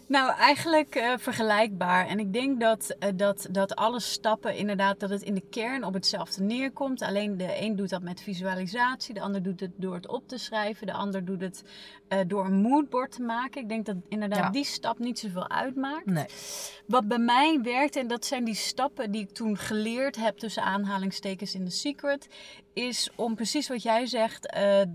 Nou, 0.08 0.32
eigenlijk 0.38 0.96
eh, 0.96 1.14
vergelijkbaar. 1.18 2.08
En 2.08 2.20
ik 2.20 2.34
denk 2.34 2.60
dat, 2.60 2.96
eh, 3.00 3.10
dat, 3.16 3.48
dat 3.52 3.76
alle 3.76 4.00
stappen 4.00 4.56
inderdaad, 4.58 5.00
dat 5.00 5.10
het 5.10 5.22
in 5.22 5.34
de 5.34 5.44
kern 5.50 5.84
op 5.84 5.94
hetzelfde 5.94 6.44
neerkomt. 6.44 7.02
Alleen 7.02 7.38
de 7.38 7.62
een 7.62 7.76
doet 7.76 7.90
dat 7.90 8.02
met 8.02 8.22
visualisatie, 8.22 9.14
de 9.14 9.22
ander 9.22 9.44
doet 9.44 9.60
het 9.60 9.72
door 9.76 9.94
het 9.96 10.08
op 10.08 10.28
te 10.28 10.38
schrijven, 10.38 10.88
de 10.88 10.94
ander 10.94 11.26
doet 11.26 11.42
het 11.42 11.64
eh, 12.08 12.20
door 12.28 12.46
een 12.46 12.62
moodboard 12.62 13.12
te 13.12 13.22
maken. 13.22 13.62
Ik 13.62 13.70
denk 13.70 13.86
dat 13.86 13.96
inderdaad 14.10 14.40
Ja. 14.40 14.50
die 14.50 14.66
stap 14.66 15.00
niet 15.00 15.20
zoveel 15.20 15.50
uitmaakt. 15.50 16.06
Nee. 16.06 16.26
Wat 16.88 17.08
bij 17.08 17.18
mij 17.20 17.60
werkt, 17.62 17.96
en 17.96 18.08
dat 18.08 18.26
zijn 18.26 18.44
die 18.44 18.56
stappen 18.56 19.12
die 19.12 19.22
ik 19.22 19.32
toen 19.32 19.58
geleerd 19.58 20.16
heb 20.16 20.38
tussen 20.38 20.64
aanhalingstekens 20.64 21.56
in 21.56 21.66
The 21.66 21.72
Secret, 21.72 22.28
is 22.76 23.10
om 23.16 23.36
precies 23.36 23.68
wat 23.68 23.84
jij 23.84 24.06
zegt, 24.06 24.50
eh, 24.52 24.82
eh, 24.82 24.88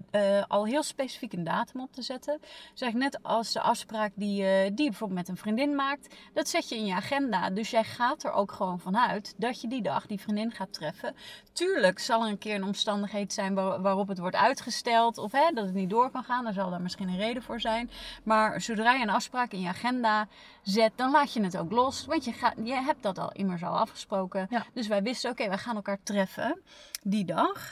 al 0.48 0.66
heel 0.66 0.82
specifiek 0.82 1.32
een 1.32 1.44
datum 1.44 1.80
op 1.80 1.92
te 1.92 2.02
zetten. 2.02 2.40
Zeg 2.74 2.92
net 2.92 3.22
als 3.22 3.52
de 3.52 3.60
afspraak 3.60 4.12
die, 4.14 4.44
eh, 4.44 4.62
die 4.62 4.84
je 4.84 4.90
bijvoorbeeld 4.90 5.18
met 5.18 5.28
een 5.28 5.36
vriendin 5.36 5.74
maakt, 5.74 6.14
dat 6.34 6.48
zet 6.48 6.68
je 6.68 6.76
in 6.76 6.86
je 6.86 6.94
agenda. 6.94 7.50
Dus 7.50 7.70
jij 7.70 7.84
gaat 7.84 8.24
er 8.24 8.32
ook 8.32 8.52
gewoon 8.52 8.80
vanuit 8.80 9.34
dat 9.36 9.60
je 9.60 9.68
die 9.68 9.82
dag 9.82 10.06
die 10.06 10.20
vriendin 10.20 10.50
gaat 10.50 10.72
treffen. 10.72 11.14
Tuurlijk 11.52 11.98
zal 11.98 12.22
er 12.24 12.30
een 12.30 12.38
keer 12.38 12.54
een 12.54 12.64
omstandigheid 12.64 13.32
zijn 13.32 13.54
waar- 13.54 13.80
waarop 13.82 14.08
het 14.08 14.18
wordt 14.18 14.36
uitgesteld 14.36 15.18
of 15.18 15.32
hè, 15.32 15.50
dat 15.54 15.64
het 15.64 15.74
niet 15.74 15.90
door 15.90 16.10
kan 16.10 16.24
gaan. 16.24 16.44
Daar 16.44 16.52
zal 16.52 16.70
daar 16.70 16.80
misschien 16.80 17.08
een 17.08 17.16
reden 17.16 17.42
voor 17.42 17.60
zijn. 17.60 17.90
Maar 18.22 18.60
zodra 18.60 18.92
je 18.92 19.02
een 19.02 19.10
afspraak 19.10 19.52
in 19.52 19.60
je 19.60 19.68
agenda 19.68 20.28
zet, 20.62 20.92
dan 20.96 21.10
laat 21.10 21.32
je 21.32 21.42
het 21.42 21.56
ook 21.56 21.70
los. 21.72 22.04
Want 22.06 22.24
je, 22.24 22.32
gaat, 22.32 22.54
je 22.64 22.74
hebt 22.74 23.02
dat 23.02 23.18
al 23.18 23.32
immers 23.32 23.62
al 23.62 23.78
afgesproken. 23.78 24.46
Ja. 24.50 24.66
Dus 24.72 24.86
wij 24.86 25.02
wisten, 25.02 25.30
oké, 25.30 25.48
we 25.48 25.58
gaan 25.58 25.76
elkaar 25.76 25.98
treffen 26.02 26.62
die 27.02 27.24
dag. 27.24 27.69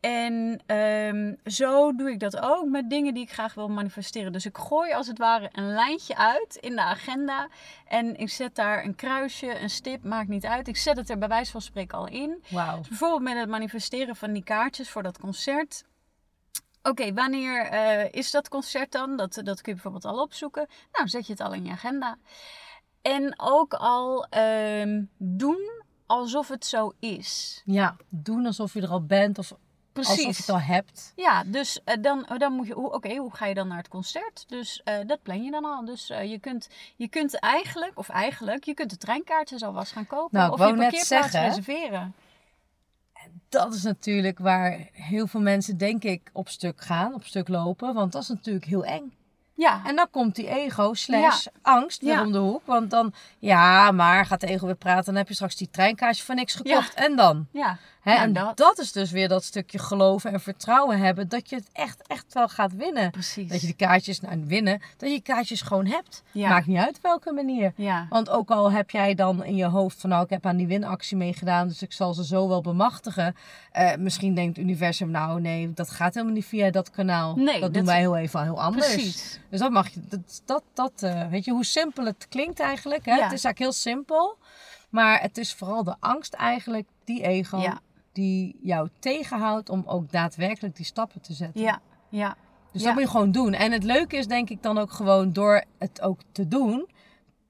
En 0.00 0.62
ehm, 0.66 1.34
zo 1.44 1.94
doe 1.94 2.10
ik 2.10 2.20
dat 2.20 2.40
ook 2.40 2.68
met 2.68 2.90
dingen 2.90 3.14
die 3.14 3.22
ik 3.22 3.32
graag 3.32 3.54
wil 3.54 3.68
manifesteren. 3.68 4.32
Dus 4.32 4.46
ik 4.46 4.58
gooi 4.58 4.92
als 4.92 5.06
het 5.06 5.18
ware 5.18 5.48
een 5.52 5.72
lijntje 5.72 6.16
uit 6.16 6.56
in 6.60 6.76
de 6.76 6.82
agenda. 6.82 7.48
En 7.86 8.16
ik 8.16 8.28
zet 8.28 8.54
daar 8.54 8.84
een 8.84 8.94
kruisje, 8.94 9.60
een 9.60 9.70
stip, 9.70 10.04
maakt 10.04 10.28
niet 10.28 10.44
uit. 10.44 10.68
Ik 10.68 10.76
zet 10.76 10.96
het 10.96 11.10
er 11.10 11.18
bij 11.18 11.28
wijze 11.28 11.50
van 11.50 11.60
spreken 11.60 11.98
al 11.98 12.08
in. 12.08 12.44
Wauw. 12.50 12.78
Dus 12.78 12.88
bijvoorbeeld 12.88 13.22
met 13.22 13.36
het 13.36 13.48
manifesteren 13.48 14.16
van 14.16 14.32
die 14.32 14.44
kaartjes 14.44 14.90
voor 14.90 15.02
dat 15.02 15.18
concert. 15.18 15.84
Oké, 16.82 17.12
wanneer 17.12 17.66
eh, 17.66 18.12
is 18.12 18.30
dat 18.30 18.48
concert 18.48 18.92
dan? 18.92 19.16
Dat, 19.16 19.34
dat 19.34 19.60
kun 19.60 19.72
je 19.74 19.80
bijvoorbeeld 19.82 20.04
al 20.04 20.22
opzoeken. 20.22 20.66
Nou, 20.92 21.08
zet 21.08 21.26
je 21.26 21.32
het 21.32 21.42
al 21.42 21.52
in 21.52 21.64
je 21.64 21.70
agenda. 21.70 22.18
En 23.02 23.34
ook 23.36 23.74
al 23.74 24.24
ehm, 24.24 25.02
doen 25.18 25.79
alsof 26.10 26.48
het 26.48 26.66
zo 26.66 26.92
is. 26.98 27.62
Ja, 27.64 27.96
doen 28.08 28.46
alsof 28.46 28.74
je 28.74 28.80
er 28.80 28.88
al 28.88 29.04
bent 29.06 29.38
of 29.38 29.52
alsof 29.92 30.16
je 30.16 30.26
het 30.26 30.48
al 30.48 30.60
hebt. 30.60 31.12
Ja, 31.16 31.44
dus 31.44 31.80
eh, 31.84 31.96
dan, 32.00 32.26
dan 32.36 32.52
moet 32.52 32.66
je. 32.66 32.76
Oké, 32.76 33.16
hoe 33.16 33.34
ga 33.34 33.46
je 33.46 33.54
dan 33.54 33.68
naar 33.68 33.76
het 33.76 33.88
concert? 33.88 34.44
Dus 34.48 34.80
eh, 34.84 34.98
dat 35.06 35.22
plan 35.22 35.42
je 35.42 35.50
dan 35.50 35.64
al. 35.64 35.84
Dus 35.84 36.10
eh, 36.10 36.30
je, 36.30 36.38
kunt, 36.38 36.68
je 36.96 37.08
kunt 37.08 37.38
eigenlijk, 37.38 37.98
of 37.98 38.08
eigenlijk, 38.08 38.64
je 38.64 38.74
kunt 38.74 38.90
de 38.90 38.96
treinkaartjes 38.96 39.62
alvast 39.62 39.92
gaan 39.92 40.06
kopen. 40.06 40.38
Nou, 40.38 40.52
of 40.52 40.58
je 40.58 40.64
parkeerplaats 40.64 41.06
zeggen, 41.06 41.42
reserveren. 41.42 42.14
Dat 43.48 43.74
is 43.74 43.82
natuurlijk 43.82 44.38
waar 44.38 44.88
heel 44.92 45.26
veel 45.26 45.40
mensen, 45.40 45.78
denk 45.78 46.02
ik, 46.04 46.30
op 46.32 46.48
stuk 46.48 46.80
gaan, 46.80 47.14
op 47.14 47.24
stuk 47.24 47.48
lopen. 47.48 47.94
Want 47.94 48.12
dat 48.12 48.22
is 48.22 48.28
natuurlijk 48.28 48.64
heel 48.64 48.84
eng. 48.84 49.12
Ja, 49.60 49.80
En 49.86 49.96
dan 49.96 50.06
komt 50.10 50.34
die 50.34 50.48
ego 50.48 50.94
slash 50.94 51.46
angst 51.62 52.00
weer 52.02 52.12
Ja. 52.12 52.22
om 52.24 52.32
de 52.32 52.38
hoek. 52.38 52.62
Want 52.66 52.90
dan, 52.90 53.12
ja, 53.38 53.90
maar 53.90 54.26
gaat 54.26 54.40
de 54.40 54.46
ego 54.46 54.66
weer 54.66 54.74
praten. 54.74 55.04
Dan 55.04 55.14
heb 55.16 55.28
je 55.28 55.34
straks 55.34 55.56
die 55.56 55.70
treinkaartje 55.70 56.24
voor 56.24 56.34
niks 56.34 56.54
gekocht. 56.54 56.94
En 56.94 57.16
dan? 57.16 57.46
ja. 57.52 57.78
Hè, 58.00 58.12
Nou, 58.12 58.22
en 58.24 58.32
dat. 58.32 58.56
dat. 58.56 58.78
is 58.78 58.92
dus 58.92 59.10
weer 59.10 59.28
dat 59.28 59.44
stukje 59.44 59.78
geloven 59.78 60.32
en 60.32 60.40
vertrouwen 60.40 60.98
hebben. 60.98 61.28
Dat 61.28 61.50
je 61.50 61.56
het 61.56 61.68
echt, 61.72 62.02
echt 62.06 62.34
wel 62.34 62.48
gaat 62.48 62.76
winnen. 62.76 63.10
Precies. 63.10 63.48
Dat 63.48 63.60
je 63.60 63.66
die 63.66 63.76
kaartjes, 63.76 64.20
nou 64.20 64.44
winnen, 64.46 64.80
dat 64.96 65.10
je 65.10 65.20
kaartjes 65.20 65.62
gewoon 65.62 65.86
hebt. 65.86 66.22
Ja. 66.32 66.48
Maakt 66.48 66.66
niet 66.66 66.78
uit 66.78 67.00
welke 67.00 67.32
manier. 67.32 67.72
Ja. 67.76 68.06
Want 68.10 68.30
ook 68.30 68.50
al 68.50 68.72
heb 68.72 68.90
jij 68.90 69.14
dan 69.14 69.44
in 69.44 69.56
je 69.56 69.64
hoofd 69.64 70.00
van 70.00 70.10
nou, 70.10 70.24
ik 70.24 70.30
heb 70.30 70.46
aan 70.46 70.56
die 70.56 70.66
winactie 70.66 71.16
meegedaan, 71.16 71.68
dus 71.68 71.82
ik 71.82 71.92
zal 71.92 72.14
ze 72.14 72.24
zo 72.24 72.48
wel 72.48 72.60
bemachtigen. 72.60 73.36
Eh, 73.72 73.96
misschien 73.96 74.34
denkt 74.34 74.56
het 74.56 74.66
universum, 74.66 75.10
nou 75.10 75.40
nee, 75.40 75.72
dat 75.74 75.90
gaat 75.90 76.14
helemaal 76.14 76.34
niet 76.34 76.46
via 76.46 76.70
dat 76.70 76.90
kanaal. 76.90 77.34
Nee, 77.36 77.60
dat, 77.60 77.74
doen 77.74 77.84
wij 77.84 77.98
heel 77.98 78.16
even 78.16 78.42
heel 78.42 78.62
anders. 78.62 78.92
Precies. 78.92 79.40
Dus 79.50 79.60
dat 79.60 79.70
mag 79.70 79.88
je, 79.88 80.00
dat, 80.08 80.42
dat, 80.44 80.62
dat 80.74 80.92
eh, 81.02 81.26
weet 81.28 81.44
je 81.44 81.50
hoe 81.50 81.64
simpel 81.64 82.04
het 82.04 82.26
klinkt 82.28 82.60
eigenlijk. 82.60 83.04
Hè? 83.04 83.14
Ja. 83.14 83.22
Het 83.22 83.32
is 83.32 83.44
eigenlijk 83.44 83.58
heel 83.58 83.72
simpel, 83.72 84.36
maar 84.88 85.20
het 85.20 85.38
is 85.38 85.54
vooral 85.54 85.84
de 85.84 85.94
angst 86.00 86.34
eigenlijk, 86.34 86.86
die 87.04 87.22
ego, 87.22 87.58
Ja. 87.58 87.80
Die 88.12 88.58
jou 88.62 88.88
tegenhoudt 88.98 89.68
om 89.68 89.82
ook 89.86 90.10
daadwerkelijk 90.10 90.76
die 90.76 90.84
stappen 90.86 91.20
te 91.20 91.32
zetten. 91.32 91.60
Ja, 91.62 91.80
ja. 92.08 92.36
Dus 92.72 92.80
Ja. 92.80 92.86
dat 92.86 92.94
moet 92.96 93.04
je 93.04 93.10
gewoon 93.10 93.32
doen. 93.32 93.52
En 93.52 93.72
het 93.72 93.84
leuke 93.84 94.16
is 94.16 94.26
denk 94.26 94.50
ik 94.50 94.62
dan 94.62 94.78
ook 94.78 94.90
gewoon 94.92 95.32
door 95.32 95.64
het 95.78 96.00
ook 96.02 96.20
te 96.32 96.48
doen. 96.48 96.88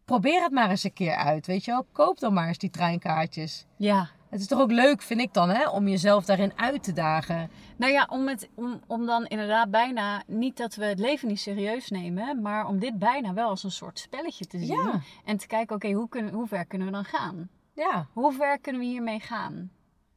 Probeer 0.05 0.42
het 0.42 0.53
maar 0.53 0.70
eens 0.70 0.85
een 0.85 0.92
keer 0.92 1.14
uit, 1.14 1.46
weet 1.46 1.64
je 1.64 1.70
wel. 1.70 1.87
Koop 1.92 2.18
dan 2.18 2.33
maar 2.33 2.49
eens 2.49 2.59
die 2.59 2.70
treinkaartjes. 2.70 3.66
Ja. 3.77 4.09
Het 4.29 4.40
is 4.40 4.46
toch 4.46 4.61
ook 4.61 4.70
leuk, 4.70 5.03
vind 5.03 5.20
ik 5.20 5.35
dan, 5.35 5.49
hè, 5.49 5.68
om 5.68 5.88
jezelf 5.88 6.25
daarin 6.25 6.53
uit 6.57 6.83
te 6.83 6.92
dagen. 6.92 7.51
Nou 7.77 7.92
ja, 7.92 8.07
om, 8.11 8.29
het, 8.29 8.49
om, 8.55 8.81
om 8.87 9.07
dan 9.07 9.27
inderdaad 9.27 9.70
bijna, 9.70 10.23
niet 10.27 10.57
dat 10.57 10.75
we 10.75 10.85
het 10.85 10.99
leven 10.99 11.29
niet 11.29 11.40
serieus 11.40 11.88
nemen, 11.90 12.42
maar 12.42 12.66
om 12.66 12.79
dit 12.79 12.99
bijna 12.99 13.33
wel 13.35 13.49
als 13.49 13.62
een 13.62 13.70
soort 13.70 13.99
spelletje 13.99 14.46
te 14.46 14.59
zien. 14.59 14.83
Ja. 14.83 15.01
En 15.25 15.37
te 15.37 15.46
kijken, 15.46 15.77
oké, 15.77 15.90
hoe 15.92 16.09
kunnen 16.09 16.33
hoe 16.33 16.46
ver 16.46 16.66
kunnen 16.66 16.87
we 16.87 16.92
dan 16.92 17.05
gaan? 17.05 17.49
Ja, 17.75 18.07
Hoe 18.12 18.33
ver 18.33 18.59
kunnen 18.61 18.81
we 18.81 18.87
hiermee 18.87 19.20
gaan? 19.20 19.70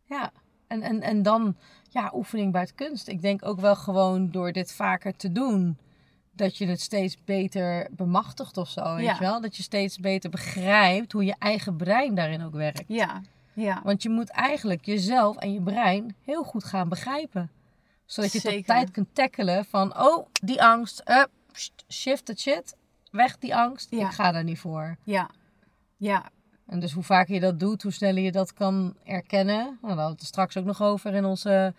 Ja. 0.06 0.32
En, 0.68 0.82
en, 0.82 1.02
en 1.02 1.24
dan, 1.24 1.56
ja, 1.90 2.12
oefening 2.16 2.52
buiten 2.52 2.76
kunst. 2.76 3.08
Ik 3.08 3.22
denk 3.22 3.46
ook 3.46 3.60
wel 3.60 3.76
gewoon 3.76 4.32
door 4.32 4.52
dit 4.52 4.74
vaker 4.74 5.16
te 5.16 5.32
doen, 5.32 5.78
dat 6.32 6.58
je 6.58 6.66
het 6.68 6.82
steeds 6.82 7.24
beter 7.24 7.88
bemachtigt 7.92 8.58
of 8.58 8.70
zo, 8.70 8.96
weet 8.96 9.06
Ja. 9.06 9.14
je 9.14 9.20
wel? 9.20 9.42
Dat 9.42 9.58
je 9.58 9.64
steeds 9.64 9.98
beter 10.00 10.30
begrijpt 10.30 11.12
hoe 11.12 11.26
je 11.26 11.36
eigen 11.40 11.78
brein 11.78 12.16
daarin 12.16 12.44
ook 12.44 12.54
werkt. 12.54 12.84
Ja, 12.88 13.22
ja. 13.54 13.82
Want 13.84 14.04
je 14.04 14.10
moet 14.10 14.30
eigenlijk 14.30 14.86
jezelf 14.86 15.38
en 15.38 15.54
je 15.54 15.62
brein 15.62 16.16
heel 16.22 16.44
goed 16.44 16.64
gaan 16.64 16.90
begrijpen. 16.90 17.52
Zodat 18.06 18.32
je 18.32 18.38
het 18.38 18.48
op 18.48 18.54
Zeker. 18.54 18.68
tijd 18.76 18.92
kunt 18.92 19.16
tackelen 19.16 19.66
van, 19.66 20.00
oh, 20.00 20.28
die 20.44 20.64
angst, 20.64 21.04
pst, 21.52 21.86
shift 21.90 22.26
the 22.26 22.36
shit, 22.38 22.76
weg 23.12 23.38
die 23.38 23.56
angst, 23.56 23.88
Ja. 23.92 24.06
ik 24.08 24.14
ga 24.14 24.32
daar 24.32 24.44
niet 24.44 24.60
voor. 24.60 24.98
Ja, 25.04 25.30
ja, 25.98 26.30
En 26.74 26.80
dus 26.80 26.92
hoe 26.92 27.04
vaker 27.04 27.34
je 27.34 27.40
dat 27.40 27.60
doet, 27.60 27.84
hoe 27.84 27.92
sneller 27.92 28.24
je 28.24 28.32
dat 28.32 28.54
kan 28.54 28.96
erkennen. 29.04 29.56
Nou, 29.58 29.70
daar 29.82 29.90
hadden 29.90 30.06
we 30.06 30.12
het 30.12 30.24
straks 30.24 30.58
ook 30.58 30.66
nog 30.66 30.82
over 30.82 31.14
in 31.14 31.26
onze, 31.26 31.74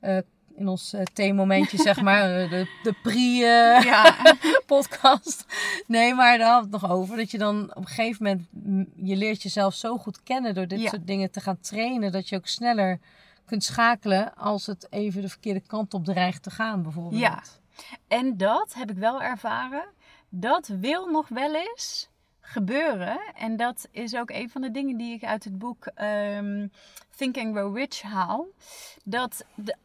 eh, 0.00 0.16
in 0.56 0.68
ons 0.68 0.92
eh, 0.92 1.02
theemomentje, 1.12 1.76
zeg 1.78 2.00
maar. 2.00 2.36
eh, 2.40 2.50
De, 2.54 2.68
de 2.82 2.92
pre-podcast. 4.52 5.44
ja, 5.48 5.54
nee, 5.96 6.14
maar 6.14 6.38
daar 6.38 6.50
hadden 6.52 6.70
we 6.70 6.76
het 6.76 6.82
nog 6.88 6.92
over. 6.98 7.16
Dat 7.16 7.30
je 7.30 7.38
dan 7.38 7.70
op 7.70 7.76
een 7.76 7.86
gegeven 7.86 8.24
moment, 8.24 8.48
je 9.08 9.16
leert 9.16 9.42
jezelf 9.42 9.74
zo 9.74 9.98
goed 9.98 10.22
kennen 10.22 10.54
door 10.54 10.66
dit 10.66 10.80
Ja. 10.80 10.88
soort 10.88 11.06
dingen 11.06 11.30
te 11.30 11.40
gaan 11.40 11.60
trainen. 11.60 12.12
Dat 12.12 12.28
je 12.28 12.36
ook 12.36 12.46
sneller 12.46 12.98
kunt 13.44 13.64
schakelen 13.64 14.34
als 14.36 14.66
het 14.66 14.86
even 14.90 15.22
de 15.22 15.28
verkeerde 15.28 15.60
kant 15.60 15.94
op 15.94 16.04
dreigt 16.04 16.42
te 16.42 16.50
gaan, 16.50 16.82
bijvoorbeeld. 16.82 17.20
Ja. 17.20 17.42
En 18.08 18.36
dat 18.36 18.74
heb 18.74 18.90
ik 18.90 18.96
wel 18.96 19.22
ervaren. 19.22 19.84
Dat 20.28 20.66
wil 20.66 21.06
nog 21.06 21.28
wel 21.28 21.54
eens 21.54 22.08
gebeuren. 22.44 23.20
En 23.34 23.56
dat 23.56 23.88
is 23.90 24.14
ook 24.14 24.30
een 24.30 24.50
van 24.50 24.60
de 24.60 24.70
dingen 24.70 24.96
die 24.96 25.14
ik 25.14 25.24
uit 25.24 25.44
het 25.44 25.58
boek 25.58 25.86
ehm, 25.86 26.68
Think 27.16 27.36
and 27.36 27.56
Grow 27.56 27.76
Rich 27.76 28.02
haal. 28.02 28.46
Dat 29.04 29.44
de, 29.54 29.76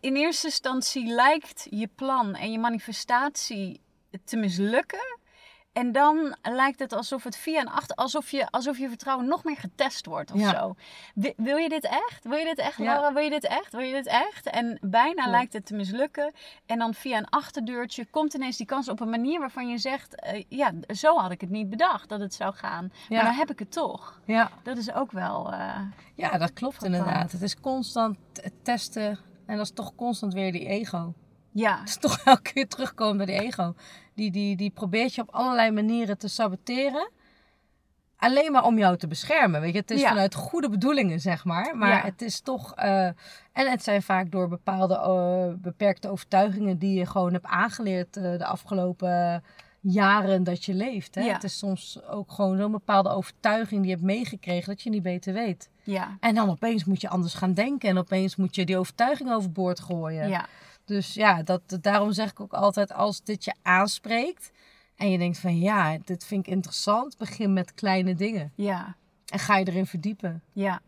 in 0.00 0.16
eerste 0.16 0.46
instantie 0.46 1.06
lijkt 1.06 1.66
je 1.70 1.88
plan 1.94 2.34
en 2.34 2.52
je 2.52 2.58
manifestatie 2.58 3.80
te 4.24 4.36
mislukken. 4.36 5.18
En 5.74 5.92
dan 5.92 6.36
lijkt 6.42 6.78
het 6.78 6.92
alsof 6.92 7.24
het 7.24 7.36
via 7.36 7.60
en 7.60 7.68
achter, 7.68 7.96
alsof 7.96 8.30
je, 8.30 8.46
alsof 8.50 8.78
je 8.78 8.88
vertrouwen 8.88 9.26
nog 9.26 9.44
meer 9.44 9.56
getest 9.56 10.06
wordt 10.06 10.32
of 10.32 10.40
Ja. 10.40 10.50
zo. 10.58 10.74
Wi- 11.14 11.32
Wil 11.36 11.56
je 11.56 11.68
dit 11.68 11.84
echt? 11.84 12.24
Wil 12.24 12.38
je 12.38 12.44
dit 12.44 12.58
echt, 12.58 12.76
Ja. 12.76 12.84
Laura? 12.84 13.12
Wil 13.12 13.22
je 13.22 13.30
dit 13.30 13.46
echt? 13.46 13.72
Wil 13.72 13.80
je 13.80 13.92
dit 13.92 14.06
echt? 14.06 14.46
En 14.46 14.78
bijna 14.80 15.26
lijkt 15.30 15.52
het 15.52 15.66
te 15.66 15.74
mislukken. 15.74 16.32
En 16.66 16.78
dan 16.78 16.94
via 16.94 17.18
een 17.18 17.28
achterdeurtje 17.28 18.04
komt 18.06 18.34
ineens 18.34 18.56
die 18.56 18.66
kans 18.66 18.88
op 18.88 19.00
een 19.00 19.10
manier 19.10 19.40
waarvan 19.40 19.68
je 19.68 19.78
zegt... 19.78 20.20
eh, 20.20 20.44
ja, 20.48 20.72
zo 20.94 21.16
had 21.18 21.30
ik 21.30 21.40
het 21.40 21.50
niet 21.50 21.70
bedacht 21.70 22.08
dat 22.08 22.20
het 22.20 22.34
zou 22.34 22.54
gaan. 22.54 22.92
Maar 23.08 23.24
dan 23.24 23.34
heb 23.34 23.50
ik 23.50 23.58
het 23.58 23.72
toch. 23.72 24.20
Ja. 24.24 24.50
Dat 24.62 24.76
is 24.76 24.92
ook 24.92 25.12
wel... 25.12 25.52
eh, 25.52 25.80
ja, 26.14 26.38
dat 26.38 26.52
klopt 26.52 26.84
inderdaad. 26.84 27.32
Het 27.32 27.42
is 27.42 27.60
constant 27.60 28.16
testen 28.62 29.18
en 29.46 29.56
dat 29.56 29.64
is 29.66 29.72
toch 29.72 29.94
constant 29.94 30.32
weer 30.34 30.52
die 30.52 30.66
ego. 30.66 31.12
Ja, 31.54 31.78
Het 31.80 31.88
is 31.88 31.96
toch 31.96 32.18
elke 32.24 32.52
keer 32.52 32.68
terugkomen 32.68 33.16
bij 33.16 33.26
die 33.26 33.40
ego. 33.46 33.74
Die, 34.14 34.30
die, 34.30 34.56
die 34.56 34.70
probeert 34.70 35.14
je 35.14 35.20
op 35.20 35.28
allerlei 35.34 35.70
manieren 35.70 36.18
te 36.18 36.28
saboteren. 36.28 37.10
Alleen 38.16 38.52
maar 38.52 38.64
om 38.64 38.78
jou 38.78 38.96
te 38.96 39.06
beschermen. 39.06 39.60
Weet 39.60 39.72
je, 39.72 39.78
het 39.78 39.90
is 39.90 40.00
Ja. 40.00 40.08
vanuit 40.08 40.34
goede 40.34 40.68
bedoelingen, 40.70 41.20
zeg 41.20 41.44
maar. 41.44 41.76
Maar 41.76 41.88
Ja. 41.88 42.00
het 42.02 42.22
is 42.22 42.40
toch. 42.40 42.74
eh, 42.74 43.06
en 43.52 43.70
het 43.70 43.82
zijn 43.82 44.02
vaak 44.02 44.30
door 44.30 44.48
bepaalde 44.48 44.94
eh, 44.94 45.62
beperkte 45.62 46.08
overtuigingen 46.10 46.78
die 46.78 46.98
je 46.98 47.06
gewoon 47.06 47.32
hebt 47.32 47.46
aangeleerd 47.46 48.16
eh, 48.16 48.22
de 48.22 48.44
afgelopen 48.46 49.42
jaren 49.80 50.44
dat 50.44 50.64
je 50.64 50.74
leeft. 50.74 51.14
Hè? 51.14 51.20
Ja. 51.20 51.32
Het 51.32 51.44
is 51.44 51.58
soms 51.58 52.02
ook 52.08 52.32
gewoon 52.32 52.56
zo'n 52.56 52.70
bepaalde 52.72 53.08
overtuiging 53.08 53.80
die 53.80 53.90
je 53.90 53.96
hebt 53.96 54.06
meegekregen 54.06 54.68
dat 54.68 54.82
je 54.82 54.90
niet 54.90 55.02
beter 55.02 55.32
weet. 55.32 55.68
ja, 55.82 56.16
En 56.20 56.34
dan 56.34 56.50
opeens 56.50 56.84
moet 56.84 57.00
je 57.00 57.08
anders 57.08 57.34
gaan 57.34 57.54
denken. 57.54 57.88
En 57.88 57.98
opeens 57.98 58.36
moet 58.36 58.54
je 58.54 58.64
die 58.64 58.78
overtuiging 58.78 59.32
overboord 59.32 59.80
gooien. 59.80 60.28
ja, 60.28 60.46
Dus 60.84 61.14
ja, 61.14 61.42
dat, 61.42 61.78
daarom 61.80 62.12
zeg 62.12 62.30
ik 62.30 62.40
ook 62.40 62.52
altijd 62.52 62.92
als 62.92 63.22
dit 63.22 63.44
je 63.44 63.54
aanspreekt 63.62 64.50
en 64.96 65.10
je 65.10 65.18
denkt 65.18 65.38
van 65.38 65.58
ja, 65.58 65.98
dit 66.04 66.24
vind 66.24 66.46
ik 66.46 66.52
interessant, 66.52 67.18
begin 67.18 67.52
met 67.52 67.74
kleine 67.74 68.14
dingen 68.14 68.52
ja. 68.54 68.96
en 69.26 69.38
ga 69.38 69.56
je 69.56 69.68
erin 69.68 69.86
verdiepen. 69.86 70.42
Ja. 70.52 70.80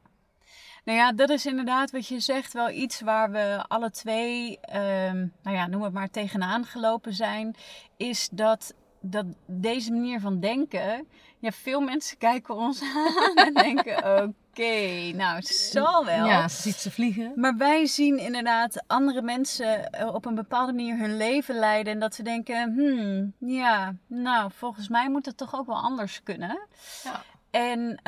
Nou 0.84 0.98
ja, 0.98 1.12
dat 1.12 1.30
is 1.30 1.46
inderdaad 1.46 1.90
wat 1.90 2.06
je 2.06 2.20
zegt, 2.20 2.52
wel 2.52 2.70
iets 2.70 3.00
waar 3.00 3.30
we 3.30 3.64
alle 3.68 3.90
twee, 3.90 4.58
ehm, 4.60 5.26
nou 5.42 5.56
ja, 5.56 5.66
noem 5.66 5.82
het 5.82 5.92
maar, 5.92 6.10
tegenaan 6.10 6.64
gelopen 6.64 7.14
zijn. 7.14 7.56
Is 7.96 8.28
dat, 8.32 8.74
dat 9.00 9.26
deze 9.46 9.92
manier 9.92 10.20
van 10.20 10.40
denken, 10.40 11.06
ja, 11.38 11.50
veel 11.50 11.80
mensen 11.80 12.18
kijken 12.28 12.54
ons 12.54 12.82
aan 12.82 13.34
en 13.34 13.54
denken, 13.54 13.96
oké, 13.96 14.32
nou, 15.14 15.36
het 15.36 15.46
zal 15.46 16.04
wel. 16.04 16.26
Ja, 16.26 16.48
ze 16.48 16.60
ziet 16.62 16.74
ze 16.76 16.90
vliegen. 16.90 17.32
Maar 17.34 17.56
wij 17.56 17.86
zien 17.86 18.18
inderdaad 18.18 18.84
andere 18.86 19.22
mensen 19.22 19.90
eh, 19.90 20.14
op 20.14 20.24
een 20.24 20.34
bepaalde 20.34 20.72
manier 20.72 20.98
hun 20.98 21.16
leven 21.16 21.54
leiden. 21.54 21.92
En 21.92 21.98
dat 22.00 22.16
we 22.16 22.22
denken, 22.22 22.72
hmm, 22.74 23.34
ja, 23.38 23.94
nou, 24.06 24.50
volgens 24.54 24.88
mij 24.88 25.10
moet 25.10 25.26
het 25.26 25.36
toch 25.36 25.54
ook 25.54 25.66
wel 25.66 25.80
anders 25.80 26.22
kunnen. 26.22 26.58
Ja. 27.04 27.22
En 27.50 28.00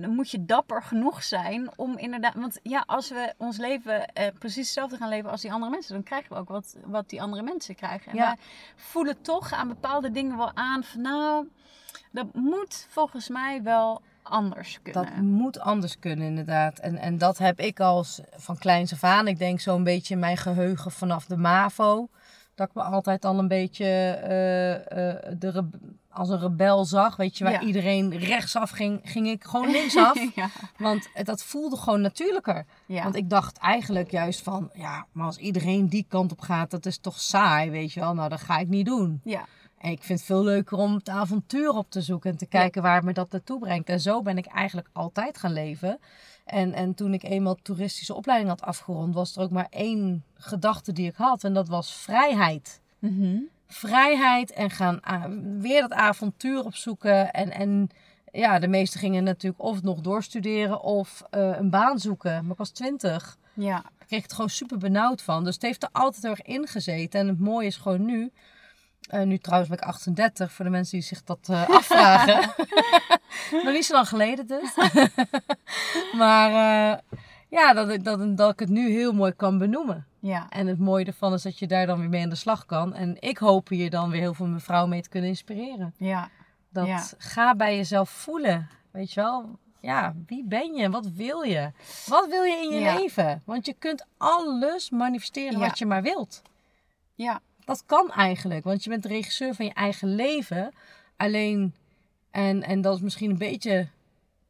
dan 0.00 0.14
moet 0.14 0.30
je 0.30 0.44
dapper 0.44 0.82
genoeg 0.82 1.22
zijn 1.22 1.70
om 1.76 1.98
inderdaad. 1.98 2.34
Want 2.34 2.58
ja, 2.62 2.82
als 2.86 3.08
we 3.08 3.34
ons 3.36 3.56
leven 3.56 4.12
precies 4.38 4.64
hetzelfde 4.64 4.96
gaan 4.96 5.08
leven 5.08 5.30
als 5.30 5.40
die 5.40 5.52
andere 5.52 5.70
mensen, 5.70 5.94
dan 5.94 6.02
krijgen 6.02 6.32
we 6.32 6.38
ook 6.38 6.48
wat, 6.48 6.76
wat 6.84 7.08
die 7.08 7.22
andere 7.22 7.42
mensen 7.42 7.74
krijgen. 7.74 8.10
En 8.10 8.16
Ja. 8.16 8.24
wij 8.24 8.36
voelen 8.76 9.22
toch 9.22 9.52
aan 9.52 9.68
bepaalde 9.68 10.10
dingen 10.10 10.36
wel 10.36 10.50
aan 10.54 10.84
van 10.84 11.00
nou, 11.00 11.48
dat 12.10 12.34
moet 12.34 12.86
volgens 12.90 13.28
mij 13.28 13.62
wel 13.62 14.02
anders 14.28 14.78
kunnen. 14.82 15.04
Dat 15.04 15.20
moet 15.22 15.60
anders 15.60 15.98
kunnen 15.98 16.26
inderdaad. 16.26 16.78
En, 16.78 16.96
en 16.96 17.18
dat 17.18 17.38
heb 17.38 17.60
ik 17.60 17.80
als 17.80 18.20
van 18.36 18.58
kleins 18.58 18.92
af 18.92 19.04
aan. 19.04 19.28
Ik 19.28 19.38
denk 19.38 19.60
zo'n 19.60 19.84
beetje 19.84 20.14
in 20.14 20.20
mijn 20.20 20.36
geheugen 20.36 20.90
vanaf 20.90 21.24
de 21.26 21.36
MAVO. 21.36 22.08
Dat 22.54 22.68
ik 22.68 22.74
me 22.74 22.82
altijd 22.82 23.24
al 23.24 23.38
een 23.38 23.48
beetje 23.48 23.84
eh, 23.84 24.74
eh, 24.74 25.16
de 25.38 25.68
als 26.10 26.28
een 26.28 26.38
rebel 26.40 26.84
zag. 26.84 27.16
Weet 27.16 27.38
je, 27.38 27.44
waar 27.44 27.52
Ja. 27.52 27.60
iedereen 27.60 28.18
rechtsaf 28.18 28.70
ging, 28.70 29.00
ging 29.04 29.28
ik 29.28 29.44
gewoon 29.44 29.70
linksaf. 29.76 30.34
ja, 30.34 30.48
Want 30.76 31.08
dat 31.22 31.42
voelde 31.42 31.76
gewoon 31.76 32.00
natuurlijker. 32.00 32.64
ja. 32.86 33.02
Want 33.02 33.16
ik 33.16 33.30
dacht 33.30 33.58
eigenlijk 33.58 34.10
juist 34.10 34.42
van, 34.42 34.70
ja, 34.74 35.06
maar 35.12 35.26
als 35.26 35.36
iedereen 35.36 35.88
die 35.88 36.06
kant 36.08 36.32
op 36.32 36.40
gaat, 36.40 36.70
dat 36.70 36.86
is 36.86 36.98
toch 36.98 37.20
saai, 37.20 37.70
weet 37.70 37.92
je 37.92 38.00
wel. 38.00 38.14
Nou, 38.14 38.28
dat 38.28 38.40
ga 38.40 38.58
ik 38.58 38.68
niet 38.68 38.86
doen. 38.86 39.20
ja. 39.24 39.44
En 39.78 39.90
ik 39.90 40.02
vind 40.02 40.18
het 40.18 40.28
veel 40.28 40.44
leuker 40.44 40.78
om 40.78 40.94
het 40.94 41.08
avontuur 41.08 41.70
op 41.70 41.90
te 41.90 42.00
zoeken 42.00 42.30
en 42.30 42.36
te 42.36 42.46
kijken 42.46 42.82
waar 42.82 43.04
me 43.04 43.12
dat 43.12 43.32
naartoe 43.32 43.58
brengt. 43.58 43.88
En 43.88 44.00
zo 44.00 44.22
ben 44.22 44.38
ik 44.38 44.46
eigenlijk 44.46 44.88
altijd 44.92 45.38
gaan 45.38 45.52
leven. 45.52 45.98
En, 46.44 46.72
en 46.72 46.94
toen 46.94 47.14
ik 47.14 47.22
eenmaal 47.22 47.54
toeristische 47.62 48.14
opleiding 48.14 48.50
had 48.50 48.62
afgerond, 48.62 49.14
was 49.14 49.36
er 49.36 49.42
ook 49.42 49.50
maar 49.50 49.66
één 49.70 50.24
gedachte 50.34 50.92
die 50.92 51.08
ik 51.08 51.16
had. 51.16 51.44
En 51.44 51.54
dat 51.54 51.68
was 51.68 51.94
vrijheid. 51.94 52.80
Mhm. 52.98 53.38
Vrijheid 53.66 54.52
en 54.52 54.70
gaan 54.70 55.00
weer 55.60 55.80
dat 55.80 55.92
avontuur 55.92 56.64
opzoeken. 56.64 57.30
En, 57.30 57.50
en 57.50 57.90
ja, 58.32 58.58
de 58.58 58.68
meesten 58.68 59.00
gingen 59.00 59.24
natuurlijk 59.24 59.62
of 59.62 59.82
nog 59.82 60.00
doorstuderen 60.00 60.80
of 60.80 61.22
eh, 61.30 61.56
een 61.58 61.70
baan 61.70 61.98
zoeken. 61.98 62.42
Maar 62.42 62.50
ik 62.50 62.58
was 62.58 62.70
twintig. 62.70 63.36
Ja, 63.54 63.78
Ik 63.78 64.06
kreeg 64.06 64.22
het 64.22 64.32
gewoon 64.32 64.50
super 64.50 64.78
benauwd 64.78 65.22
van. 65.22 65.44
Dus 65.44 65.54
het 65.54 65.62
heeft 65.62 65.82
er 65.82 65.88
altijd 65.92 66.24
erg 66.24 66.42
ingezeten. 66.42 67.20
En 67.20 67.28
het 67.28 67.40
mooie 67.40 67.66
is 67.66 67.76
gewoon 67.76 68.04
nu. 68.04 68.32
Eh, 69.08 69.22
nu 69.22 69.38
trouwens 69.38 69.70
ben 69.70 69.78
ik 69.78 69.84
38, 69.84 70.52
voor 70.52 70.64
de 70.64 70.70
mensen 70.70 70.98
die 70.98 71.06
zich 71.06 71.24
dat 71.24 71.38
eh, 71.48 71.68
afvragen. 71.68 72.52
Nog 73.64 73.72
niet 73.72 73.84
zo 73.84 73.94
lang 73.94 74.08
geleden 74.08 74.46
dus. 74.46 74.74
maar 76.20 76.50
eh, 76.50 76.98
ja, 77.48 77.72
dat, 77.72 77.88
ik- 77.88 78.04
dat, 78.04 78.36
dat 78.36 78.52
ik 78.52 78.58
het 78.58 78.68
nu 78.68 78.90
heel 78.90 79.12
mooi 79.12 79.32
kan 79.32 79.58
benoemen. 79.58 80.06
ja, 80.20 80.46
En 80.48 80.66
het 80.66 80.78
mooie 80.78 81.04
ervan 81.04 81.32
is 81.32 81.42
dat 81.42 81.58
je 81.58 81.66
daar 81.66 81.86
dan 81.86 81.98
weer 82.00 82.08
mee 82.08 82.22
aan 82.22 82.28
de 82.28 82.34
slag 82.34 82.66
kan. 82.66 82.94
En 82.94 83.16
ik 83.20 83.38
hoop 83.38 83.68
hier 83.68 83.90
dan 83.90 84.10
weer 84.10 84.20
heel 84.20 84.34
veel 84.34 84.46
mevrouw 84.46 84.86
mee 84.86 85.02
te 85.02 85.08
kunnen 85.08 85.28
inspireren. 85.30 85.94
ja, 85.96 86.28
Dat 86.70 86.86
Ja. 86.86 87.02
ga 87.18 87.54
bij 87.54 87.76
jezelf 87.76 88.10
voelen. 88.10 88.68
Weet 88.90 89.12
je 89.12 89.20
wel? 89.20 89.58
Ja, 89.80 90.14
wie 90.26 90.44
ben 90.44 90.74
je? 90.74 90.90
Wat 90.90 91.06
wil 91.06 91.42
je? 91.42 91.70
Wat 92.06 92.26
wil 92.28 92.42
je 92.42 92.56
in 92.62 92.70
je 92.74 92.80
Ja. 92.80 92.94
leven? 92.94 93.42
Want 93.44 93.66
je 93.66 93.72
kunt 93.78 94.06
alles 94.16 94.90
manifesteren 94.90 95.58
Ja. 95.58 95.66
wat 95.66 95.78
je 95.78 95.86
maar 95.86 96.02
wilt. 96.02 96.42
ja, 97.14 97.40
Dat 97.68 97.82
kan 97.86 98.10
eigenlijk, 98.10 98.64
want 98.64 98.84
je 98.84 98.90
bent 98.90 99.02
de 99.02 99.08
regisseur 99.08 99.54
van 99.54 99.64
je 99.64 99.72
eigen 99.72 100.14
leven. 100.14 100.72
Alleen, 101.16 101.74
en, 102.30 102.62
en 102.62 102.80
dat 102.80 102.94
is 102.96 103.00
misschien 103.02 103.30
een 103.30 103.38
beetje 103.38 103.88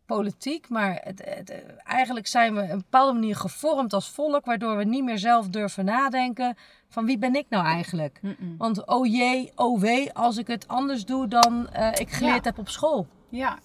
politiek, 0.06 0.68
maar 0.68 1.00
het, 1.04 1.22
het- 1.24 1.62
eigenlijk 1.84 2.26
zijn 2.26 2.54
we 2.54 2.62
op 2.62 2.68
een 2.70 2.76
bepaalde 2.78 3.12
manier 3.12 3.36
gevormd 3.36 3.92
als 3.92 4.10
volk, 4.10 4.44
waardoor 4.44 4.76
we 4.76 4.84
niet 4.84 5.04
meer 5.04 5.18
zelf 5.18 5.48
durven 5.48 5.84
nadenken 5.84 6.56
van 6.88 7.04
wie 7.06 7.18
ben 7.18 7.34
ik 7.34 7.46
nou 7.48 7.64
eigenlijk? 7.64 8.20
Want 8.58 8.86
oh 8.86 9.06
jee, 9.06 9.52
oh 9.54 9.80
wee, 9.80 10.12
als 10.12 10.36
ik 10.36 10.46
het 10.46 10.68
anders 10.68 11.04
doe 11.04 11.28
dan 11.28 11.68
eh, 11.68 11.88
ik 11.94 12.10
geleerd 12.10 12.44
Ja. 12.44 12.50
heb 12.50 12.58
op 12.58 12.68
school. 12.68 13.06
ja. 13.28 13.58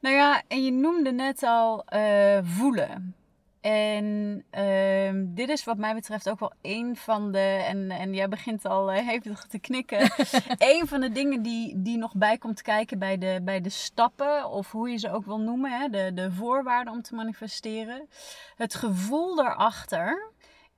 Nou 0.00 0.14
ja, 0.14 0.42
en 0.48 0.64
je 0.64 0.70
noemde 0.72 1.12
net 1.12 1.42
al 1.42 1.84
eh, 1.84 2.38
voelen. 2.42 3.14
En 3.62 4.44
ehm, 4.50 5.24
dit 5.28 5.48
is 5.48 5.64
wat 5.64 5.76
mij 5.76 5.94
betreft 5.94 6.28
ook 6.28 6.40
wel 6.40 6.52
een 6.62 6.96
van 6.96 7.32
de, 7.32 7.64
en, 7.66 7.90
en 7.90 8.14
jij 8.14 8.28
begint 8.28 8.64
al 8.64 8.92
uh, 8.92 9.08
hevig 9.08 9.46
te 9.46 9.58
knikken, 9.58 10.00
een 10.58 10.86
van 10.86 11.00
de 11.00 11.12
dingen 11.12 11.42
die, 11.42 11.82
die 11.82 11.98
nog 11.98 12.14
bij 12.14 12.38
komt 12.38 12.62
kijken 12.62 12.98
bij 12.98 13.18
de, 13.18 13.40
bij 13.42 13.60
de 13.60 13.68
stappen, 13.68 14.50
of 14.50 14.70
hoe 14.70 14.90
je 14.90 14.96
ze 14.96 15.10
ook 15.10 15.24
wil 15.24 15.40
noemen, 15.40 15.70
hè, 15.70 15.88
de, 15.88 16.10
de 16.14 16.32
voorwaarden 16.32 16.92
om 16.92 17.02
te 17.02 17.14
manifesteren. 17.14 18.08
Het 18.56 18.74
gevoel 18.74 19.34
daarachter 19.36 20.31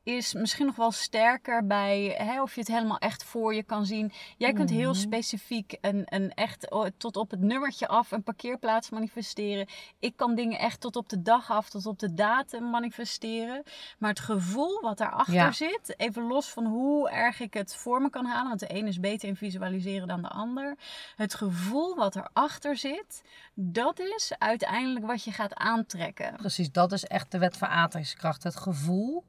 is 0.05 0.33
misschien 0.33 0.67
nog 0.67 0.77
wel 0.77 0.91
sterker 0.91 1.67
bij 1.67 2.15
hè, 2.19 2.43
of 2.43 2.55
je 2.55 2.61
het 2.61 2.69
helemaal 2.69 2.99
echt 2.99 3.25
voor 3.25 3.55
je 3.55 3.63
kan 3.63 3.87
zien. 3.87 4.13
Jij 4.37 4.53
kunt 4.53 4.71
heel 4.71 4.91
Mhm. 4.91 4.99
specifiek 5.01 5.77
een, 5.81 6.03
een 6.05 6.35
echt 6.35 6.67
tot 6.99 7.17
op 7.17 7.31
het 7.31 7.41
nummertje 7.41 7.89
af 7.89 8.11
een 8.11 8.23
parkeerplaats 8.23 8.91
manifesteren. 8.91 9.67
Ik 9.99 10.17
kan 10.17 10.35
dingen 10.35 10.59
echt 10.59 10.81
tot 10.81 10.97
op 10.97 11.09
de 11.09 11.23
dag 11.23 11.51
af, 11.51 11.69
tot 11.71 11.87
op 11.87 11.99
de 11.99 12.15
datum 12.15 12.71
manifesteren. 12.71 13.63
Maar 13.99 14.11
het 14.11 14.21
gevoel 14.21 14.81
wat 14.81 14.99
daarachter 14.99 15.35
Ja. 15.35 15.53
zit, 15.53 15.95
even 15.97 16.23
los 16.27 16.51
van 16.51 16.67
hoe 16.67 17.11
erg 17.11 17.41
ik 17.41 17.55
het 17.55 17.77
voor 17.77 18.03
me 18.03 18.11
kan 18.11 18.25
halen, 18.27 18.49
want 18.49 18.61
de 18.61 18.75
een 18.75 18.87
is 18.87 19.01
beter 19.01 19.29
in 19.29 19.37
visualiseren 19.37 20.09
dan 20.09 20.23
de 20.23 20.29
ander. 20.29 20.77
Het 21.17 21.35
gevoel 21.35 21.95
wat 21.95 22.17
erachter 22.17 22.77
zit, 22.77 23.23
dat 23.55 23.99
is 23.99 24.33
uiteindelijk 24.39 25.07
wat 25.07 25.25
je 25.25 25.33
gaat 25.33 25.55
aantrekken. 25.55 26.37
Precies, 26.37 26.73
dat 26.73 26.93
is 26.93 27.05
echt 27.05 27.31
de 27.31 27.39
wet 27.39 27.57
van 27.57 27.69
aantrekkingskracht. 27.69 28.43
Het 28.43 28.57
gevoel. 28.57 29.25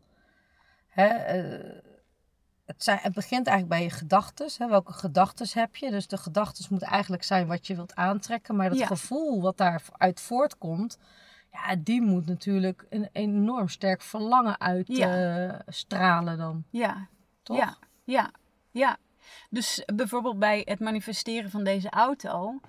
Hè, 0.96 1.08
eh, 1.08 1.82
het, 2.66 2.84
zijn, 2.84 3.00
het 3.02 3.14
begint 3.14 3.48
eigenlijk 3.48 3.80
bij 3.80 3.90
je 3.90 3.96
gedachten. 3.98 4.70
Welke 4.70 4.94
gedachten 4.94 5.48
heb 5.54 5.76
je? 5.76 5.92
Dus 5.92 6.08
de 6.08 6.18
gedachten 6.18 6.66
moeten 6.70 6.88
eigenlijk 6.88 7.24
zijn 7.24 7.48
wat 7.48 7.68
je 7.68 7.76
wilt 7.76 7.96
aantrekken. 7.96 8.56
Maar 8.56 8.70
dat 8.70 8.78
Ja. 8.78 8.86
gevoel 8.86 9.42
wat 9.42 9.58
daaruit 9.58 10.22
voortkomt, 10.22 10.98
ja, 11.52 11.76
die 11.80 12.02
moet 12.02 12.26
natuurlijk 12.26 12.86
een 12.90 13.10
enorm 13.12 13.68
sterk 13.70 14.02
verlangen 14.02 14.60
uitstralen 14.60 16.38
dan. 16.38 16.64
Ja, 16.70 17.08
Toch? 17.44 17.58
Ja, 17.58 17.78
ja, 18.04 18.32
ja. 18.72 18.98
Dus 19.50 19.84
bijvoorbeeld 19.96 20.40
bij 20.40 20.62
het 20.66 20.80
manifesteren 20.80 21.50
van 21.50 21.64
deze 21.64 21.90
auto, 21.90 22.60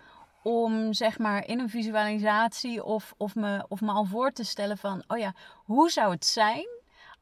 om 0.42 0.92
zeg 0.92 1.18
maar 1.18 1.46
in 1.46 1.58
een 1.60 1.70
visualisatie 1.70 2.84
of, 2.84 3.14
of, 3.16 3.34
me, 3.34 3.64
of 3.68 3.80
me 3.80 3.90
al 3.92 4.04
voor 4.04 4.32
te 4.32 4.44
stellen 4.44 4.78
van, 4.78 5.04
oh 5.06 5.18
ja, 5.18 5.34
hoe 5.54 5.90
zou 5.90 6.12
het 6.12 6.24
zijn 6.24 6.66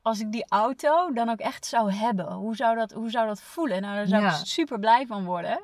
als 0.05 0.21
ik 0.21 0.33
die 0.33 0.45
auto 0.49 1.13
dan 1.13 1.29
ook 1.29 1.39
echt 1.39 1.67
zou 1.67 1.93
hebben? 1.93 2.33
Hoe 2.33 2.57
zou 2.57 2.77
dat, 2.77 2.93
hoe 2.93 3.11
zou 3.11 3.27
dat 3.27 3.41
voelen? 3.41 3.83
Nou, 3.83 3.95
daar 3.95 4.07
zou 4.07 4.23
Ja. 4.23 4.29
ik 4.29 4.47
super 4.47 4.79
blij 4.79 5.07
van 5.07 5.25
worden. 5.25 5.61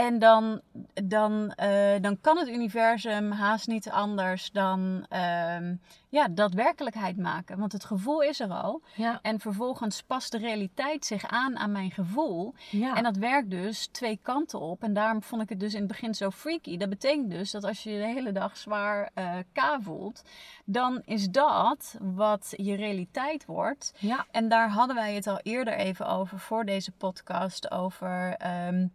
En 0.00 0.18
dan, 0.18 0.60
dan, 1.04 1.52
eh, 1.52 2.00
dan 2.00 2.20
kan 2.20 2.38
het 2.38 2.48
universum 2.48 3.30
haast 3.30 3.66
niet 3.66 3.90
anders 3.90 4.50
dan 4.50 5.06
ehm, 5.08 5.74
ja, 6.08 6.28
dat 6.28 6.52
werkelijkheid 6.52 7.16
maken. 7.16 7.58
Want 7.58 7.72
het 7.72 7.84
gevoel 7.84 8.22
is 8.22 8.40
er 8.40 8.50
al. 8.50 8.82
Ja, 8.94 9.18
En 9.22 9.40
vervolgens 9.40 10.02
past 10.02 10.32
de 10.32 10.38
realiteit 10.38 11.04
zich 11.04 11.26
aan 11.26 11.58
aan 11.58 11.72
mijn 11.72 11.90
gevoel. 11.90 12.54
ja. 12.70 12.96
En 12.96 13.02
dat 13.02 13.16
werkt 13.16 13.50
dus 13.50 13.86
twee 13.86 14.18
kanten 14.22 14.60
op. 14.60 14.82
En 14.82 14.92
daarom 14.92 15.22
vond 15.22 15.42
ik 15.42 15.48
het 15.48 15.60
dus 15.60 15.72
in 15.72 15.78
het 15.78 15.88
begin 15.88 16.14
zo 16.14 16.30
freaky. 16.30 16.76
Dat 16.76 16.88
betekent 16.88 17.30
dus 17.30 17.50
dat 17.50 17.64
als 17.64 17.82
je 17.82 17.90
de 17.90 18.06
hele 18.06 18.32
dag 18.32 18.56
zwaar 18.56 19.10
eh 19.14 19.34
K 19.52 19.78
voelt, 19.80 20.22
dan 20.64 21.02
is 21.04 21.28
dat 21.30 21.96
wat 22.00 22.52
je 22.56 22.74
realiteit 22.74 23.44
wordt. 23.46 23.92
ja. 23.98 24.26
En 24.30 24.48
daar 24.48 24.68
hadden 24.70 24.96
wij 24.96 25.14
het 25.14 25.26
al 25.26 25.40
eerder 25.42 25.74
even 25.74 26.06
over 26.08 26.38
voor 26.38 26.64
deze 26.64 26.92
podcast. 26.92 27.70
Over 27.70 28.34
ehm, 28.38 28.86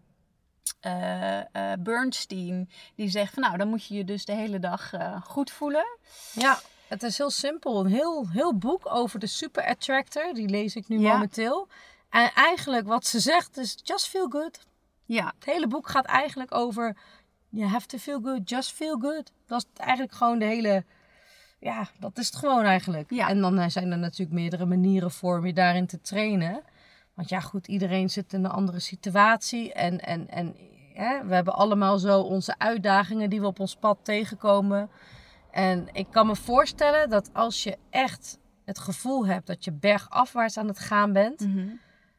eh, 0.79 1.39
eh, 1.39 1.45
Bernstein. 1.79 2.69
Die 2.95 3.09
zegt 3.09 3.33
van 3.33 3.43
nou, 3.43 3.57
dan 3.57 3.67
moet 3.67 3.85
je 3.85 3.93
je 3.95 4.05
dus 4.05 4.25
de 4.25 4.33
hele 4.33 4.59
dag 4.59 4.93
eh, 4.93 5.21
goed 5.21 5.51
voelen. 5.51 5.85
Ja, 6.33 6.59
het 6.87 7.03
is 7.03 7.17
heel 7.17 7.29
simpel. 7.29 7.79
Een 7.79 7.91
heel, 7.91 8.29
heel 8.29 8.57
boek 8.57 8.93
over 8.93 9.19
de 9.19 9.27
super 9.27 9.65
attractor. 9.65 10.33
Die 10.33 10.49
lees 10.49 10.75
ik 10.75 10.87
nu 10.87 10.99
Ja. 10.99 11.13
momenteel. 11.13 11.67
En 12.09 12.31
eigenlijk 12.33 12.87
wat 12.87 13.05
ze 13.05 13.19
zegt 13.19 13.57
is 13.57 13.75
just 13.83 14.07
feel 14.07 14.29
good. 14.29 14.59
Ja, 15.05 15.33
Het 15.35 15.45
hele 15.45 15.67
boek 15.67 15.89
gaat 15.89 16.05
eigenlijk 16.05 16.53
over 16.55 16.97
you 17.49 17.67
have 17.69 17.87
to 17.87 17.97
feel 17.97 18.19
good, 18.21 18.49
just 18.49 18.71
feel 18.71 18.97
good. 18.99 19.31
Dat 19.45 19.65
is 19.73 19.79
eigenlijk 19.79 20.13
gewoon 20.13 20.39
de 20.39 20.45
hele 20.45 20.83
ja, 21.59 21.87
dat 21.99 22.17
is 22.17 22.25
het 22.25 22.35
gewoon 22.35 22.63
eigenlijk. 22.63 23.11
Ja. 23.11 23.27
En 23.29 23.41
dan 23.41 23.71
zijn 23.71 23.91
er 23.91 23.97
natuurlijk 23.97 24.31
meerdere 24.39 24.65
manieren 24.65 25.11
voor 25.11 25.37
om 25.37 25.45
je 25.45 25.53
daarin 25.53 25.87
te 25.87 26.01
trainen. 26.01 26.63
Want 27.15 27.29
ja, 27.29 27.39
goed, 27.39 27.67
iedereen 27.67 28.09
zit 28.09 28.33
in 28.33 28.43
een 28.45 28.51
andere 28.51 28.79
situatie. 28.79 29.73
En, 29.73 29.99
en, 29.99 30.29
en 30.29 30.55
hè, 30.93 31.25
we 31.25 31.33
hebben 31.33 31.53
allemaal 31.53 31.97
zo 31.97 32.19
onze 32.19 32.55
uitdagingen 32.57 33.29
die 33.29 33.41
we 33.41 33.47
op 33.47 33.59
ons 33.59 33.75
pad 33.75 33.97
tegenkomen. 34.01 34.89
En 35.51 35.87
ik 35.91 36.07
kan 36.11 36.27
me 36.27 36.35
voorstellen 36.35 37.09
dat 37.09 37.29
als 37.33 37.63
je 37.63 37.77
echt 37.89 38.37
het 38.65 38.79
gevoel 38.79 39.25
hebt 39.27 39.47
dat 39.47 39.63
je 39.65 39.71
bergafwaarts 39.71 40.57
aan 40.57 40.67
het 40.67 40.79
gaan 40.79 41.13
bent, 41.13 41.39
Mhm. 41.39 41.67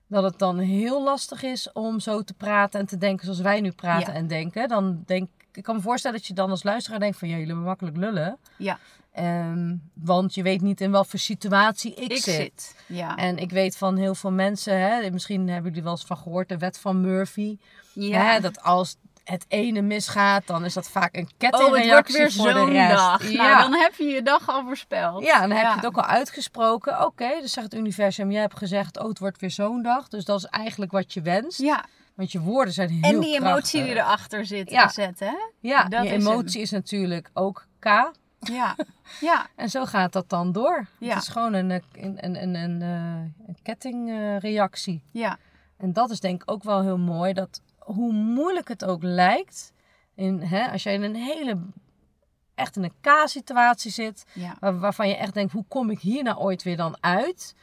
dat 0.06 0.22
het 0.22 0.38
dan 0.38 0.58
heel 0.58 1.02
lastig 1.04 1.42
is 1.42 1.72
om 1.72 2.00
zo 2.00 2.22
te 2.22 2.34
praten 2.34 2.80
en 2.80 2.86
te 2.86 2.96
denken 2.98 3.24
zoals 3.24 3.40
wij 3.40 3.60
nu 3.60 3.70
praten 3.72 4.12
Ja. 4.12 4.18
en 4.18 4.26
denken. 4.26 4.68
Dan 4.68 5.02
denk 5.06 5.28
ik 5.52 5.62
kan 5.62 5.74
me 5.76 5.80
voorstellen 5.82 6.16
dat 6.16 6.26
je 6.26 6.34
dan 6.34 6.50
als 6.50 6.62
luisteraar 6.62 7.00
denkt 7.00 7.18
van, 7.18 7.28
"Ja, 7.28 7.36
jullie 7.36 7.54
makkelijk 7.54 7.96
lullen. 7.96 8.38
Ja. 8.58 8.78
Ehm, 9.16 9.74
want 9.94 10.34
je 10.34 10.42
weet 10.42 10.60
niet 10.60 10.80
in 10.80 10.90
welke 10.90 11.16
situatie 11.18 11.94
ik, 11.94 12.10
ik 12.12 12.22
zit. 12.22 12.34
zit. 12.34 12.76
Ja. 12.86 13.16
En 13.16 13.38
ik 13.38 13.50
weet 13.50 13.76
van 13.76 13.96
heel 13.96 14.14
veel 14.14 14.30
mensen, 14.32 14.80
hè, 14.80 15.10
misschien 15.10 15.48
hebben 15.48 15.68
jullie 15.68 15.82
wel 15.82 15.92
eens 15.92 16.04
van 16.04 16.16
gehoord, 16.16 16.48
de 16.48 16.58
wet 16.58 16.78
van 16.78 17.00
Murphy. 17.00 17.58
ja. 17.92 18.18
Hè, 18.32 18.40
dat 18.40 18.62
als 18.62 18.96
het 19.24 19.44
ene 19.48 19.82
misgaat, 19.82 20.46
dan 20.46 20.64
is 20.64 20.74
dat 20.74 20.88
vaak 20.90 21.16
een 21.16 21.22
Oh, 21.24 21.28
kettingreactie 21.38 21.90
wordt 21.90 22.12
weer 22.12 22.32
voor 22.32 22.52
de 22.52 22.58
zo'n 22.58 22.70
rest. 22.72 22.96
dag. 22.96 23.30
Ja. 23.30 23.42
Nou, 23.42 23.70
dan 23.70 23.80
heb 23.80 23.94
je 23.94 24.04
je 24.04 24.22
dag 24.22 24.48
al 24.48 24.62
voorspeld. 24.64 25.24
Ja, 25.24 25.40
dan 25.40 25.50
heb 25.50 25.66
je 25.68 25.74
het 25.74 25.86
ook 25.86 25.96
al 25.96 26.04
uitgesproken. 26.06 27.04
Oké, 27.04 27.28
dus 27.40 27.52
zegt 27.52 27.70
het 27.72 27.80
universum, 27.80 28.30
jij 28.30 28.40
hebt 28.40 28.56
gezegd, 28.58 28.98
oh, 28.98 29.08
het 29.08 29.18
wordt 29.18 29.40
weer 29.40 29.50
zo'n 29.50 29.82
dag. 29.82 30.08
Dus 30.08 30.24
dat 30.24 30.38
is 30.38 30.44
eigenlijk 30.44 30.92
wat 30.92 31.12
je 31.12 31.20
wenst. 31.22 31.58
Ja, 31.60 31.84
Want 32.14 32.32
je 32.32 32.40
woorden 32.40 32.74
zijn 32.74 32.88
heel 32.90 33.02
en 33.12 33.20
die 33.20 33.34
emotie 33.34 33.40
krachtig. 33.40 33.82
die 33.82 33.90
erachter 33.94 34.46
zit 34.46 34.70
Ja. 34.70 34.88
zet, 34.88 35.18
hè? 35.20 35.34
Ja, 35.60 35.84
dat 35.84 36.02
je 36.04 36.08
is 36.14 36.24
emotie 36.24 36.60
is 36.60 36.70
natuurlijk 36.70 37.30
ook 37.34 37.66
K. 37.78 38.10
Ja, 38.52 38.76
ja, 39.20 39.46
En 39.54 39.70
zo 39.70 39.84
gaat 39.84 40.12
dat 40.12 40.28
dan 40.28 40.52
door. 40.52 40.86
Ja. 40.98 41.14
Het 41.14 41.22
is 41.22 41.28
gewoon 41.28 41.52
een, 41.52 41.70
een, 41.70 41.82
een, 41.92 42.42
een, 42.42 42.54
een, 42.54 42.82
eh, 42.82 43.46
een 43.46 43.56
kettingreactie. 43.62 45.02
ja, 45.10 45.38
en 45.76 45.92
dat 45.92 46.10
is 46.10 46.20
denk 46.20 46.42
ik 46.42 46.50
ook 46.50 46.62
wel 46.62 46.82
heel 46.82 46.98
mooi. 46.98 47.32
Dat 47.32 47.60
hoe 47.78 48.12
moeilijk 48.12 48.68
het 48.68 48.84
ook 48.84 49.02
lijkt. 49.02 49.72
In, 50.14 50.40
hè, 50.40 50.70
als 50.70 50.82
jij 50.82 50.94
in 50.94 51.02
een 51.02 51.14
hele, 51.14 51.58
echt 52.54 52.76
in 52.76 52.82
een 52.82 52.92
K-situatie 53.00 53.90
zit. 53.90 54.24
ja. 54.32 54.56
Waar, 54.60 54.78
waarvan 54.78 55.08
je 55.08 55.16
echt 55.16 55.34
denkt, 55.34 55.52
hoe 55.52 55.64
kom 55.68 55.90
ik 55.90 56.00
hier 56.00 56.22
nou 56.22 56.38
ooit 56.38 56.62
weer 56.62 56.76
dan 56.76 56.96
uit? 57.00 57.54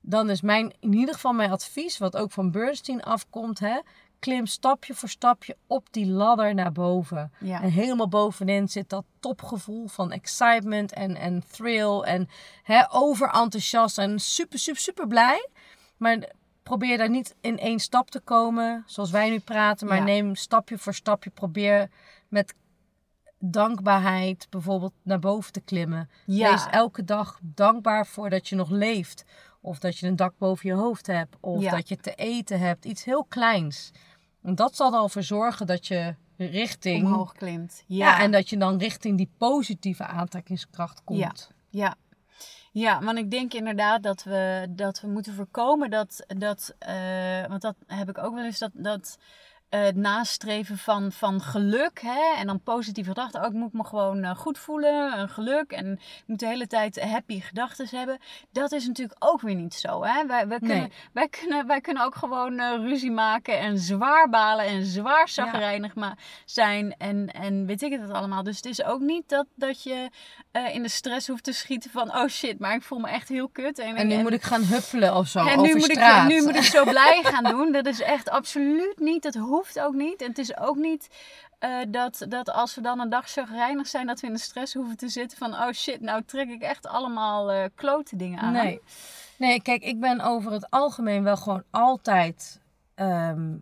Dan 0.00 0.30
is 0.30 0.40
mijn, 0.40 0.74
in 0.80 0.92
ieder 0.92 1.14
geval 1.14 1.32
mijn 1.32 1.50
advies, 1.50 1.98
wat 1.98 2.16
ook 2.16 2.32
van 2.32 2.50
Bernstein 2.50 3.02
afkomt. 3.02 3.58
Hè, 3.58 3.78
klim 4.22 4.46
stapje 4.46 4.94
voor 4.94 5.08
stapje 5.08 5.56
op 5.66 5.86
die 5.90 6.06
ladder 6.06 6.54
naar 6.54 6.72
boven. 6.72 7.32
ja. 7.40 7.62
En 7.62 7.70
helemaal 7.70 8.08
bovenin 8.08 8.68
zit 8.68 8.88
dat 8.90 9.04
topgevoel 9.20 9.86
van 9.86 10.12
excitement 10.12 10.92
en, 10.92 11.16
en 11.16 11.42
thrill. 11.50 12.00
En 12.00 12.28
hè, 12.62 12.82
overenthousiast 12.90 13.98
en 13.98 14.18
super, 14.20 14.58
super, 14.58 14.80
super 14.80 15.06
blij. 15.06 15.48
Maar 15.96 16.18
probeer 16.62 16.98
daar 16.98 17.10
niet 17.10 17.34
in 17.40 17.58
één 17.58 17.78
stap 17.78 18.10
te 18.10 18.20
komen, 18.20 18.82
zoals 18.86 19.10
wij 19.10 19.30
nu 19.30 19.38
praten. 19.38 19.86
Maar 19.86 19.96
Ja. 19.98 20.04
neem 20.04 20.34
stapje 20.34 20.78
voor 20.78 20.94
stapje. 20.94 21.30
Probeer 21.30 21.88
met 22.28 22.54
dankbaarheid 23.38 24.46
bijvoorbeeld 24.50 24.92
naar 25.02 25.18
boven 25.18 25.52
te 25.52 25.60
klimmen. 25.60 26.10
Ja. 26.26 26.50
Wees 26.50 26.66
elke 26.70 27.04
dag 27.04 27.38
dankbaar 27.42 28.06
voor 28.06 28.30
dat 28.30 28.48
je 28.48 28.56
nog 28.56 28.70
leeft. 28.70 29.24
Of 29.60 29.78
dat 29.78 29.98
je 29.98 30.06
een 30.06 30.16
dak 30.16 30.34
boven 30.38 30.68
je 30.68 30.74
hoofd 30.74 31.06
hebt. 31.06 31.36
Of 31.40 31.62
Ja. 31.62 31.70
dat 31.70 31.88
je 31.88 31.96
te 31.96 32.14
eten 32.14 32.58
hebt. 32.60 32.84
Iets 32.84 33.04
heel 33.04 33.24
kleins. 33.24 33.90
En 34.42 34.54
dat 34.54 34.76
zal 34.76 34.92
er 34.92 34.98
al 34.98 35.08
voor 35.08 35.22
zorgen 35.22 35.66
dat 35.66 35.86
je 35.86 36.14
richting... 36.36 37.06
Omhoog 37.06 37.32
klimt. 37.32 37.84
Ja. 37.86 38.06
Ja, 38.06 38.20
en 38.20 38.32
dat 38.32 38.50
je 38.50 38.56
dan 38.56 38.78
richting 38.78 39.16
die 39.16 39.30
positieve 39.38 40.04
aantrekkingskracht 40.04 41.04
komt. 41.04 41.50
Ja. 41.70 41.94
Ja, 42.72 43.00
want 43.02 43.18
ik 43.18 43.30
denk 43.30 43.54
inderdaad 43.54 44.02
dat 44.02 44.22
we, 44.22 44.66
dat 44.70 45.00
we 45.00 45.08
moeten 45.08 45.34
voorkomen 45.34 45.90
dat, 45.90 46.24
dat 46.26 46.74
eh, 46.78 47.46
want 47.46 47.62
dat 47.62 47.74
heb 47.86 48.08
ik 48.08 48.18
ook 48.18 48.34
wel 48.34 48.44
eens, 48.44 48.58
dat, 48.58 48.70
dat 48.74 49.18
het 49.78 49.96
nastreven 49.96 50.78
van, 50.78 51.12
van 51.12 51.40
geluk 51.40 52.00
hè, 52.00 52.34
en 52.36 52.46
dan 52.46 52.60
positieve 52.60 53.08
gedachten. 53.08 53.42
Ook 53.42 53.52
moet 53.52 53.72
me 53.72 53.84
gewoon 53.84 54.22
eh, 54.24 54.36
goed 54.36 54.58
voelen, 54.58 55.18
een 55.18 55.28
geluk 55.28 55.70
en 55.70 55.92
ik 55.92 56.22
moet 56.26 56.38
de 56.38 56.46
hele 56.46 56.66
tijd 56.66 57.00
happy 57.00 57.40
gedachten 57.40 57.86
hebben. 57.90 58.18
Dat 58.50 58.72
is 58.72 58.86
natuurlijk 58.86 59.24
ook 59.24 59.40
weer 59.40 59.54
niet 59.54 59.74
zo. 59.74 60.04
Hè? 60.04 60.26
Wij, 60.26 60.48
wij, 60.48 60.58
kunnen, 60.58 60.78
Nee. 60.78 60.92
wij, 61.12 61.28
kunnen, 61.28 61.66
wij 61.66 61.80
kunnen 61.80 62.04
ook 62.04 62.14
gewoon 62.14 62.58
eh, 62.58 62.74
ruzie 62.76 63.10
maken 63.10 63.58
en 63.58 63.78
zwaar 63.78 64.28
balen 64.28 64.64
en 64.64 64.84
zwaar 64.84 65.28
zagrijnig 65.28 65.94
zijn 66.44 66.94
en, 66.98 67.32
en 67.32 67.66
weet 67.66 67.82
ik 67.82 67.92
het 67.92 68.10
allemaal. 68.10 68.42
Dus 68.42 68.56
het 68.56 68.66
is 68.66 68.84
ook 68.84 69.00
niet 69.00 69.28
dat, 69.28 69.46
dat 69.54 69.82
je 69.82 70.10
eh, 70.50 70.74
in 70.74 70.82
de 70.82 70.88
stress 70.88 71.28
hoeft 71.28 71.44
te 71.44 71.52
schieten 71.52 71.90
van 71.90 72.16
oh 72.16 72.28
shit, 72.28 72.58
maar 72.58 72.74
ik 72.74 72.82
voel 72.82 72.98
me 72.98 73.08
echt 73.08 73.28
heel 73.28 73.48
kut. 73.48 73.78
En 73.78 74.06
nu 74.06 74.22
moet 74.22 74.32
ik 74.32 74.42
gaan 74.42 74.62
huppelen 74.62 75.14
of 75.14 75.28
zo 75.28 75.38
en 75.38 75.58
over 75.58 75.62
nu 75.62 75.74
moet, 75.74 75.90
ik, 75.90 76.24
nu 76.26 76.42
moet 76.42 76.56
ik 76.56 76.62
zo 76.62 76.84
blij 76.84 77.20
gaan 77.24 77.44
doen. 77.44 77.72
Dat 77.72 77.86
is 77.86 78.00
echt 78.00 78.30
absoluut 78.30 78.98
niet. 78.98 79.22
Dat 79.22 79.34
hoeft 79.34 79.61
hoeft 79.62 79.80
ook 79.80 79.94
niet. 79.94 80.20
Het 80.20 80.38
is 80.38 80.56
ook 80.56 80.76
niet 80.76 81.08
eh, 81.58 81.78
dat, 81.88 82.26
dat 82.28 82.50
als 82.50 82.74
we 82.74 82.80
dan 82.80 83.00
een 83.00 83.08
dag 83.08 83.28
chagrijnig 83.30 83.86
zijn, 83.86 84.06
dat 84.06 84.20
we 84.20 84.26
in 84.26 84.32
de 84.32 84.38
stress 84.38 84.74
hoeven 84.74 84.96
te 84.96 85.08
zitten 85.08 85.38
van, 85.38 85.54
oh 85.54 85.70
shit, 85.72 86.00
nou 86.00 86.22
trek 86.26 86.48
ik 86.48 86.62
echt 86.62 86.86
allemaal 86.86 87.50
eh 87.50 87.64
klote 87.74 88.16
dingen 88.16 88.38
aan. 88.38 88.52
Nee. 88.52 88.80
Nee, 89.36 89.62
kijk, 89.62 89.82
ik 89.82 90.00
ben 90.00 90.20
over 90.20 90.52
het 90.52 90.70
algemeen 90.70 91.22
wel 91.22 91.36
gewoon 91.36 91.62
altijd 91.70 92.60
ehm, 92.94 93.54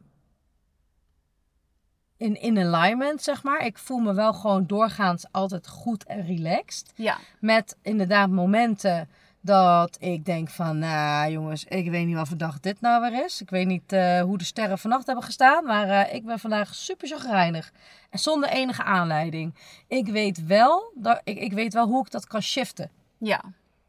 in, 2.17 2.41
in 2.41 2.59
alignment, 2.59 3.23
zeg 3.23 3.43
maar. 3.43 3.65
Ik 3.65 3.79
voel 3.79 3.99
me 3.99 4.15
wel 4.15 4.33
gewoon 4.33 4.67
doorgaans 4.67 5.25
altijd 5.31 5.69
goed 5.69 6.05
en 6.05 6.27
relaxed. 6.27 6.93
Ja, 6.95 7.19
Met 7.41 7.77
inderdaad 7.83 8.31
momenten 8.31 9.09
dat 9.41 9.97
ik 10.01 10.25
denk 10.25 10.49
van, 10.49 10.79
nou 10.79 11.31
jongens, 11.31 11.65
ik 11.65 11.91
weet 11.91 12.07
niet 12.07 12.17
wat 12.17 12.29
voor 12.29 12.37
dag 12.37 12.61
dit 12.61 12.81
nou 12.81 13.01
weer 13.01 13.25
is. 13.25 13.41
Ik 13.41 13.51
weet 13.51 13.67
niet 13.67 13.93
eh, 13.93 14.21
hoe 14.21 14.39
de 14.39 14.45
sterren 14.45 14.79
vannacht 14.79 15.07
hebben 15.07 15.25
gestaan, 15.25 15.65
maar 15.65 15.89
eh, 15.89 16.15
ik 16.15 16.25
ben 16.25 16.39
vandaag 16.39 16.75
super 16.75 17.09
chagrijnig. 17.09 17.73
En 18.11 18.19
zonder 18.19 18.49
enige 18.49 18.83
aanleiding. 18.83 19.55
Ik 19.89 20.07
weet 20.07 20.47
wel, 20.47 20.93
dat, 20.95 21.21
ik, 21.25 21.39
ik 21.39 21.53
weet 21.53 21.75
wel 21.75 21.87
hoe 21.87 22.05
ik 22.05 22.11
dat 22.11 22.27
kan 22.27 22.43
shiften. 22.43 22.91
ja, 23.19 23.43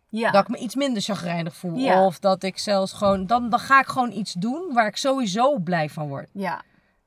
ja. 0.09 0.31
Dat 0.31 0.41
ik 0.41 0.47
me 0.49 0.57
iets 0.57 0.75
minder 0.75 1.01
chagrijnig 1.01 1.55
voel. 1.55 1.77
Ja. 1.77 2.05
Of 2.05 2.19
dat 2.19 2.43
ik 2.43 2.57
zelfs 2.57 2.93
gewoon, 2.93 3.27
dan, 3.27 3.49
dan 3.49 3.59
ga 3.59 3.79
ik 3.79 3.87
gewoon 3.87 4.11
iets 4.11 4.33
doen 4.33 4.73
waar 4.73 4.87
ik 4.87 4.95
sowieso 4.97 5.59
blij 5.59 5.89
van 5.89 6.07
word. 6.07 6.29
ja. 6.31 6.61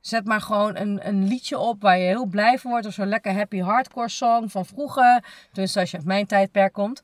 Zet 0.07 0.24
maar 0.24 0.40
gewoon 0.40 0.76
een, 0.76 1.00
een 1.09 1.26
liedje 1.28 1.59
op 1.59 1.82
waar 1.82 1.98
je 1.98 2.05
heel 2.07 2.24
blij 2.26 2.59
van 2.59 2.70
wordt. 2.70 2.86
Of 2.86 2.92
zo'n 2.92 3.07
lekker 3.09 3.32
happy 3.34 3.61
hardcore 3.61 4.09
song 4.09 4.48
van 4.48 4.66
vroeger. 4.66 5.24
Tenminste, 5.52 5.80
als 5.80 5.90
je 5.90 5.96
uit 5.96 6.07
mijn 6.07 6.26
tijdperk 6.26 6.72
komt. 6.72 7.02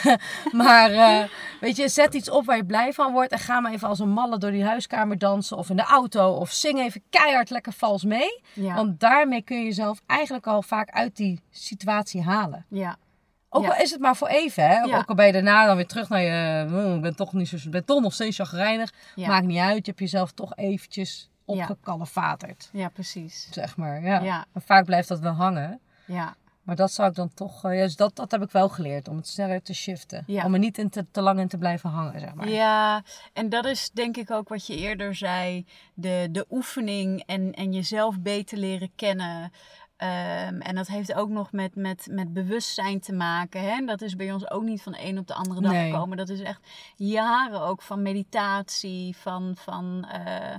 maar 0.52 0.90
eh, 0.90 1.18
weet 1.60 1.76
je, 1.76 1.88
zet 1.88 2.14
iets 2.14 2.30
op 2.30 2.44
waar 2.44 2.56
je 2.56 2.64
blij 2.64 2.92
van 2.92 3.12
wordt. 3.12 3.32
En 3.32 3.38
ga 3.38 3.60
maar 3.60 3.72
even 3.72 3.88
als 3.88 3.98
een 3.98 4.10
malle 4.10 4.38
door 4.38 4.50
die 4.50 4.64
huiskamer 4.64 5.18
dansen. 5.18 5.56
Of 5.56 5.70
in 5.70 5.76
de 5.76 5.82
auto. 5.82 6.32
Of 6.32 6.50
zing 6.52 6.78
even 6.78 7.02
keihard 7.10 7.50
lekker 7.50 7.72
vals 7.72 8.04
mee. 8.04 8.40
Ja. 8.52 8.74
Want 8.74 9.00
daarmee 9.00 9.42
kun 9.42 9.58
je 9.58 9.64
jezelf 9.64 10.00
eigenlijk 10.06 10.46
al 10.46 10.62
vaak 10.62 10.90
uit 10.90 11.16
die 11.16 11.40
situatie 11.50 12.22
halen. 12.22 12.66
ja. 12.68 12.96
Ook 13.52 13.62
Ja. 13.64 13.68
al 13.70 13.80
is 13.82 13.90
het 13.90 14.00
maar 14.00 14.16
voor 14.16 14.28
even, 14.28 14.68
hè? 14.68 14.74
Ja. 14.80 14.98
Ook 14.98 15.08
al 15.08 15.14
ben 15.14 15.26
je 15.26 15.32
daarna 15.32 15.66
dan 15.66 15.76
weer 15.76 15.86
terug 15.86 16.08
naar 16.08 16.20
je... 16.22 16.64
"Hmm, 16.68 16.94
Ik 16.94 17.00
ben 17.02 17.16
toch, 17.16 17.32
niet 17.32 17.48
zo, 17.48 17.56
ben 17.70 17.84
toch 17.84 18.00
nog 18.00 18.12
steeds 18.12 18.36
chagrijnig. 18.36 18.92
Maakt 19.16 19.46
niet 19.46 19.58
uit. 19.58 19.76
Je 19.76 19.82
hebt 19.90 19.98
jezelf 19.98 20.32
toch 20.32 20.56
eventjes 20.56 21.30
opgekalefaterd. 21.50 22.68
Ja, 22.72 22.88
precies. 22.88 23.48
Zeg 23.50 23.76
maar, 23.76 24.02
ja. 24.02 24.20
Ja. 24.20 24.44
Maar 24.52 24.62
vaak 24.62 24.84
blijft 24.84 25.08
dat 25.08 25.18
wel 25.20 25.32
hangen. 25.32 25.80
Ja, 26.06 26.34
Maar 26.62 26.76
dat 26.76 26.92
zou 26.92 27.08
ik 27.08 27.14
dan 27.14 27.34
toch... 27.34 27.62
ja, 27.62 27.68
dus 27.70 27.96
dat, 27.96 28.16
dat 28.16 28.30
heb 28.30 28.42
ik 28.42 28.50
wel 28.50 28.68
geleerd. 28.68 29.08
Om 29.08 29.16
het 29.16 29.28
sneller 29.28 29.62
te 29.62 29.74
shiften. 29.74 30.24
Ja. 30.26 30.44
Om 30.44 30.52
er 30.52 30.58
niet 30.58 30.78
in 30.78 30.90
te, 30.90 31.06
te 31.10 31.20
lang 31.20 31.40
in 31.40 31.48
te 31.48 31.58
blijven 31.58 31.90
hangen, 31.90 32.20
zeg 32.20 32.34
maar. 32.34 32.48
ja, 32.48 33.02
en 33.32 33.48
dat 33.48 33.64
is 33.64 33.90
denk 33.90 34.16
ik 34.16 34.30
ook 34.30 34.48
wat 34.48 34.66
je 34.66 34.76
eerder 34.76 35.14
zei. 35.14 35.66
De, 35.94 36.28
de 36.30 36.46
oefening 36.50 37.22
en, 37.26 37.52
en 37.52 37.72
jezelf 37.72 38.20
beter 38.20 38.58
leren 38.58 38.90
kennen. 38.96 39.52
Ehm, 39.96 40.60
en 40.60 40.74
dat 40.74 40.86
heeft 40.86 41.14
ook 41.14 41.28
nog 41.28 41.52
met, 41.52 41.74
met, 41.76 42.06
met 42.10 42.32
bewustzijn 42.32 43.00
te 43.00 43.12
maken. 43.12 43.62
Hè? 43.62 43.84
Dat 43.84 44.00
is 44.02 44.16
bij 44.16 44.32
ons 44.32 44.50
ook 44.50 44.62
niet 44.62 44.82
van 44.82 44.92
de 44.92 45.04
een 45.04 45.18
op 45.18 45.26
de 45.26 45.34
andere 45.34 45.60
dag 45.60 45.72
Nee. 45.72 45.90
gekomen. 45.90 46.16
Dat 46.16 46.28
is 46.28 46.40
echt 46.40 46.60
jaren 46.96 47.60
ook 47.60 47.82
van 47.82 48.02
meditatie, 48.02 49.16
van, 49.16 49.52
van 49.56 50.06
eh, 50.10 50.54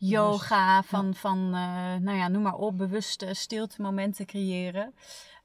yoga, 0.00 0.82
van, 0.82 1.14
van 1.14 1.38
eh, 1.54 1.94
nou 2.00 2.16
ja, 2.16 2.28
noem 2.28 2.42
maar 2.42 2.54
op, 2.54 2.78
bewuste 2.78 3.34
stilte 3.34 3.82
momenten 3.82 4.26
creëren. 4.26 4.94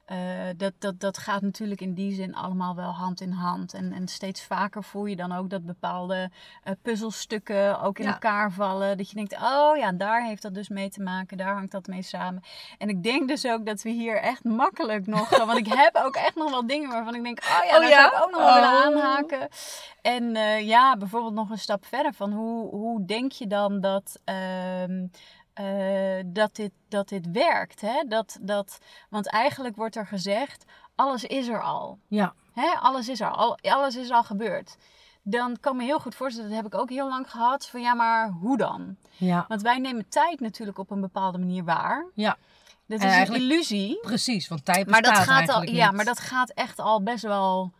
Eh, 0.06 0.18
dat, 0.58 0.74
dat, 0.80 1.00
dat 1.00 1.18
gaat 1.18 1.42
natuurlijk 1.42 1.82
in 1.82 1.94
die 1.94 2.14
zin 2.14 2.36
allemaal 2.36 2.76
wel 2.76 2.92
hand 2.92 3.22
in 3.22 3.32
hand. 3.32 3.74
En, 3.74 3.94
en 3.94 4.08
steeds 4.08 4.44
vaker 4.44 4.84
voel 4.84 5.06
je 5.06 5.16
dan 5.16 5.32
ook 5.32 5.50
dat 5.50 5.66
bepaalde 5.66 6.32
eh, 6.64 6.74
puzzelstukken 6.82 7.82
ook 7.82 8.00
in 8.00 8.06
Ja. 8.06 8.12
elkaar 8.12 8.52
vallen. 8.52 8.98
Dat 8.98 9.10
je 9.10 9.16
denkt, 9.16 9.34
oh 9.42 9.78
ja, 9.78 9.92
daar 9.92 10.24
heeft 10.26 10.42
dat 10.42 10.54
dus 10.54 10.70
mee 10.70 10.90
te 10.90 11.02
maken. 11.02 11.38
Daar 11.38 11.54
hangt 11.54 11.72
dat 11.72 11.88
mee 11.88 12.02
samen. 12.02 12.44
En 12.78 12.90
ik 12.90 13.04
denk 13.04 13.28
dus 13.28 13.46
ook 13.46 13.66
dat 13.66 13.82
we 13.82 13.90
hier 13.90 14.18
echt 14.22 14.44
makkelijk 14.44 15.08
nog... 15.08 15.30
want 15.46 15.58
ik 15.58 15.68
heb 15.68 15.96
ook 15.96 16.16
echt 16.16 16.36
nog 16.36 16.50
wel 16.50 16.68
dingen 16.68 16.90
waarvan 16.90 17.16
ik 17.16 17.24
denk, 17.24 17.40
oh 17.44 17.66
ja, 17.66 17.76
Oh 17.76 17.82
daar 17.82 17.90
ja? 17.90 18.10
zou 18.10 18.16
ik 18.16 18.24
ook 18.24 18.32
nog 18.32 18.42
wel 18.44 18.54
willen 18.54 18.70
Oh. 18.70 18.86
aanhaken. 18.86 19.48
En 20.02 20.36
eh, 20.36 20.68
ja, 20.68 20.98
bijvoorbeeld 20.98 21.34
nog 21.34 21.50
een 21.50 21.58
stap 21.60 21.86
verder 21.86 22.14
van 22.14 22.32
hoe, 22.32 22.70
hoe 22.70 23.06
denk 23.06 23.32
je 23.32 23.48
dan 23.48 23.80
dat... 23.80 24.20
eh, 25.56 26.24
dat, 26.26 26.56
dit, 26.56 26.72
dat 26.90 27.10
dit 27.10 27.32
werkt. 27.32 27.82
Hè? 27.82 28.04
Dat, 28.08 28.38
dat, 28.42 28.78
want 29.10 29.30
eigenlijk 29.30 29.76
wordt 29.76 29.96
er 29.96 30.08
gezegd, 30.08 30.66
alles 30.96 31.24
is 31.24 31.48
er 31.48 31.62
al. 31.62 32.00
Ja. 32.08 32.34
Hè? 32.54 32.68
Alles 32.80 33.10
is 33.10 33.20
er 33.20 33.30
al. 33.30 33.58
Alles 33.62 33.96
is 33.96 34.12
al 34.12 34.24
gebeurd. 34.24 34.78
Dan 35.24 35.58
kan 35.60 35.78
me 35.78 35.84
heel 35.84 36.00
goed 36.00 36.16
voorstellen, 36.16 36.50
dat 36.50 36.58
heb 36.58 36.74
ik 36.74 36.80
ook 36.80 36.90
heel 36.90 37.10
lang 37.10 37.32
gehad, 37.32 37.68
van 37.68 37.82
ja, 37.82 37.94
maar 37.94 38.30
hoe 38.30 38.58
dan? 38.58 38.96
Ja. 39.18 39.46
Want 39.48 39.62
wij 39.62 39.78
nemen 39.78 40.10
tijd 40.10 40.40
natuurlijk 40.40 40.78
op 40.78 40.92
een 40.92 41.02
bepaalde 41.02 41.38
manier 41.38 41.64
waar. 41.64 42.06
Ja. 42.14 42.38
Dat 42.88 43.04
is 43.04 43.28
een 43.30 43.36
illusie. 43.36 44.00
Precies, 44.02 44.48
want 44.48 44.66
tijd 44.66 44.90
Maar 44.90 45.02
bestaat 45.02 45.18
dat, 45.18 45.36
gaat 45.36 45.50
al, 45.50 45.64
ja, 45.64 45.86
niet. 45.86 45.96
maar 45.96 46.06
dat 46.06 46.20
gaat 46.20 46.50
echt 46.50 46.80
al 46.80 47.04
best 47.04 47.24
wel 47.24 47.72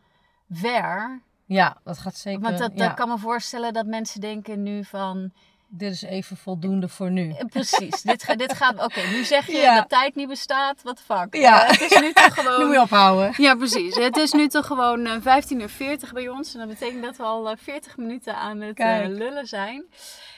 ver. 0.50 1.22
Ja, 1.46 1.78
dat 1.84 1.98
gaat 1.98 2.16
zeker... 2.16 2.42
Want 2.42 2.58
dat, 2.58 2.72
ja. 2.76 2.88
dat 2.88 2.94
kan 2.94 3.10
me 3.10 3.18
voorstellen 3.18 3.74
dat 3.74 3.86
mensen 3.86 4.22
denken 4.22 4.64
nu 4.64 4.84
van... 4.84 5.32
Dit 5.78 5.92
is 5.92 6.02
even 6.02 6.38
voldoende 6.38 6.88
voor 6.88 7.12
nu. 7.12 7.30
Eh, 7.32 7.46
Precies, 7.46 8.02
dit, 8.02 8.24
ga- 8.24 8.36
dit 8.36 8.54
gaat... 8.54 8.84
Oké, 8.84 9.02
nu 9.08 9.24
zeg 9.24 9.48
je 9.48 9.58
Ja. 9.58 9.76
dat 9.76 9.90
tijd 9.90 10.16
niet 10.16 10.28
bestaat. 10.28 10.82
Wat 10.84 11.02
fuck. 11.02 11.36
Ja. 11.36 11.64
Eh, 11.64 11.70
het 11.80 11.92
is 11.92 12.00
nu 12.00 12.14
toch 12.14 12.34
gewoon... 12.40 12.60
Nu 12.60 12.66
moet 12.66 12.74
je 12.76 12.82
ophouden. 12.82 13.34
Ja, 13.38 13.56
precies. 13.56 13.96
Het 13.96 14.18
is 14.18 14.32
nu 14.32 14.48
toch 14.48 14.66
gewoon 14.66 15.06
eh 15.06 15.16
15 15.22 15.60
uur 15.62 15.70
40 15.70 16.14
bij 16.14 16.28
ons. 16.30 16.54
En 16.54 16.60
dat 16.60 16.68
betekent 16.70 17.04
dat 17.04 17.18
we 17.18 17.24
al 17.24 17.50
eh, 17.50 17.58
40 17.62 17.98
minuten 17.98 18.36
aan 18.36 18.62
het 18.62 18.78
eh, 18.80 19.00
lullen 19.08 19.48
zijn. 19.48 19.86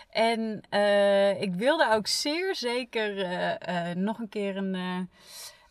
En 0.10 0.62
eh, 0.70 1.42
ik 1.42 1.54
wilde 1.56 1.90
ook 1.92 2.08
zeer 2.08 2.56
zeker 2.56 3.18
eh, 3.22 3.90
eh, 3.90 3.96
nog 3.98 4.20
een 4.20 4.30
keer 4.30 4.58
een, 4.58 4.76
eh, 4.76 5.00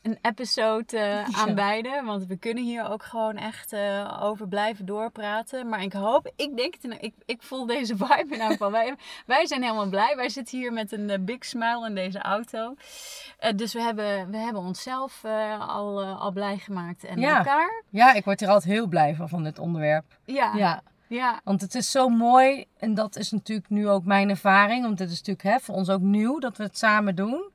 een 0.06 0.18
episode 0.22 0.96
eh, 0.98 1.02
Ja. 1.02 1.26
aanwijden. 1.32 2.04
Want 2.04 2.26
we 2.26 2.36
kunnen 2.36 2.64
hier 2.64 2.88
ook 2.88 3.02
gewoon 3.02 3.36
echt 3.36 3.72
eh, 3.72 4.20
over 4.22 4.48
blijven 4.48 4.86
doorpraten. 4.86 5.68
Maar 5.68 5.82
ik 5.82 5.92
hoop, 5.92 6.32
ik 6.36 6.56
denk, 6.56 6.74
het, 6.80 6.96
ik, 7.00 7.14
ik 7.24 7.42
voel 7.42 7.66
deze 7.66 7.96
vibe 8.06 8.14
in 8.26 8.32
ieder 8.32 8.46
geval. 8.46 8.70
Wij, 8.70 8.94
wij 9.26 9.46
zijn 9.46 9.62
helemaal 9.62 9.88
blij. 9.88 10.16
Wij 10.16 10.28
zitten 10.28 10.58
hier 10.58 10.72
met 10.72 10.92
een 10.92 11.10
eh, 11.10 11.18
big 11.20 11.44
smile 11.44 11.86
in 11.86 11.94
deze 11.94 12.18
auto. 12.18 12.74
Dus 13.56 13.72
we 13.72 13.82
hebben, 13.82 14.30
we 14.30 14.36
hebben 14.36 14.62
onszelf 14.62 15.24
al, 15.58 16.04
al 16.04 16.32
blij 16.32 16.58
gemaakt 16.58 17.04
en 17.04 17.20
Ja. 17.20 17.36
elkaar. 17.38 17.82
Ja, 17.90 18.12
ik 18.14 18.24
word 18.24 18.40
hier 18.40 18.48
altijd 18.48 18.72
heel 18.72 18.86
blij 18.86 19.14
van, 19.14 19.28
van 19.28 19.42
dit 19.42 19.58
onderwerp. 19.58 20.04
Ja, 20.24 20.52
ja. 20.54 20.82
Ja, 21.08 21.40
want 21.44 21.60
het 21.60 21.74
is 21.74 21.90
zo 21.90 22.08
mooi. 22.08 22.64
En 22.78 22.94
dat 22.94 23.16
is 23.16 23.30
natuurlijk 23.30 23.68
nu 23.70 23.88
ook 23.88 24.04
mijn 24.04 24.30
ervaring. 24.30 24.82
Want 24.82 24.98
dit 24.98 25.10
is 25.10 25.18
natuurlijk 25.22 25.42
hè, 25.48 25.60
voor 25.60 25.74
ons 25.74 25.90
ook 25.90 26.00
nieuw 26.00 26.38
dat 26.38 26.56
we 26.56 26.62
het 26.62 26.78
samen 26.78 27.14
doen. 27.14 27.50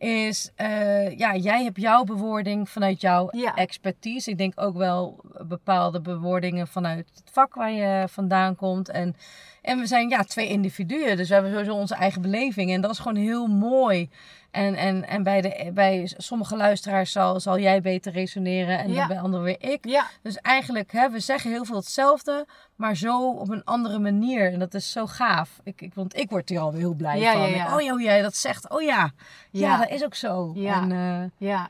Is, 0.00 0.50
eh, 0.56 1.18
ja, 1.18 1.36
jij 1.36 1.62
hebt 1.64 1.80
jouw 1.80 2.04
bewoording 2.04 2.68
vanuit 2.68 3.00
jouw 3.00 3.28
Ja. 3.30 3.54
expertise. 3.54 4.30
Ik 4.30 4.38
denk 4.38 4.52
ook 4.60 4.76
wel 4.76 5.20
bepaalde 5.46 6.00
bewoordingen 6.00 6.68
vanuit 6.68 7.10
het 7.14 7.30
vak 7.32 7.54
waar 7.54 7.70
je 7.72 8.04
vandaan 8.08 8.56
komt. 8.56 8.88
En, 8.88 9.14
en 9.62 9.78
we 9.78 9.86
zijn 9.86 10.08
ja, 10.08 10.22
twee 10.22 10.48
individuen. 10.48 11.16
Dus 11.16 11.28
we 11.28 11.34
hebben 11.34 11.52
sowieso 11.52 11.74
onze 11.74 11.94
eigen 11.94 12.22
beleving. 12.22 12.72
En 12.72 12.80
dat 12.80 12.90
is 12.90 12.98
gewoon 12.98 13.16
heel 13.22 13.46
mooi. 13.46 14.08
En, 14.50 14.74
en, 14.74 15.08
en 15.08 15.22
bij, 15.22 15.40
de, 15.40 15.70
bij 15.74 16.12
sommige 16.16 16.56
luisteraars 16.56 17.12
zal, 17.12 17.40
zal 17.40 17.58
jij 17.58 17.80
beter 17.80 18.12
resoneren. 18.12 18.78
En 18.78 18.88
Ja. 18.92 18.94
dan 18.98 19.08
bij 19.08 19.20
anderen 19.20 19.44
weer 19.44 19.56
ik. 19.72 19.86
ja. 19.88 20.06
Dus 20.22 20.36
eigenlijk, 20.36 20.92
hè, 20.92 21.10
we 21.10 21.20
zeggen 21.20 21.50
heel 21.50 21.64
veel 21.64 21.76
hetzelfde, 21.76 22.46
maar 22.76 22.96
zo 22.96 23.30
op 23.30 23.48
een 23.50 23.64
andere 23.64 23.98
manier. 23.98 24.52
En 24.52 24.58
dat 24.58 24.74
is 24.74 24.92
zo 24.92 25.06
gaaf. 25.06 25.60
Ik, 25.64 25.80
ik, 25.80 25.94
want 25.94 26.16
ik 26.16 26.30
word 26.30 26.48
hier 26.48 26.60
alweer 26.60 26.80
heel 26.80 26.94
blij 26.94 27.18
Ja, 27.18 27.32
van. 27.32 27.42
Ik, 27.42 27.54
oh 27.74 27.80
ja, 27.80 27.90
hoe 27.90 28.02
jij 28.02 28.22
dat 28.22 28.36
zegt. 28.36 28.70
Oh 28.70 28.82
ja. 28.82 29.10
Ja, 29.50 29.76
dat 29.76 29.90
is 29.90 30.04
ook 30.04 30.14
zo. 30.14 30.52
Ja. 30.54 30.82
En, 30.82 30.92
eh, 30.92 31.48
ja. 31.48 31.68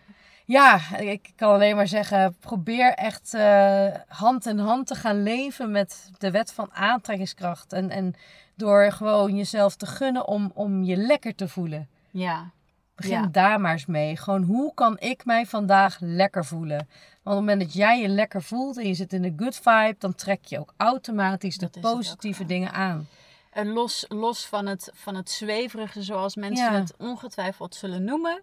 Ja, 0.51 0.96
ik 0.98 1.30
kan 1.36 1.53
alleen 1.53 1.76
maar 1.76 1.86
zeggen, 1.88 2.36
probeer 2.40 2.92
echt 2.94 3.34
eh, 3.34 3.86
hand 4.09 4.46
in 4.46 4.59
hand 4.59 4.86
te 4.86 4.94
gaan 4.94 5.22
leven 5.22 5.70
met 5.70 6.11
de 6.18 6.30
wet 6.30 6.53
van 6.53 6.68
aantrekkingskracht. 6.72 7.72
En, 7.72 7.90
en 7.90 8.14
door 8.55 8.92
gewoon 8.92 9.36
jezelf 9.36 9.76
te 9.76 9.86
gunnen 9.86 10.26
om, 10.26 10.51
om 10.55 10.82
je 10.82 10.96
lekker 10.96 11.34
te 11.34 11.48
voelen. 11.48 11.88
ja. 12.11 12.51
Begin 12.94 13.20
Ja. 13.20 13.28
daar 13.32 13.61
maar 13.61 13.72
eens 13.72 13.86
mee. 13.86 14.16
Gewoon 14.16 14.42
hoe 14.42 14.74
kan 14.74 14.98
ik 14.98 15.24
mij 15.24 15.46
vandaag 15.46 15.96
lekker 16.01 16.44
voelen? 16.44 16.76
Want 16.78 16.88
op 17.22 17.24
het 17.24 17.34
moment 17.34 17.61
dat 17.61 17.72
jij 17.72 18.01
je 18.01 18.09
lekker 18.09 18.42
voelt 18.42 18.78
en 18.78 18.86
je 18.86 18.94
zit 18.94 19.12
in 19.12 19.24
een 19.24 19.34
good 19.36 19.57
vibe, 19.57 19.94
dan 19.98 20.14
trek 20.14 20.44
je 20.44 20.59
ook 20.59 20.74
automatisch 20.76 21.57
Dat 21.57 21.74
de 21.74 21.80
ook, 21.82 21.94
positieve 21.94 22.42
ja. 22.42 22.48
dingen 22.48 22.72
aan. 22.72 23.09
En 23.53 23.68
los, 23.68 24.05
los 24.09 24.46
van, 24.46 24.66
het, 24.66 24.90
van 24.94 25.14
het 25.14 25.30
zweverige, 25.30 26.03
zoals 26.03 26.34
mensen 26.36 26.72
Ja. 26.72 26.78
het 26.80 26.94
ongetwijfeld 26.98 27.74
zullen 27.74 28.05
noemen. 28.05 28.42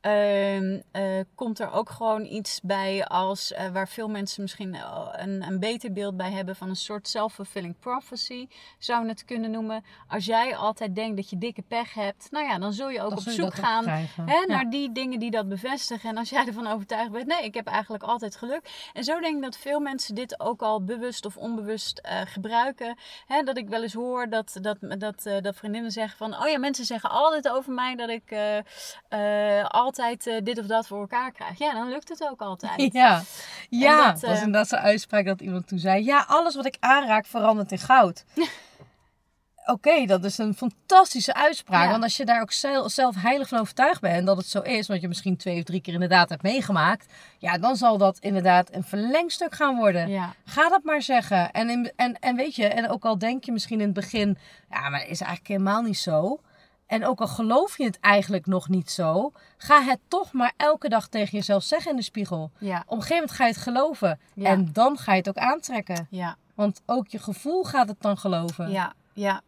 Ehm, 0.00 0.80
eh, 0.90 1.02
komt 1.34 1.58
er 1.58 1.72
ook 1.72 1.90
gewoon 1.90 2.24
iets 2.24 2.60
bij 2.62 3.04
als 3.06 3.52
eh, 3.52 3.68
waar 3.68 3.88
veel 3.88 4.08
mensen 4.08 4.42
misschien 4.42 4.76
een, 5.12 5.42
een 5.42 5.58
beter 5.60 5.92
beeld 5.92 6.16
bij 6.16 6.30
hebben 6.30 6.56
van 6.56 6.68
een 6.68 6.76
soort 6.76 7.08
self-fulfilling 7.08 7.78
prophecy, 7.78 8.48
zou 8.78 9.02
je 9.02 9.08
het 9.08 9.24
kunnen 9.24 9.50
noemen. 9.50 9.84
Als 10.08 10.24
jij 10.24 10.56
altijd 10.56 10.94
denkt 10.94 11.16
dat 11.16 11.30
je 11.30 11.38
dikke 11.38 11.62
pech 11.62 11.94
hebt, 11.94 12.30
nou 12.30 12.46
ja, 12.46 12.58
dan 12.58 12.72
zul 12.72 12.88
je 12.90 13.02
ook 13.02 13.10
Dan 13.10 13.18
op 13.18 13.24
zoek 13.24 13.54
gaan 13.54 13.86
hè, 13.86 14.06
Ja. 14.16 14.44
naar 14.46 14.70
die 14.70 14.92
dingen 14.92 15.18
die 15.18 15.30
dat 15.30 15.48
bevestigen. 15.48 16.10
En 16.10 16.16
als 16.16 16.30
jij 16.30 16.46
ervan 16.46 16.66
overtuigd 16.66 17.10
bent, 17.10 17.26
nee, 17.26 17.42
ik 17.42 17.54
heb 17.54 17.66
eigenlijk 17.66 18.02
altijd 18.04 18.36
geluk. 18.36 18.90
En 18.92 19.04
zo 19.04 19.20
denk 19.20 19.36
ik 19.36 19.42
dat 19.42 19.56
veel 19.56 19.80
mensen 19.80 20.14
dit 20.14 20.40
ook 20.40 20.62
al 20.62 20.84
bewust 20.84 21.26
of 21.26 21.36
onbewust 21.36 21.98
eh, 21.98 22.20
gebruiken. 22.24 22.96
Hè, 23.26 23.42
dat 23.42 23.56
ik 23.56 23.68
wel 23.68 23.82
eens 23.82 23.92
hoor 23.92 24.28
dat, 24.28 24.58
dat, 24.60 24.76
dat, 24.80 25.22
dat 25.42 25.56
vriendinnen 25.56 25.90
zeggen 25.90 26.18
van... 26.18 26.42
Oh 26.42 26.48
ja, 26.48 26.58
mensen 26.58 26.84
zeggen 26.84 27.10
altijd 27.10 27.48
over 27.48 27.72
mij 27.72 27.96
dat 27.96 28.08
ik 28.08 28.30
eh, 29.08 29.64
altijd 29.88 30.26
eh, 30.26 30.34
dit 30.42 30.58
of 30.58 30.66
dat 30.66 30.86
voor 30.86 31.00
elkaar 31.00 31.32
krijg. 31.32 31.58
Ja, 31.58 31.72
dan 31.72 31.88
lukt 31.88 32.08
het 32.08 32.28
ook 32.30 32.40
altijd. 32.40 32.92
Ja, 32.98 33.22
ja 33.68 33.96
dat, 33.96 34.20
dat 34.20 34.30
was 34.30 34.38
eh, 34.38 34.44
inderdaad 34.44 34.68
zo'n 34.68 34.78
uitspraak 34.78 35.24
dat 35.24 35.40
iemand 35.40 35.68
toen 35.68 35.78
zei: 35.78 36.04
Ja, 36.04 36.24
alles 36.28 36.54
wat 36.54 36.66
ik 36.66 36.76
aanraak 36.80 37.26
verandert 37.26 37.72
in 37.72 37.78
goud. 37.78 38.24
Oké, 39.68 40.06
dat 40.06 40.24
is 40.24 40.38
een 40.38 40.54
fantastische 40.54 41.34
uitspraak. 41.34 41.84
Ja. 41.84 41.90
Want 41.90 42.02
als 42.02 42.16
je 42.16 42.24
daar 42.24 42.40
ook 42.40 42.52
zelf, 42.52 42.90
zelf 42.92 43.14
heilig 43.16 43.48
van 43.48 43.58
overtuigd 43.58 44.00
bent 44.00 44.26
dat 44.26 44.36
het 44.36 44.46
zo 44.46 44.60
is, 44.60 44.88
wat 44.88 45.00
je 45.00 45.08
misschien 45.08 45.36
twee 45.36 45.58
of 45.58 45.64
drie 45.64 45.80
keer 45.80 45.94
inderdaad 45.94 46.28
hebt 46.28 46.42
meegemaakt, 46.42 47.12
ja, 47.38 47.58
dan 47.58 47.76
zal 47.76 47.98
dat 47.98 48.18
inderdaad 48.18 48.74
een 48.74 48.84
verlengstuk 48.84 49.54
gaan 49.54 49.76
worden. 49.76 50.08
Ja, 50.08 50.34
Ga 50.44 50.68
dat 50.68 50.84
maar 50.84 51.02
zeggen. 51.02 51.50
En, 51.50 51.70
in, 51.70 51.92
en, 51.96 52.18
en 52.18 52.36
weet 52.36 52.54
je, 52.54 52.66
en 52.66 52.90
ook 52.90 53.04
al 53.04 53.18
denk 53.18 53.44
je 53.44 53.52
misschien 53.52 53.80
in 53.80 53.86
het 53.86 53.94
begin, 53.94 54.38
ja, 54.70 54.88
maar 54.88 55.00
dat 55.00 55.08
is 55.08 55.20
eigenlijk 55.20 55.48
helemaal 55.48 55.82
niet 55.82 55.98
zo. 55.98 56.40
En 56.88 57.06
ook 57.06 57.20
al 57.20 57.26
geloof 57.26 57.78
je 57.78 57.84
het 57.84 58.00
eigenlijk 58.00 58.46
nog 58.46 58.68
niet 58.68 58.90
zo, 58.90 59.32
ga 59.56 59.82
het 59.82 59.98
toch 60.08 60.32
maar 60.32 60.52
elke 60.56 60.88
dag 60.88 61.08
tegen 61.08 61.38
jezelf 61.38 61.62
zeggen 61.62 61.90
in 61.90 61.96
de 61.96 62.02
spiegel. 62.02 62.50
ja, 62.58 62.76
Op 62.86 62.96
een 62.96 63.02
gegeven 63.02 63.14
moment 63.14 63.32
ga 63.32 63.44
je 63.46 63.52
het 63.52 63.60
geloven. 63.62 64.20
Ja. 64.34 64.48
En 64.48 64.72
dan 64.72 64.98
ga 64.98 65.12
je 65.12 65.18
het 65.18 65.28
ook 65.28 65.36
aantrekken. 65.38 66.06
ja, 66.10 66.36
Want 66.54 66.80
ook 66.86 67.08
je 67.08 67.18
gevoel 67.18 67.64
gaat 67.64 67.88
het 67.88 68.00
dan 68.00 68.18
geloven. 68.18 68.70
ja, 68.70 68.92
ja. 69.12 69.40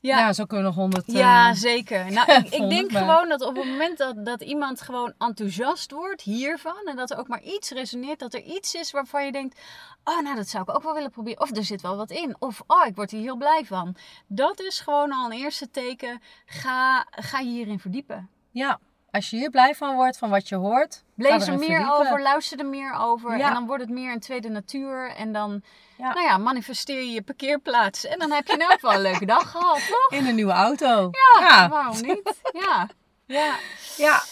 Ja, 0.00 0.18
Ja, 0.18 0.32
zo 0.32 0.44
kunnen 0.44 0.64
we 0.66 0.72
nog 0.72 0.80
honderd... 0.80 1.08
eh, 1.08 1.14
Ja, 1.14 1.54
zeker. 1.54 2.10
Nou, 2.12 2.32
ik, 2.32 2.48
ik 2.48 2.68
denk 2.68 2.92
gewoon 2.92 3.28
dat 3.28 3.40
op 3.42 3.56
het 3.56 3.64
moment 3.66 3.98
dat, 3.98 4.24
dat 4.24 4.40
iemand 4.40 4.80
gewoon 4.80 5.12
enthousiast 5.18 5.90
wordt 5.90 6.22
hiervan 6.22 6.80
en 6.84 6.96
dat 6.96 7.10
er 7.10 7.18
ook 7.18 7.28
maar 7.28 7.42
iets 7.42 7.70
resoneert, 7.70 8.18
dat 8.18 8.34
er 8.34 8.42
iets 8.42 8.74
is 8.74 8.90
waarvan 8.90 9.24
je 9.24 9.32
denkt, 9.32 9.60
oh 10.04 10.20
nou 10.20 10.36
dat 10.36 10.48
zou 10.48 10.62
ik 10.62 10.74
ook 10.74 10.82
wel 10.82 10.94
willen 10.94 11.10
proberen. 11.10 11.40
Of 11.40 11.56
er 11.56 11.64
zit 11.64 11.80
wel 11.80 11.96
wat 11.96 12.10
in. 12.10 12.36
Of 12.38 12.62
oh 12.66 12.86
ik 12.86 12.94
word 12.96 13.10
hier 13.10 13.20
heel 13.20 13.36
blij 13.36 13.64
van. 13.66 13.94
Dat 14.26 14.60
is 14.60 14.80
gewoon 14.80 15.12
al 15.12 15.24
een 15.26 15.38
eerste 15.38 15.70
teken. 15.70 16.20
Ga, 16.46 17.06
ga 17.10 17.38
je 17.38 17.50
hierin 17.50 17.78
verdiepen. 17.78 18.28
ja, 18.50 18.78
als 19.10 19.30
je 19.30 19.36
hier 19.36 19.50
blij 19.50 19.74
van 19.74 19.94
wordt, 19.94 20.18
van 20.18 20.30
wat 20.30 20.48
je 20.48 20.54
hoort... 20.56 21.02
Lees 21.16 21.46
er 21.46 21.58
meer 21.58 21.68
verdiepen. 21.68 21.98
over, 21.98 22.22
luister 22.22 22.58
er 22.58 22.66
meer 22.66 22.94
over. 22.98 23.36
Ja. 23.38 23.46
En 23.48 23.54
dan 23.54 23.66
wordt 23.66 23.82
het 23.82 23.90
meer 23.92 24.12
een 24.12 24.20
tweede 24.20 24.48
natuur. 24.48 25.10
En 25.10 25.32
dan, 25.32 25.62
Ja. 25.98 26.12
nou 26.12 26.26
ja, 26.26 26.38
manifesteer 26.38 26.98
je 26.98 27.10
je 27.10 27.22
parkeerplaats. 27.22 28.04
En 28.06 28.18
dan 28.18 28.30
heb 28.30 28.46
je 28.46 28.56
elk 28.56 28.72
geval 28.72 28.94
een 28.94 29.00
leuke 29.00 29.26
dag 29.26 29.50
gehad, 29.50 29.80
toch? 29.88 30.18
In 30.18 30.26
een 30.26 30.34
nieuwe 30.34 30.52
auto. 30.52 31.10
Ja, 31.40 31.68
waarom 31.68 32.00
niet? 32.00 32.40
Ja, 32.52 32.88
ja. 33.26 33.54
ja. 33.96 34.22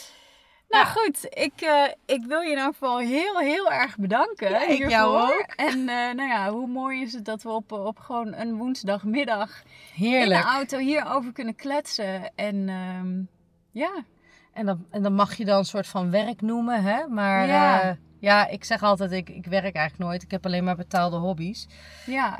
Nou 0.71 0.85
Ja. 0.85 0.91
goed, 0.91 1.27
ik, 1.29 1.61
eh, 1.61 1.83
ik 2.07 2.25
wil 2.25 2.39
je 2.41 2.45
in 2.45 2.51
ieder 2.51 2.64
geval 2.64 2.99
heel, 2.99 3.39
heel 3.39 3.71
erg 3.71 3.97
bedanken 3.99 4.51
Ja, 4.51 4.62
ik 4.62 4.68
hiervoor. 4.68 4.91
jou 4.91 5.33
ook. 5.33 5.53
En 5.57 5.79
eh, 5.89 6.14
nou 6.14 6.29
ja, 6.29 6.51
hoe 6.51 6.66
mooi 6.66 7.03
is 7.03 7.12
het 7.12 7.25
dat 7.25 7.43
we 7.43 7.49
op, 7.51 7.73
op 7.73 7.99
gewoon 7.99 8.35
een 8.35 8.57
woensdagmiddag 8.57 9.62
in 9.97 10.05
Heerlijk. 10.05 10.43
de 10.43 10.49
auto 10.49 10.79
hierover 10.79 11.33
kunnen 11.33 11.55
kletsen. 11.57 12.31
En 12.35 12.68
ehm, 12.68 13.21
ja, 13.71 14.03
En 14.53 14.66
dan, 14.66 14.87
en 14.91 15.03
dan 15.03 15.14
mag 15.14 15.35
je 15.37 15.45
dan 15.45 15.59
een 15.59 15.64
soort 15.64 15.87
van 15.87 16.11
werk 16.11 16.41
noemen, 16.41 16.83
hè? 16.83 17.07
Maar 17.09 17.47
Ja. 17.47 17.83
ja, 17.85 17.97
ja 18.18 18.47
ik 18.49 18.64
zeg 18.64 18.83
altijd, 18.83 19.12
ik, 19.12 19.29
ik 19.29 19.47
werk 19.47 19.75
eigenlijk 19.75 19.99
nooit. 20.11 20.23
Ik 20.23 20.31
heb 20.31 20.47
alleen 20.47 20.64
maar 20.64 20.77
betaalde 20.77 21.16
hobby's. 21.16 21.66
ja. 22.07 22.39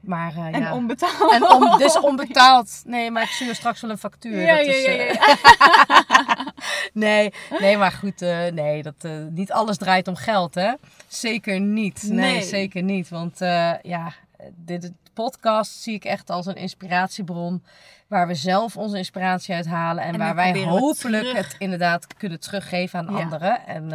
Maar 0.00 0.36
eh, 0.36 0.44
en 0.44 0.60
ja. 0.60 0.74
onbetaald. 0.74 1.32
En 1.32 1.78
dus 1.78 2.00
onbetaald. 2.00 2.82
Nee, 2.84 3.10
maar 3.10 3.22
ik 3.22 3.28
stuur 3.28 3.54
straks 3.54 3.80
wel 3.80 3.90
een 3.90 3.98
factuur. 3.98 4.40
Ja, 4.40 4.56
dat 4.56 4.66
ja, 4.66 4.72
is, 4.72 4.84
ja, 4.84 4.90
eh, 4.92 5.14
ja. 5.14 6.52
nee, 7.06 7.32
nee, 7.58 7.76
maar 7.76 7.92
goed, 7.92 8.22
eh, 8.22 8.46
nee, 8.46 8.82
dat, 8.82 9.08
niet 9.30 9.52
alles 9.52 9.76
draait 9.76 10.08
om 10.08 10.16
geld, 10.16 10.54
hè? 10.54 10.72
Zeker 11.06 11.60
niet. 11.60 12.02
Nee, 12.02 12.32
Nee. 12.32 12.42
zeker 12.42 12.82
niet. 12.82 13.08
Want 13.08 13.38
ja, 13.82 14.12
dit 14.54 14.92
podcast 15.14 15.72
zie 15.72 15.94
ik 15.94 16.04
echt 16.04 16.30
als 16.30 16.46
een 16.46 16.56
inspiratiebron. 16.56 17.64
Waar 18.06 18.26
we 18.26 18.34
zelf 18.34 18.76
onze 18.76 18.96
inspiratie 18.96 19.54
uit 19.54 19.66
halen. 19.66 20.04
En, 20.04 20.12
En 20.12 20.18
waar 20.18 20.34
wij 20.34 20.50
het 20.50 20.64
hopelijk 20.64 21.36
het 21.36 21.54
inderdaad 21.58 22.06
kunnen 22.16 22.40
teruggeven 22.40 22.98
aan 22.98 23.14
Ja. 23.14 23.22
anderen. 23.22 23.66
En 23.66 23.88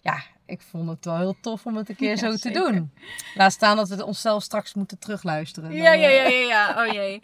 ja, 0.00 0.22
ik 0.46 0.60
vond 0.62 0.88
het 0.88 1.04
wel 1.04 1.16
heel 1.16 1.36
tof 1.40 1.66
om 1.66 1.76
het 1.76 1.88
een 1.88 1.96
keer 1.96 2.08
Ja, 2.10 2.16
zo 2.16 2.30
te 2.30 2.38
zeker. 2.38 2.72
doen. 2.72 2.92
Laat 3.34 3.52
staan 3.52 3.76
dat 3.76 3.88
we 3.88 4.04
onszelf 4.04 4.42
straks 4.42 4.74
moeten 4.74 4.98
terugluisteren. 4.98 5.72
Ja, 5.72 5.90
Dan, 5.90 6.00
ja, 6.00 6.08
eh, 6.08 6.14
ja, 6.14 6.28
ja, 6.28 6.46
ja. 6.46 6.86
Oh 6.86 6.92
jee. 6.92 7.22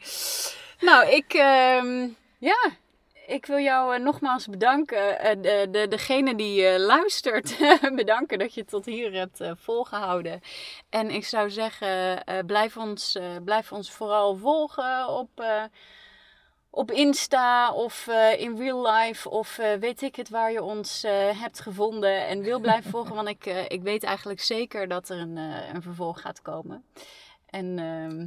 Nou, 0.81 1.09
ik, 1.09 1.33
ehm, 1.33 2.09
ja, 2.39 2.71
ik 3.31 3.47
wil 3.47 3.59
jou 3.59 3.95
eh, 3.95 4.01
nogmaals 4.01 4.47
bedanken. 4.47 5.21
Eh, 5.21 5.37
de, 5.43 5.68
de, 5.71 5.89
degene 5.89 6.35
die 6.35 6.79
luistert, 6.79 7.57
bedanken 7.95 8.39
dat 8.39 8.55
je 8.55 8.64
tot 8.64 8.85
hier 8.85 9.12
hebt 9.12 9.41
eh, 9.41 9.51
volgehouden. 9.57 10.41
En 10.89 11.11
ik 11.11 11.25
zou 11.25 11.51
zeggen, 11.51 12.23
blijf, 12.47 12.77
ons, 12.77 13.18
blijf 13.45 13.73
ons 13.73 13.91
vooral 13.91 14.37
volgen 14.37 15.09
op, 15.09 15.45
op 16.71 16.91
Insta 16.91 17.73
of 17.73 18.07
eh, 18.07 18.41
in 18.41 18.57
real 18.57 18.93
life. 18.93 19.31
Of 19.31 19.59
eh, 19.59 19.73
weet 19.75 20.03
ik 20.03 20.16
het 20.16 20.29
waar 20.29 20.53
je 20.53 20.62
ons 20.62 21.05
eh, 21.05 21.41
hebt 21.41 21.61
gevonden 21.61 22.27
en 22.27 22.43
wil 22.43 22.61
blijven 22.61 22.91
volgen. 22.97 23.14
Want 23.14 23.29
ik, 23.29 23.45
ik 23.68 23.83
weet 23.83 24.05
eigenlijk 24.05 24.41
zeker 24.41 24.89
dat 24.89 25.09
er 25.09 25.18
een, 25.18 25.37
een 25.75 25.83
vervolg 25.83 26.21
gaat 26.21 26.43
komen. 26.43 26.85
En 27.47 27.79
ehm, 27.79 28.27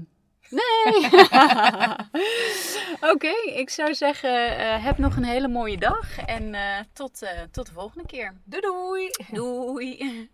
nee. 0.50 1.06
Oké, 3.14 3.34
ik 3.54 3.70
zou 3.70 3.94
zeggen, 3.94 4.82
heb 4.82 4.98
nog 4.98 5.16
een 5.16 5.24
hele 5.24 5.48
mooie 5.48 5.78
dag. 5.78 6.18
En 6.18 6.56
tot, 6.94 7.28
tot 7.52 7.66
de 7.66 7.74
volgende 7.74 8.08
keer. 8.08 8.34
Doei 8.44 8.62
doei! 8.62 9.10
Doei. 9.40 10.30